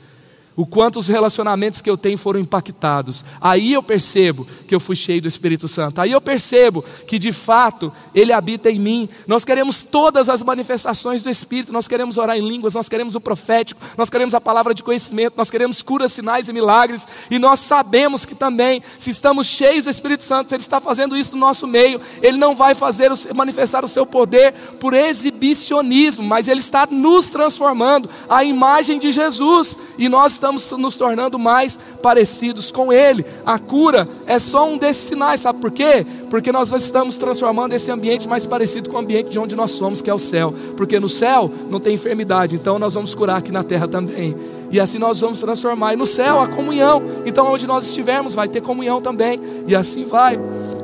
o 0.57 0.65
quanto 0.65 0.99
os 0.99 1.07
relacionamentos 1.07 1.83
que 1.83 1.91
eu 1.91 1.99
tenho 1.99 2.17
foram 2.17 2.41
impactados. 2.41 3.23
Aí 3.41 3.75
eu 3.75 3.83
percebo 3.83 4.47
que 4.67 4.75
eu 4.75 4.81
fui 4.81 4.97
cheio 4.97 5.21
do 5.21 5.29
Espírito 5.29 5.69
Santo. 5.69 6.01
Aí 6.01 6.13
eu 6.13 6.21
percebo 6.21 6.83
que 7.07 7.19
de 7.19 7.31
fato 7.31 7.93
ele 8.15 8.33
habita 8.33 8.71
em 8.71 8.81
mim. 8.81 9.09
Nós 9.27 9.45
queremos 9.45 9.83
todas 9.83 10.31
as 10.31 10.43
manifestações 10.43 11.23
do 11.23 11.29
Espírito. 11.29 11.73
Nós 11.73 11.87
queremos 11.87 12.17
orar 12.17 12.39
em 12.39 12.49
línguas, 12.49 12.73
nós 12.73 12.89
queremos 12.89 13.15
o 13.15 13.21
profético, 13.21 13.81
nós 13.99 14.09
queremos 14.09 14.33
a 14.33 14.41
palavra 14.41 14.73
de 14.73 14.83
conhecimento, 14.83 15.35
nós 15.37 15.51
queremos 15.51 15.83
curas, 15.83 16.13
sinais 16.13 16.49
e 16.49 16.53
milagres. 16.55 17.07
E 17.31 17.39
nós 17.39 17.61
sabemos 17.61 18.25
que 18.25 18.35
também, 18.35 18.83
se 18.99 19.11
estamos 19.11 19.47
cheios 19.47 19.85
do 19.85 19.91
Espírito 19.91 20.25
Santo, 20.25 20.49
se 20.49 20.55
ele 20.55 20.63
está 20.63 20.81
fazendo 20.81 21.15
isso 21.15 21.35
no 21.35 21.41
nosso 21.41 21.67
meio, 21.67 22.01
ele 22.23 22.39
não 22.39 22.57
vai 22.57 22.75
fazer 22.75 23.13
manifestar 23.35 23.85
o 23.85 23.89
seu 23.89 24.07
poder 24.07 24.55
por 24.81 24.95
exibicionismo, 24.95 26.25
mas 26.25 26.49
ele 26.49 26.61
está 26.61 26.89
nos 26.91 27.29
transformando 27.29 28.09
à 28.27 28.43
imagem 28.43 28.99
de 28.99 29.13
Jesus. 29.13 29.77
E 29.99 30.09
nós 30.09 30.33
estamos 30.33 30.46
estamos 30.55 30.71
nos 30.73 30.97
tornando 30.97 31.39
mais 31.39 31.79
parecidos 32.03 32.71
com 32.71 32.93
Ele. 32.93 33.25
A 33.45 33.59
cura 33.59 34.09
é 34.27 34.39
só 34.39 34.69
um 34.69 34.79
desses 34.79 35.09
sinais, 35.09 35.41
sabe 35.41 35.61
por 35.61 35.71
quê? 35.71 36.07
Porque 36.31 36.53
nós 36.53 36.73
estamos 36.73 37.17
transformando 37.17 37.73
esse 37.73 37.91
ambiente 37.91 38.29
mais 38.29 38.47
parecido 38.47 38.89
com 38.89 38.97
o 38.97 39.01
ambiente 39.01 39.31
de 39.31 39.39
onde 39.39 39.57
nós 39.57 39.73
somos, 39.73 40.01
que 40.01 40.11
é 40.11 40.15
o 40.15 40.19
céu. 40.19 40.55
Porque 40.77 41.01
no 41.01 41.09
céu 41.09 41.51
não 41.69 41.81
tem 41.81 41.95
enfermidade, 41.95 42.55
então 42.55 42.79
nós 42.79 42.95
vamos 42.95 43.15
curar 43.15 43.39
aqui 43.39 43.51
na 43.51 43.65
terra 43.65 43.89
também. 43.89 44.37
E 44.71 44.81
assim 44.81 44.99
nós 44.99 45.21
vamos 45.21 45.41
transformar. 45.41 45.95
E 45.95 45.97
no 45.97 46.07
céu 46.07 46.41
a 46.41 46.49
comunhão. 46.49 47.03
Então 47.25 47.47
onde 47.53 47.67
nós 47.67 47.87
estivermos 47.87 48.35
vai 48.35 48.49
ter 48.49 48.61
comunhão 48.61 49.01
também. 49.01 49.41
E 49.67 49.75
assim 49.75 50.05
vai. 50.05 50.39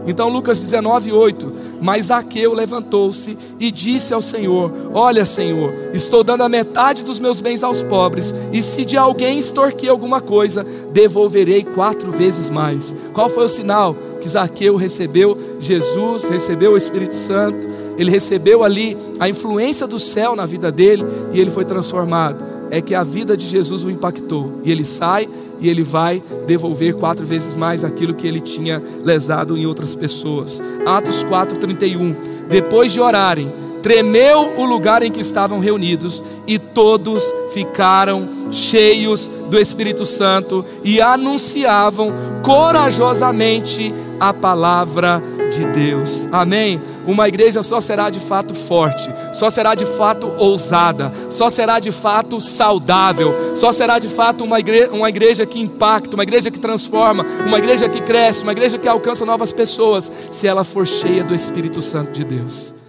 Então 0.07 0.29
Lucas 0.29 0.59
19, 0.59 1.13
8. 1.13 1.53
Mas 1.81 2.07
Zaqueu 2.07 2.55
levantou-se 2.55 3.37
e 3.59 3.71
disse 3.71 4.15
ao 4.15 4.23
Senhor: 4.23 4.71
Olha, 4.93 5.25
Senhor, 5.25 5.73
estou 5.93 6.23
dando 6.23 6.43
a 6.43 6.49
metade 6.49 7.05
dos 7.05 7.19
meus 7.19 7.41
bens 7.41 7.63
aos 7.63 7.83
pobres, 7.83 8.35
e 8.53 8.63
se 8.63 8.85
de 8.85 8.97
alguém 8.97 9.39
extorquir 9.39 9.91
alguma 9.91 10.21
coisa, 10.21 10.65
devolverei 10.93 11.65
quatro 11.65 12.11
vezes 12.13 12.49
mais. 12.49 12.95
Qual 13.13 13.29
foi 13.29 13.45
o 13.45 13.49
sinal 13.49 13.97
que 14.21 14.29
Zaqueu 14.29 14.77
recebeu? 14.77 15.37
Jesus 15.59 16.29
recebeu 16.29 16.73
o 16.73 16.77
Espírito 16.77 17.15
Santo, 17.15 17.69
ele 17.99 18.11
recebeu 18.11 18.65
ali 18.65 18.97
a 19.19 19.29
influência 19.29 19.87
do 19.87 19.99
céu 19.99 20.35
na 20.35 20.47
vida 20.47 20.73
dele 20.73 21.05
e 21.33 21.41
ele 21.41 21.51
foi 21.51 21.65
transformado. 21.65 22.53
É 22.71 22.81
que 22.81 22.95
a 22.95 23.05
vida 23.05 23.37
de 23.37 23.47
Jesus 23.47 23.85
o 23.85 23.91
impactou, 23.91 24.61
e 24.65 24.73
ele 24.73 24.85
sai 24.85 25.29
e 25.63 25.69
ele 25.69 25.83
vai 25.83 26.23
devolver 26.47 26.95
quatro 26.95 27.25
vezes 27.25 27.55
mais 27.55 27.85
aquilo 27.85 28.13
que 28.13 28.27
ele 28.27 28.41
tinha 28.41 28.83
lesado 29.05 29.57
em 29.57 29.65
outras 29.65 29.95
pessoas. 29.95 30.61
Atos 30.85 31.23
4:31. 31.25 32.17
Depois 32.51 32.93
de 32.93 33.01
orarem, 33.01 33.51
tremeu 33.83 34.55
o 34.57 34.65
lugar 34.65 35.03
em 35.03 35.11
que 35.11 35.21
estavam 35.21 35.59
reunidos 35.59 36.25
e 36.47 36.59
todos 36.59 37.25
ficaram 37.53 38.51
cheios 38.51 39.29
do 39.49 39.59
Espírito 39.59 40.05
Santo 40.07 40.65
e 40.85 41.01
anunciavam 41.01 42.13
corajosamente 42.43 43.93
a 44.21 44.33
palavra 44.33 45.23
de 45.51 45.67
Deus. 45.67 46.27
Amém? 46.31 46.81
Uma 47.07 47.27
igreja 47.29 47.63
só 47.63 47.81
será 47.81 48.09
de 48.09 48.21
fato 48.21 48.55
forte, 48.55 49.11
só 49.33 49.51
será 49.51 49.75
de 49.75 49.85
fato 49.85 50.29
ousada, 50.39 51.13
só 51.29 51.51
será 51.51 51.81
de 51.81 51.91
fato 51.91 52.41
saudável, 52.41 53.35
só 53.57 53.73
será 53.73 53.99
de 53.99 54.09
fato 54.09 54.45
uma 54.45 54.61
igreja, 54.61 54.93
uma 54.93 55.09
igreja 55.09 55.45
que 55.45 55.61
impacta, 55.61 56.15
uma 56.15 56.23
igreja 56.23 56.51
que 56.51 56.59
transforma, 56.59 57.27
uma 57.45 57.59
igreja 57.59 57.89
que 57.89 58.01
cresce, 58.01 58.45
uma 58.45 58.53
igreja 58.53 58.79
que 58.79 58.89
alcança 58.89 59.27
novas 59.27 59.53
pessoas, 59.53 60.11
se 60.31 60.47
ela 60.47 60.63
for 60.63 60.87
cheia 60.87 61.25
do 61.25 61.35
Espírito 61.35 61.83
Santo 61.83 62.13
de 62.13 62.25
Deus. 62.25 62.82